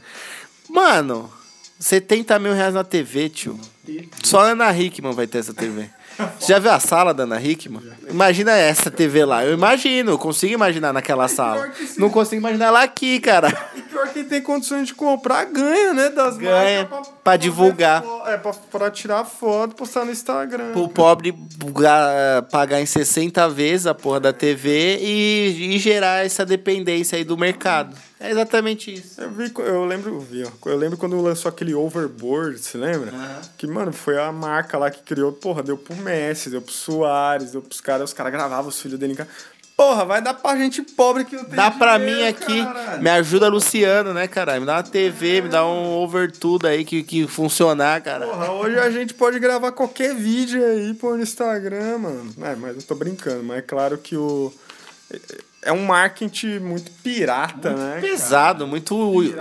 Mano, 0.69 1.31
70 1.79 2.39
mil 2.39 2.53
reais 2.53 2.73
na 2.73 2.83
TV, 2.83 3.29
tio. 3.29 3.59
Só 4.23 4.39
a 4.39 4.51
Ana 4.51 4.71
Hickman 4.77 5.13
vai 5.13 5.27
ter 5.27 5.39
essa 5.39 5.53
TV. 5.53 5.89
Você 6.39 6.53
já 6.53 6.59
viu 6.59 6.71
a 6.71 6.79
sala 6.79 7.13
da 7.13 7.23
Ana 7.23 7.41
Hickman? 7.41 7.81
Imagina 8.07 8.51
essa 8.51 8.91
TV 8.91 9.25
lá. 9.25 9.43
Eu 9.43 9.53
imagino, 9.53 10.11
eu 10.11 10.17
consigo 10.17 10.53
imaginar 10.53 10.93
naquela 10.93 11.27
sala. 11.27 11.71
Não 11.97 12.09
consigo 12.09 12.39
imaginar 12.39 12.67
ela 12.67 12.83
aqui, 12.83 13.19
cara. 13.19 13.49
E 13.75 13.81
pior 13.81 14.07
quem 14.13 14.23
tem 14.23 14.41
condições 14.41 14.87
de 14.87 14.93
comprar 14.93 15.45
ganha, 15.45 15.93
né? 15.93 16.09
Das 16.09 16.37
Ganha, 16.37 16.87
marcas 16.89 17.13
pra 17.22 17.22
fazer 17.23 17.37
divulgar. 17.37 18.03
É, 18.27 18.37
pra, 18.37 18.53
pra 18.53 18.91
tirar 18.91 19.23
foto, 19.25 19.75
postar 19.75 20.05
no 20.05 20.11
Instagram. 20.11 20.73
O 20.75 20.87
pobre 20.87 21.31
bugar- 21.31 22.43
pagar 22.43 22.81
em 22.81 22.85
60 22.85 23.47
vezes 23.49 23.87
a 23.87 23.93
porra 23.93 24.19
da 24.19 24.33
TV 24.33 24.97
e, 25.01 25.75
e 25.75 25.79
gerar 25.79 26.25
essa 26.25 26.45
dependência 26.45 27.17
aí 27.17 27.23
do 27.23 27.37
mercado. 27.37 27.95
É 28.19 28.31
exatamente 28.31 28.93
isso. 28.93 29.19
Eu, 29.19 29.29
vi, 29.31 29.51
eu 29.57 29.83
lembro, 29.85 30.13
eu 30.15 30.19
vi, 30.21 30.43
ó, 30.45 30.69
eu 30.69 30.77
lembro 30.77 30.97
quando 30.97 31.19
lançou 31.21 31.49
aquele 31.49 31.73
Overboard, 31.73 32.57
você 32.57 32.77
lembra? 32.77 33.11
Que, 33.57 33.67
mano, 33.67 33.91
foi 33.91 34.17
a 34.17 34.31
marca 34.31 34.77
lá 34.77 34.89
que 34.89 35.01
criou, 35.03 35.33
porra, 35.33 35.61
deu 35.61 35.77
pro 35.77 35.93
Messi, 35.97 36.49
deu 36.49 36.61
pro 36.61 36.71
Soares, 36.71 37.51
deu 37.51 37.61
pros 37.61 37.81
caras, 37.81 38.09
os 38.11 38.13
caras 38.13 38.31
gravavam 38.31 38.69
os 38.69 38.81
filhos 38.81 38.97
dele 38.97 39.11
em 39.11 39.15
casa. 39.17 39.29
Porra, 39.83 40.05
vai 40.05 40.21
dar 40.21 40.33
pra 40.33 40.55
gente 40.55 40.81
pobre 40.81 41.25
que 41.25 41.35
não 41.35 41.43
tem 41.43 41.55
Dá 41.57 41.69
pra 41.69 41.97
dinheiro, 41.97 42.21
mim 42.21 42.27
aqui, 42.27 42.63
caralho. 42.63 43.03
me 43.03 43.09
ajuda 43.09 43.49
Luciano, 43.49 44.13
né, 44.13 44.29
caralho? 44.29 44.61
Me 44.61 44.65
dá 44.65 44.75
uma 44.77 44.83
TV, 44.83 45.41
me 45.41 45.49
dá 45.49 45.67
um 45.67 45.91
over 45.91 46.31
tudo 46.31 46.67
aí 46.67 46.85
que, 46.85 47.03
que 47.03 47.27
funcionar, 47.27 48.01
cara. 48.01 48.25
Porra, 48.25 48.51
hoje 48.53 48.79
a 48.79 48.89
gente 48.89 49.13
pode 49.13 49.39
gravar 49.39 49.73
qualquer 49.73 50.15
vídeo 50.15 50.65
aí 50.65 50.93
pôr 50.93 51.17
no 51.17 51.23
Instagram, 51.23 51.97
mano. 51.97 52.33
É, 52.41 52.55
mas 52.55 52.77
eu 52.77 52.83
tô 52.83 52.95
brincando, 52.95 53.43
mas 53.43 53.57
é 53.57 53.61
claro 53.61 53.97
que 53.97 54.15
o. 54.15 54.53
É 55.65 55.71
um 55.71 55.85
marketing 55.85 56.59
muito 56.59 56.91
pirata, 57.03 57.71
né? 57.71 58.01
Pesado, 58.01 58.67
muito, 58.67 58.95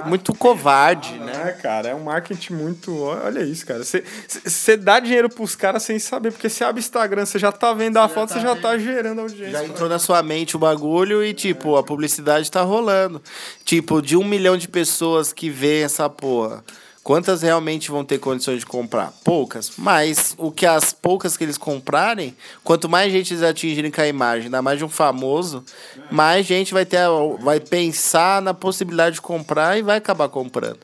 muito 0.06 0.34
covarde, 0.34 1.18
cara? 1.18 1.24
né? 1.24 1.48
É, 1.48 1.52
cara, 1.52 1.88
é 1.88 1.94
um 1.94 2.04
marketing 2.04 2.54
muito. 2.54 2.96
Olha 3.02 3.40
isso, 3.40 3.66
cara. 3.66 3.82
Você 3.82 4.76
dá 4.76 5.00
dinheiro 5.00 5.28
pros 5.28 5.54
caras 5.56 5.82
sem 5.82 5.98
saber, 5.98 6.32
porque 6.32 6.48
você 6.48 6.64
abre 6.64 6.80
Instagram, 6.80 7.26
você 7.26 7.38
já 7.38 7.50
tá 7.52 7.72
vendo 7.72 7.96
a 7.98 8.08
foto, 8.08 8.28
tá 8.28 8.34
você 8.34 8.40
já 8.40 8.54
vendo. 8.54 8.62
tá 8.62 8.78
gerando 8.78 9.20
audiência. 9.20 9.50
Já 9.50 9.64
entrou 9.64 9.88
na 9.88 9.98
sua 9.98 10.22
mente 10.22 10.56
o 10.56 10.58
bagulho 10.58 11.24
e, 11.24 11.34
tipo, 11.34 11.76
a 11.76 11.82
publicidade 11.82 12.50
tá 12.50 12.62
rolando. 12.62 13.22
Tipo, 13.64 14.00
de 14.00 14.16
um 14.16 14.24
milhão 14.24 14.56
de 14.56 14.68
pessoas 14.68 15.32
que 15.32 15.50
vê 15.50 15.82
essa 15.82 16.08
porra, 16.08 16.64
quantas 17.02 17.42
realmente 17.42 17.90
vão 17.90 18.04
ter 18.04 18.18
condições 18.18 18.60
de 18.60 18.66
comprar? 18.66 19.12
Poucas. 19.24 19.72
Mas 19.76 20.34
o 20.38 20.50
que 20.50 20.66
as 20.66 20.92
poucas 20.92 21.36
que 21.36 21.44
eles 21.44 21.58
comprarem, 21.58 22.36
quanto 22.62 22.88
mais 22.88 23.12
gente 23.12 23.34
eles 23.34 23.42
atingirem 23.42 23.90
com 23.90 24.00
a 24.00 24.06
imagem, 24.06 24.46
ainda 24.46 24.62
mais 24.62 24.78
de 24.78 24.84
um 24.84 24.88
famoso, 24.88 25.64
mais 26.10 26.46
gente 26.46 26.72
vai 26.72 26.84
ter, 26.84 27.00
vai 27.40 27.60
pensar 27.60 28.40
na 28.40 28.54
possibilidade 28.54 29.16
de 29.16 29.20
comprar 29.20 29.78
e 29.78 29.82
vai 29.82 29.98
acabar 29.98 30.28
comprando. 30.28 30.80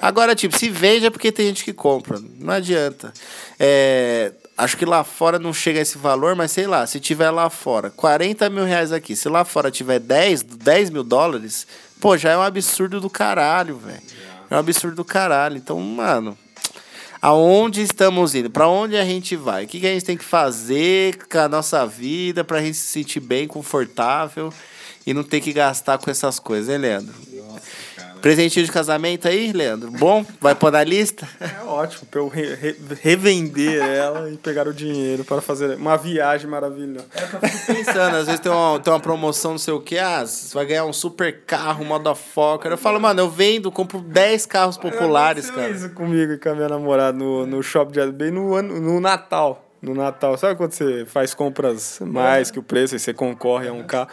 Agora, 0.00 0.34
tipo, 0.34 0.56
se 0.56 0.68
vende 0.68 1.06
é 1.06 1.10
porque 1.10 1.32
tem 1.32 1.46
gente 1.46 1.64
que 1.64 1.72
compra. 1.72 2.20
Não 2.38 2.52
adianta. 2.52 3.12
É, 3.58 4.32
acho 4.56 4.76
que 4.76 4.84
lá 4.84 5.02
fora 5.02 5.38
não 5.38 5.54
chega 5.54 5.78
a 5.78 5.82
esse 5.82 5.96
valor, 5.96 6.34
mas 6.34 6.52
sei 6.52 6.66
lá, 6.66 6.86
se 6.86 7.00
tiver 7.00 7.30
lá 7.30 7.48
fora 7.48 7.90
40 7.90 8.50
mil 8.50 8.64
reais 8.64 8.92
aqui, 8.92 9.16
se 9.16 9.28
lá 9.28 9.44
fora 9.44 9.70
tiver 9.70 9.98
10, 9.98 10.42
10 10.42 10.90
mil 10.90 11.02
dólares, 11.02 11.66
pô, 11.98 12.16
já 12.16 12.32
é 12.32 12.36
um 12.36 12.42
absurdo 12.42 13.00
do 13.00 13.08
caralho, 13.08 13.78
velho. 13.78 14.02
É 14.50 14.54
um 14.54 14.58
absurdo 14.58 14.96
do 14.96 15.04
caralho. 15.04 15.56
Então, 15.56 15.80
mano, 15.80 16.36
aonde 17.20 17.82
estamos 17.82 18.34
indo? 18.34 18.50
Pra 18.50 18.68
onde 18.68 18.96
a 18.96 19.04
gente 19.04 19.36
vai? 19.36 19.64
O 19.64 19.68
que, 19.68 19.80
que 19.80 19.86
a 19.86 19.92
gente 19.92 20.04
tem 20.04 20.16
que 20.16 20.24
fazer 20.24 21.18
com 21.28 21.38
a 21.38 21.48
nossa 21.48 21.86
vida 21.86 22.44
pra 22.44 22.62
gente 22.62 22.76
se 22.76 22.88
sentir 22.88 23.20
bem, 23.20 23.48
confortável 23.48 24.52
e 25.06 25.12
não 25.12 25.22
ter 25.22 25.40
que 25.40 25.52
gastar 25.52 25.98
com 25.98 26.10
essas 26.10 26.38
coisas, 26.38 26.68
hein, 26.68 26.78
Leandro? 26.78 27.14
Presentinho 28.20 28.66
de 28.66 28.72
casamento 28.72 29.28
aí, 29.28 29.52
Leandro? 29.52 29.90
Bom? 29.90 30.24
Vai 30.40 30.54
pôr 30.54 30.72
na 30.72 30.82
lista? 30.82 31.28
É 31.40 31.62
ótimo, 31.64 32.06
pra 32.10 32.20
eu 32.20 32.28
re- 32.28 32.54
re- 32.54 32.76
revender 33.02 33.80
ela 33.82 34.30
e 34.30 34.36
pegar 34.36 34.66
o 34.66 34.72
dinheiro 34.74 35.24
para 35.24 35.40
fazer 35.40 35.76
uma 35.76 35.96
viagem 35.96 36.48
maravilhosa. 36.50 37.06
Pensando, 37.66 38.16
às 38.16 38.26
vezes 38.26 38.40
tem 38.40 38.50
uma, 38.50 38.80
tem 38.80 38.92
uma 38.92 38.98
promoção, 39.00 39.52
não 39.52 39.58
sei 39.58 39.74
o 39.74 39.80
que, 39.80 39.98
ah, 39.98 40.26
você 40.26 40.52
vai 40.54 40.66
ganhar 40.66 40.84
um 40.84 40.92
super 40.92 41.42
carro, 41.44 41.84
motherfucker. 41.84 42.70
Eu 42.72 42.78
falo, 42.78 42.98
mano, 43.00 43.20
eu 43.20 43.30
vendo, 43.30 43.70
compro 43.70 44.00
10 44.00 44.46
carros 44.46 44.76
populares, 44.76 45.50
cara. 45.50 45.70
isso 45.70 45.90
comigo 45.90 46.32
e 46.32 46.38
com 46.38 46.48
a 46.48 46.54
minha 46.54 46.68
namorada 46.68 47.16
no, 47.16 47.46
no 47.46 47.62
shopping 47.62 47.92
de 47.92 48.12
bem 48.12 48.30
no, 48.30 48.54
ano, 48.54 48.80
no 48.80 48.98
Natal. 49.00 49.62
No 49.80 49.94
Natal. 49.94 50.36
Sabe 50.36 50.56
quando 50.56 50.72
você 50.72 51.04
faz 51.06 51.32
compras 51.34 51.98
mais 52.00 52.50
que 52.50 52.58
o 52.58 52.62
preço 52.62 52.96
e 52.96 52.98
você 52.98 53.12
concorre 53.12 53.68
a 53.68 53.72
um 53.72 53.84
carro? 53.84 54.08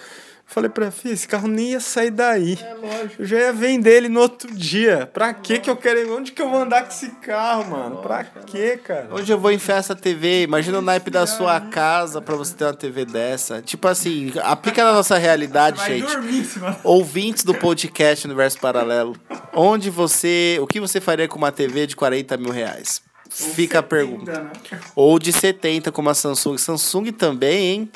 Falei 0.45 0.69
pra 0.69 0.83
ela, 0.85 0.91
filha, 0.91 1.13
esse 1.13 1.27
carro 1.27 1.47
nem 1.47 1.71
ia 1.71 1.79
sair 1.79 2.11
daí. 2.11 2.59
É 2.61 2.73
lógico. 2.75 3.21
Eu 3.23 3.25
já 3.25 3.39
ia 3.39 3.53
vender 3.53 3.95
ele 3.97 4.09
no 4.09 4.19
outro 4.19 4.53
dia. 4.53 5.09
Pra 5.11 5.33
que 5.33 5.57
que 5.57 5.67
eu 5.67 5.75
quero... 5.75 6.15
Onde 6.15 6.31
que 6.31 6.39
eu 6.39 6.47
vou 6.49 6.59
andar 6.61 6.83
com 6.83 6.89
esse 6.89 7.09
carro, 7.21 7.71
mano? 7.71 7.97
Pra 7.97 8.23
que, 8.23 8.77
cara? 8.77 9.07
Hoje 9.11 9.31
eu 9.33 9.39
vou 9.39 9.51
enfiar 9.51 9.77
essa 9.77 9.95
TV, 9.95 10.43
imagina 10.43 10.77
o 10.77 10.81
naipe 10.81 11.09
da 11.09 11.25
sua 11.25 11.59
casa 11.59 12.21
pra 12.21 12.35
você 12.35 12.53
ter 12.53 12.65
uma 12.65 12.73
TV 12.73 13.03
dessa. 13.03 13.63
Tipo 13.63 13.87
assim, 13.87 14.31
aplica 14.43 14.83
na 14.83 14.93
nossa 14.93 15.17
realidade, 15.17 15.83
gente. 15.83 16.05
em 16.05 16.43
cima. 16.43 16.79
Ouvintes 16.83 17.43
do 17.43 17.55
podcast 17.55 18.27
Universo 18.27 18.59
Paralelo, 18.59 19.15
onde 19.53 19.89
você. 19.89 20.59
O 20.61 20.67
que 20.67 20.79
você 20.79 21.01
faria 21.01 21.27
com 21.27 21.37
uma 21.39 21.51
TV 21.51 21.87
de 21.87 21.95
40 21.95 22.37
mil 22.37 22.51
reais? 22.51 23.01
Fica 23.27 23.79
a 23.79 23.83
pergunta. 23.83 24.31
né? 24.43 24.51
Ou 24.95 25.17
de 25.17 25.33
70, 25.33 25.91
como 25.91 26.11
a 26.11 26.13
Samsung. 26.13 26.57
Samsung 26.59 27.11
também, 27.11 27.65
hein? 27.71 27.91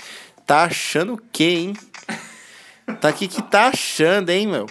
Tá 0.47 0.63
achando 0.63 1.13
o 1.13 1.21
quê, 1.31 1.43
hein? 1.43 1.73
Tá 2.95 3.09
aqui 3.09 3.27
que 3.27 3.41
tá 3.41 3.67
achando, 3.67 4.29
hein, 4.29 4.47
meu? 4.47 4.65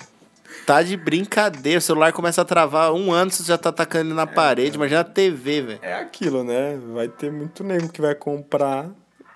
Tá 0.66 0.82
de 0.82 0.96
brincadeira. 0.96 1.78
O 1.78 1.82
celular 1.82 2.12
começa 2.12 2.42
a 2.42 2.44
travar 2.44 2.92
um 2.92 3.12
ano, 3.12 3.30
você 3.30 3.44
já 3.44 3.58
tá 3.58 3.70
tacando 3.70 4.08
ele 4.08 4.14
na 4.14 4.26
parede. 4.26 4.76
Imagina 4.76 5.00
a 5.00 5.04
TV, 5.04 5.62
velho. 5.62 5.78
É 5.82 5.94
aquilo, 5.94 6.42
né? 6.42 6.78
Vai 6.92 7.08
ter 7.08 7.30
muito 7.30 7.62
nego 7.62 7.88
que 7.88 8.00
vai 8.00 8.14
comprar 8.14 8.90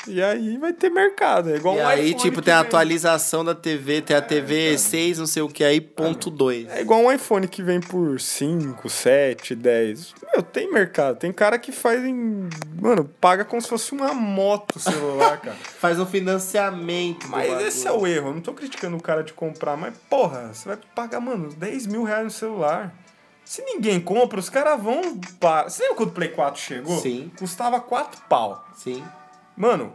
e 0.07 0.23
aí 0.23 0.57
vai 0.59 0.73
ter 0.73 0.89
mercado. 0.91 1.51
É 1.51 1.57
igual 1.57 1.77
E 1.77 1.81
um 1.81 1.87
aí, 1.87 2.09
iPhone 2.11 2.23
tipo, 2.23 2.43
tem 2.43 2.53
a 2.55 2.59
vem- 2.61 2.67
atualização 2.69 3.45
da 3.45 3.55
TV, 3.55 4.01
tem 4.03 4.17
a 4.17 4.23
TV 4.23 4.77
6, 4.79 5.19
não 5.19 5.27
sei 5.27 5.43
o 5.43 5.49
que 5.49 5.63
aí, 5.63 5.81
ponto 5.81 6.31
2. 6.31 6.69
É 6.71 6.81
igual 6.81 7.01
um 7.01 7.13
iPhone 7.13 7.47
que 7.47 7.63
vem 7.63 7.81
por 7.81 8.21
5, 8.21 8.89
7, 8.89 9.55
10. 9.55 10.15
Meu, 10.33 10.43
tem 10.43 10.73
mercado. 10.73 11.17
Tem 11.19 11.33
cara 11.33 11.59
que 11.59 11.73
faz 11.73 12.05
em. 12.05 12.49
Mano, 12.81 13.05
paga 13.21 13.45
como 13.45 13.61
se 13.61 13.69
fosse 13.69 13.93
uma 13.93 14.15
moto 14.15 14.77
o 14.77 14.81
celular, 14.81 15.41
cara. 15.41 15.57
Faz 15.79 15.99
um 15.99 16.07
financiamento. 16.07 17.29
Mas 17.29 17.61
esse 17.63 17.87
é 17.87 17.93
o 17.93 18.07
erro. 18.07 18.29
Eu 18.29 18.35
não 18.35 18.41
tô 18.41 18.53
criticando 18.53 18.97
o 18.97 19.03
cara 19.03 19.23
de 19.23 19.33
comprar, 19.33 19.77
mas, 19.77 19.95
porra, 20.09 20.51
você 20.53 20.69
vai 20.69 20.79
pagar, 20.95 21.21
mano, 21.21 21.49
10 21.55 21.87
mil 21.87 22.03
reais 22.05 22.25
no 22.25 22.31
celular. 22.31 22.95
Se 23.45 23.63
ninguém 23.63 24.01
compra, 24.01 24.39
os 24.39 24.49
caras 24.49 24.81
vão. 24.81 25.19
Para... 25.41 25.69
Você 25.69 25.83
lembra 25.83 25.97
quando 25.97 26.09
o 26.11 26.13
Play 26.13 26.29
4 26.29 26.61
chegou? 26.61 26.99
Sim. 27.01 27.31
Custava 27.39 27.81
4 27.81 28.21
pau. 28.29 28.65
Sim. 28.77 29.03
Mano, 29.61 29.93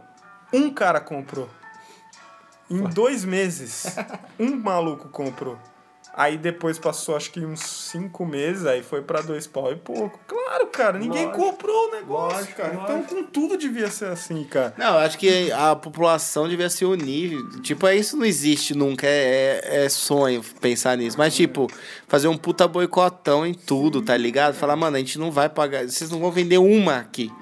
um 0.52 0.72
cara 0.72 1.00
comprou. 1.00 1.50
Em 2.70 2.84
dois 2.84 3.24
meses, 3.24 3.96
um 4.38 4.54
maluco 4.54 5.08
comprou. 5.08 5.58
Aí 6.14 6.38
depois 6.38 6.78
passou 6.78 7.16
acho 7.16 7.32
que 7.32 7.44
uns 7.44 7.60
cinco 7.60 8.24
meses, 8.24 8.64
aí 8.64 8.80
foi 8.84 9.02
pra 9.02 9.20
dois 9.20 9.48
pau 9.48 9.72
e 9.72 9.74
pouco. 9.74 10.20
Claro, 10.28 10.68
cara, 10.68 10.98
ninguém 11.00 11.26
Lógico. 11.26 11.44
comprou 11.44 11.88
o 11.88 11.90
negócio, 11.90 12.38
Lógico, 12.38 12.56
cara. 12.56 12.74
Então 12.74 12.96
lógico. 12.98 13.14
com 13.16 13.24
tudo 13.24 13.58
devia 13.58 13.90
ser 13.90 14.06
assim, 14.06 14.44
cara. 14.44 14.72
Não, 14.78 14.94
eu 14.94 14.98
acho 15.00 15.18
que 15.18 15.50
a 15.50 15.74
população 15.74 16.48
devia 16.48 16.70
se 16.70 16.84
unir. 16.84 17.36
Tipo, 17.60 17.88
é 17.88 17.96
isso 17.96 18.16
não 18.16 18.24
existe 18.24 18.72
nunca. 18.72 19.04
É, 19.04 19.60
é, 19.64 19.84
é 19.84 19.88
sonho 19.88 20.42
pensar 20.60 20.96
nisso. 20.96 21.18
Mas, 21.18 21.34
tipo, 21.34 21.66
fazer 22.06 22.28
um 22.28 22.36
puta 22.36 22.68
boicotão 22.68 23.44
em 23.44 23.52
tudo, 23.52 24.00
tá 24.00 24.16
ligado? 24.16 24.54
Falar, 24.54 24.76
mano, 24.76 24.96
a 24.96 25.00
gente 25.00 25.18
não 25.18 25.32
vai 25.32 25.48
pagar. 25.48 25.82
Vocês 25.88 26.08
não 26.08 26.20
vão 26.20 26.30
vender 26.30 26.58
uma 26.58 26.98
aqui. 26.98 27.32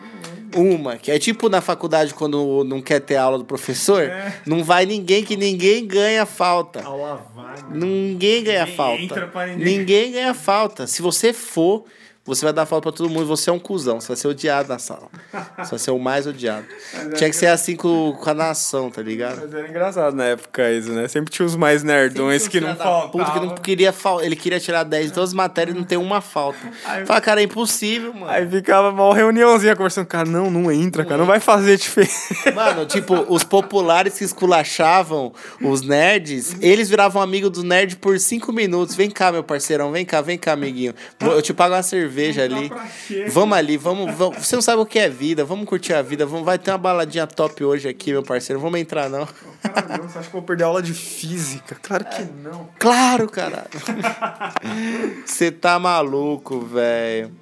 Uma. 0.54 0.96
Que 0.96 1.10
é 1.10 1.18
tipo 1.18 1.48
na 1.48 1.60
faculdade, 1.60 2.14
quando 2.14 2.64
não 2.64 2.80
quer 2.80 3.00
ter 3.00 3.16
aula 3.16 3.38
do 3.38 3.44
professor, 3.44 4.02
É. 4.02 4.34
não 4.46 4.62
vai 4.64 4.86
ninguém 4.86 5.24
que 5.24 5.36
ninguém 5.36 5.86
ganha 5.86 6.24
falta. 6.26 6.82
Aula 6.82 7.26
vaga. 7.34 7.62
Ninguém 7.70 8.42
ganha 8.44 8.60
Ninguém 8.66 8.76
falta. 9.08 9.46
ninguém. 9.46 9.78
ninguém 9.78 10.12
ganha 10.12 10.34
falta. 10.34 10.86
Se 10.86 11.02
você 11.02 11.32
for, 11.32 11.84
você 12.26 12.42
vai 12.42 12.54
dar 12.54 12.64
falta 12.64 12.90
pra 12.90 12.92
todo 12.92 13.10
mundo. 13.10 13.26
Você 13.26 13.50
é 13.50 13.52
um 13.52 13.58
cuzão. 13.58 14.00
Você 14.00 14.08
vai 14.08 14.16
ser 14.16 14.28
odiado 14.28 14.68
na 14.68 14.78
sala. 14.78 15.08
Você 15.58 15.70
vai 15.70 15.78
ser 15.78 15.90
o 15.90 15.98
mais 15.98 16.26
odiado. 16.26 16.64
Tinha 17.16 17.28
que 17.28 17.36
ser 17.36 17.48
assim 17.48 17.76
com, 17.76 18.16
com 18.18 18.30
a 18.30 18.34
nação, 18.34 18.90
tá 18.90 19.02
ligado? 19.02 19.42
Mas 19.42 19.52
era 19.52 19.68
engraçado 19.68 20.16
na 20.16 20.24
época 20.24 20.72
isso, 20.72 20.90
né? 20.90 21.06
Sempre 21.06 21.30
tinha 21.30 21.44
os 21.44 21.54
mais 21.54 21.82
nerdões 21.82 22.48
que 22.48 22.60
não 22.60 22.74
faltavam. 22.74 23.10
Puta, 23.10 23.30
que 23.30 23.40
não 23.40 23.54
queria 23.56 23.92
fal... 23.92 24.22
Ele 24.22 24.34
queria 24.34 24.58
tirar 24.58 24.84
10 24.84 25.08
de 25.08 25.12
todas 25.12 25.30
as 25.30 25.34
matérias 25.34 25.76
e 25.76 25.78
não 25.78 25.84
tem 25.84 25.98
uma 25.98 26.22
falta. 26.22 26.58
Fala, 27.04 27.20
cara, 27.20 27.40
é 27.42 27.44
impossível, 27.44 28.14
mano. 28.14 28.30
Aí 28.30 28.48
ficava 28.48 28.90
mal 28.90 29.12
reuniãozinha 29.12 29.76
conversando. 29.76 30.06
Cara, 30.06 30.28
não, 30.28 30.50
não 30.50 30.72
entra, 30.72 31.04
cara. 31.04 31.18
Não 31.18 31.26
vai 31.26 31.40
fazer 31.40 31.76
diferença. 31.76 32.52
Mano, 32.54 32.86
tipo, 32.86 33.14
os 33.28 33.42
populares 33.42 34.16
que 34.16 34.24
esculachavam 34.24 35.32
os 35.60 35.82
nerds, 35.82 36.56
eles 36.60 36.88
viravam 36.88 37.20
amigo 37.20 37.50
do 37.50 37.62
nerd 37.62 37.96
por 37.96 38.18
cinco 38.18 38.52
minutos. 38.52 38.94
Vem 38.94 39.10
cá, 39.10 39.32
meu 39.32 39.42
parceirão, 39.42 39.90
vem 39.92 40.04
cá, 40.04 40.20
vem 40.20 40.38
cá, 40.38 40.52
amiguinho. 40.52 40.94
Eu 41.20 41.42
te 41.42 41.52
pago 41.52 41.74
uma 41.74 41.82
cerveja 41.82 42.13
ali. 42.40 42.68
pra 42.68 42.86
quê? 43.06 43.26
Vamos 43.28 43.56
ali, 43.56 43.76
vamos, 43.76 44.14
vamos. 44.14 44.46
Você 44.46 44.54
não 44.54 44.62
sabe 44.62 44.80
o 44.82 44.86
que 44.86 44.98
é 44.98 45.08
vida, 45.08 45.44
vamos 45.44 45.66
curtir 45.66 45.92
a 45.92 46.02
vida. 46.02 46.24
Vamos, 46.24 46.44
vai 46.44 46.58
ter 46.58 46.70
uma 46.70 46.78
baladinha 46.78 47.26
top 47.26 47.64
hoje 47.64 47.88
aqui, 47.88 48.12
meu 48.12 48.22
parceiro. 48.22 48.60
Vamos 48.60 48.80
entrar, 48.80 49.08
não. 49.08 49.26
Cara, 49.62 49.98
não, 49.98 50.08
você 50.08 50.18
acha 50.18 50.30
que 50.30 50.36
eu 50.36 50.40
vou 50.40 50.42
perder 50.42 50.64
aula 50.64 50.82
de 50.82 50.92
física? 50.92 51.76
Claro 51.82 52.04
que 52.04 52.22
não. 52.42 52.68
Claro, 52.78 53.28
caralho. 53.28 53.68
Você 55.24 55.50
tá 55.50 55.78
maluco, 55.78 56.60
velho. 56.60 57.32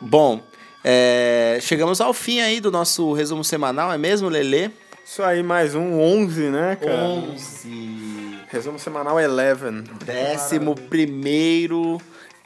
Bom, 0.00 0.42
é, 0.82 1.58
chegamos 1.62 2.00
ao 2.00 2.12
fim 2.12 2.40
aí 2.40 2.60
do 2.60 2.70
nosso 2.70 3.12
resumo 3.14 3.42
semanal, 3.42 3.92
é 3.92 3.96
mesmo, 3.96 4.28
Lelê? 4.28 4.70
Isso 5.04 5.22
aí, 5.22 5.42
mais 5.42 5.74
um 5.74 6.00
11, 6.00 6.42
né, 6.50 6.76
cara? 6.76 7.04
11. 7.04 8.44
Resumo 8.48 8.78
semanal 8.78 9.16
11. 9.16 9.82
Décimo 10.04 10.74
primeiro 10.74 12.00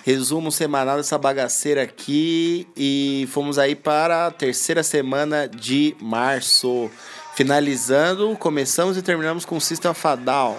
resumo 0.08 0.50
semanal 0.50 0.96
dessa 0.96 1.18
bagaceira 1.18 1.82
aqui. 1.82 2.66
E 2.74 3.28
fomos 3.30 3.58
aí 3.58 3.74
para 3.74 4.28
a 4.28 4.30
terceira 4.30 4.82
semana 4.82 5.46
de 5.46 5.94
março. 6.00 6.90
Finalizando, 7.34 8.34
começamos 8.38 8.96
e 8.96 9.02
terminamos 9.02 9.44
com 9.44 9.60
System 9.60 9.90
of 9.90 10.06
a 10.06 10.16
Down. 10.16 10.52
I'm 10.52 10.56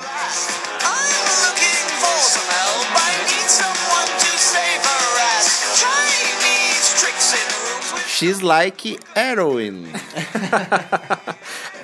looking 1.47 1.89
for 1.97 2.19
some 2.21 2.45
help. 2.45 2.93
I 2.93 3.25
need 3.25 3.49
someone 3.49 4.11
to 4.19 4.37
save 4.37 4.83
her 4.85 5.19
ass. 5.35 5.81
Chinese 5.81 6.93
tricks 7.01 7.33
in 7.33 7.47
rooms 7.65 7.93
with 7.93 8.07
She's 8.07 8.41
Like 8.41 8.99
Heroin. 9.15 9.87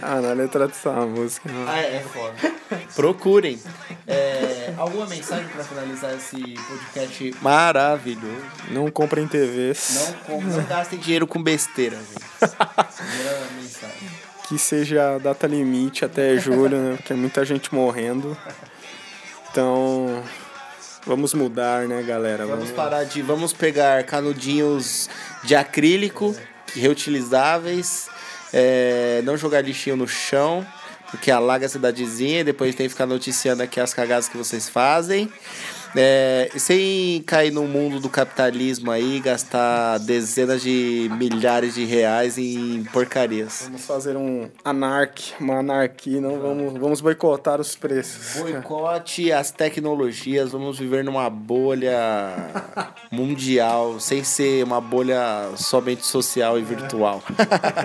Ah, 0.07 0.21
na 0.21 0.33
letra 0.33 0.67
dessa 0.67 0.91
música. 0.91 1.49
Ah, 1.67 1.79
é 1.79 1.99
foda. 1.99 2.35
Procurem. 2.95 3.59
É, 4.75 4.81
alguma 4.81 5.05
mensagem 5.07 5.47
para 5.47 5.63
finalizar 5.63 6.13
esse 6.15 6.37
podcast 6.37 7.35
maravilhoso? 7.41 8.43
Não 8.69 8.89
comprem 8.91 9.27
TVs. 9.27 10.15
Não, 10.27 10.41
não 10.41 10.63
gastem 10.65 10.99
dinheiro 10.99 11.25
com 11.27 11.41
besteira, 11.41 11.97
gente. 11.97 12.55
Mensagem. 13.61 14.09
Que 14.47 14.57
seja 14.59 15.15
a 15.15 15.17
data 15.17 15.47
limite 15.47 16.05
até 16.05 16.37
julho, 16.37 16.77
né? 16.77 16.95
Porque 16.97 17.13
é 17.13 17.15
muita 17.15 17.43
gente 17.43 17.73
morrendo. 17.73 18.37
Então, 19.51 20.23
vamos 21.05 21.33
mudar, 21.33 21.87
né, 21.87 22.03
galera? 22.03 22.45
Vamos 22.45 22.69
parar 22.71 23.03
de. 23.05 23.21
Vamos 23.21 23.53
pegar 23.53 24.03
canudinhos 24.03 25.09
de 25.43 25.55
acrílico 25.55 26.35
reutilizáveis. 26.75 28.07
é, 28.53 29.21
não 29.23 29.35
jogar 29.35 29.61
lixinho 29.61 29.95
no 29.97 30.07
chão, 30.07 30.65
porque 31.15 31.31
alaga 31.31 31.65
a 31.65 31.69
cidadezinha 31.69 32.41
e 32.41 32.43
depois 32.43 32.75
tem 32.75 32.85
que 32.87 32.91
ficar 32.91 33.05
noticiando 33.05 33.63
aqui 33.63 33.79
as 33.79 33.93
cagadas 33.93 34.27
que 34.27 34.37
vocês 34.37 34.67
fazem. 34.67 35.31
É, 35.95 36.49
sem 36.57 37.21
cair 37.25 37.51
no 37.51 37.63
mundo 37.63 37.99
do 37.99 38.09
capitalismo 38.09 38.91
aí, 38.91 39.19
gastar 39.19 39.97
dezenas 39.99 40.61
de 40.61 41.09
milhares 41.17 41.75
de 41.75 41.85
reais 41.85 42.37
em 42.37 42.83
porcarias. 42.91 43.63
Vamos 43.65 43.85
fazer 43.85 44.17
um 44.17 44.49
anarque, 44.63 45.33
uma 45.39 45.59
anarquia, 45.59 46.19
não 46.19 46.39
vamos, 46.39 46.73
vamos 46.79 47.01
boicotar 47.01 47.61
os 47.61 47.75
preços. 47.75 48.41
Boicote 48.41 49.31
as 49.31 49.51
tecnologias, 49.51 50.51
vamos 50.51 50.77
viver 50.77 51.03
numa 51.03 51.29
bolha 51.29 51.95
mundial, 53.11 53.99
sem 53.99 54.23
ser 54.23 54.63
uma 54.63 54.81
bolha 54.81 55.51
somente 55.55 56.05
social 56.05 56.59
e 56.59 56.61
virtual. 56.61 57.23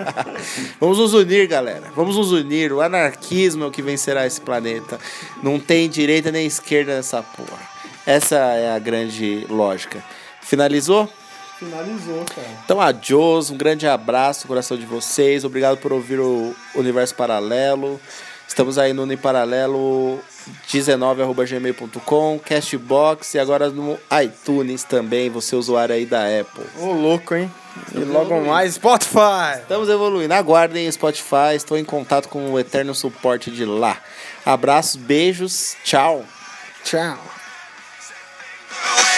vamos 0.79 0.97
nos 0.97 1.13
unir, 1.13 1.47
galera. 1.47 1.91
Vamos 1.95 2.17
nos 2.17 2.31
unir. 2.31 2.73
O 2.73 2.81
anarquismo 2.81 3.63
é 3.63 3.67
o 3.67 3.71
que 3.71 3.81
vencerá 3.81 4.25
esse 4.25 4.41
planeta. 4.41 4.99
Não 5.41 5.59
tem 5.59 5.89
direita 5.89 6.31
nem 6.31 6.45
esquerda 6.45 6.95
nessa 6.95 7.21
porra. 7.21 7.80
Essa 8.05 8.35
é 8.35 8.73
a 8.75 8.79
grande 8.79 9.45
lógica. 9.49 10.03
Finalizou? 10.41 11.11
Finalizou, 11.57 12.25
cara. 12.25 12.47
Então, 12.65 12.81
adiós, 12.81 13.51
um 13.51 13.57
grande 13.57 13.87
abraço 13.87 14.41
no 14.41 14.47
coração 14.47 14.75
de 14.77 14.85
vocês. 14.85 15.45
Obrigado 15.45 15.77
por 15.77 15.93
ouvir 15.93 16.19
o 16.19 16.55
Universo 16.73 17.13
Paralelo. 17.13 17.99
Estamos 18.47 18.77
aí 18.77 18.91
no 18.91 19.03
Uniparalelo 19.03 20.19
19.gmail.com, 20.67 22.39
Castbox 22.39 23.35
e 23.35 23.39
agora 23.39 23.69
no 23.69 23.97
iTunes 24.23 24.83
também, 24.83 25.29
você 25.29 25.55
usuário 25.55 25.95
aí 25.95 26.05
da 26.05 26.23
Apple. 26.25 26.65
Ô, 26.79 26.91
louco, 26.91 27.35
hein? 27.35 27.49
E 27.93 27.99
logo 27.99 28.41
mais, 28.41 28.73
Spotify! 28.73 29.59
Estamos 29.61 29.87
evoluindo. 29.87 30.33
Aguardem 30.33 30.87
o 30.87 30.91
Spotify. 30.91 31.55
Estou 31.55 31.77
em 31.77 31.85
contato 31.85 32.27
com 32.27 32.51
o 32.51 32.59
eterno 32.59 32.93
suporte 32.93 33.49
de 33.49 33.63
lá. 33.63 33.97
Abraços, 34.45 34.97
beijos, 34.97 35.77
tchau. 35.83 36.25
Tchau. 36.83 37.40
Oh, 38.73 39.10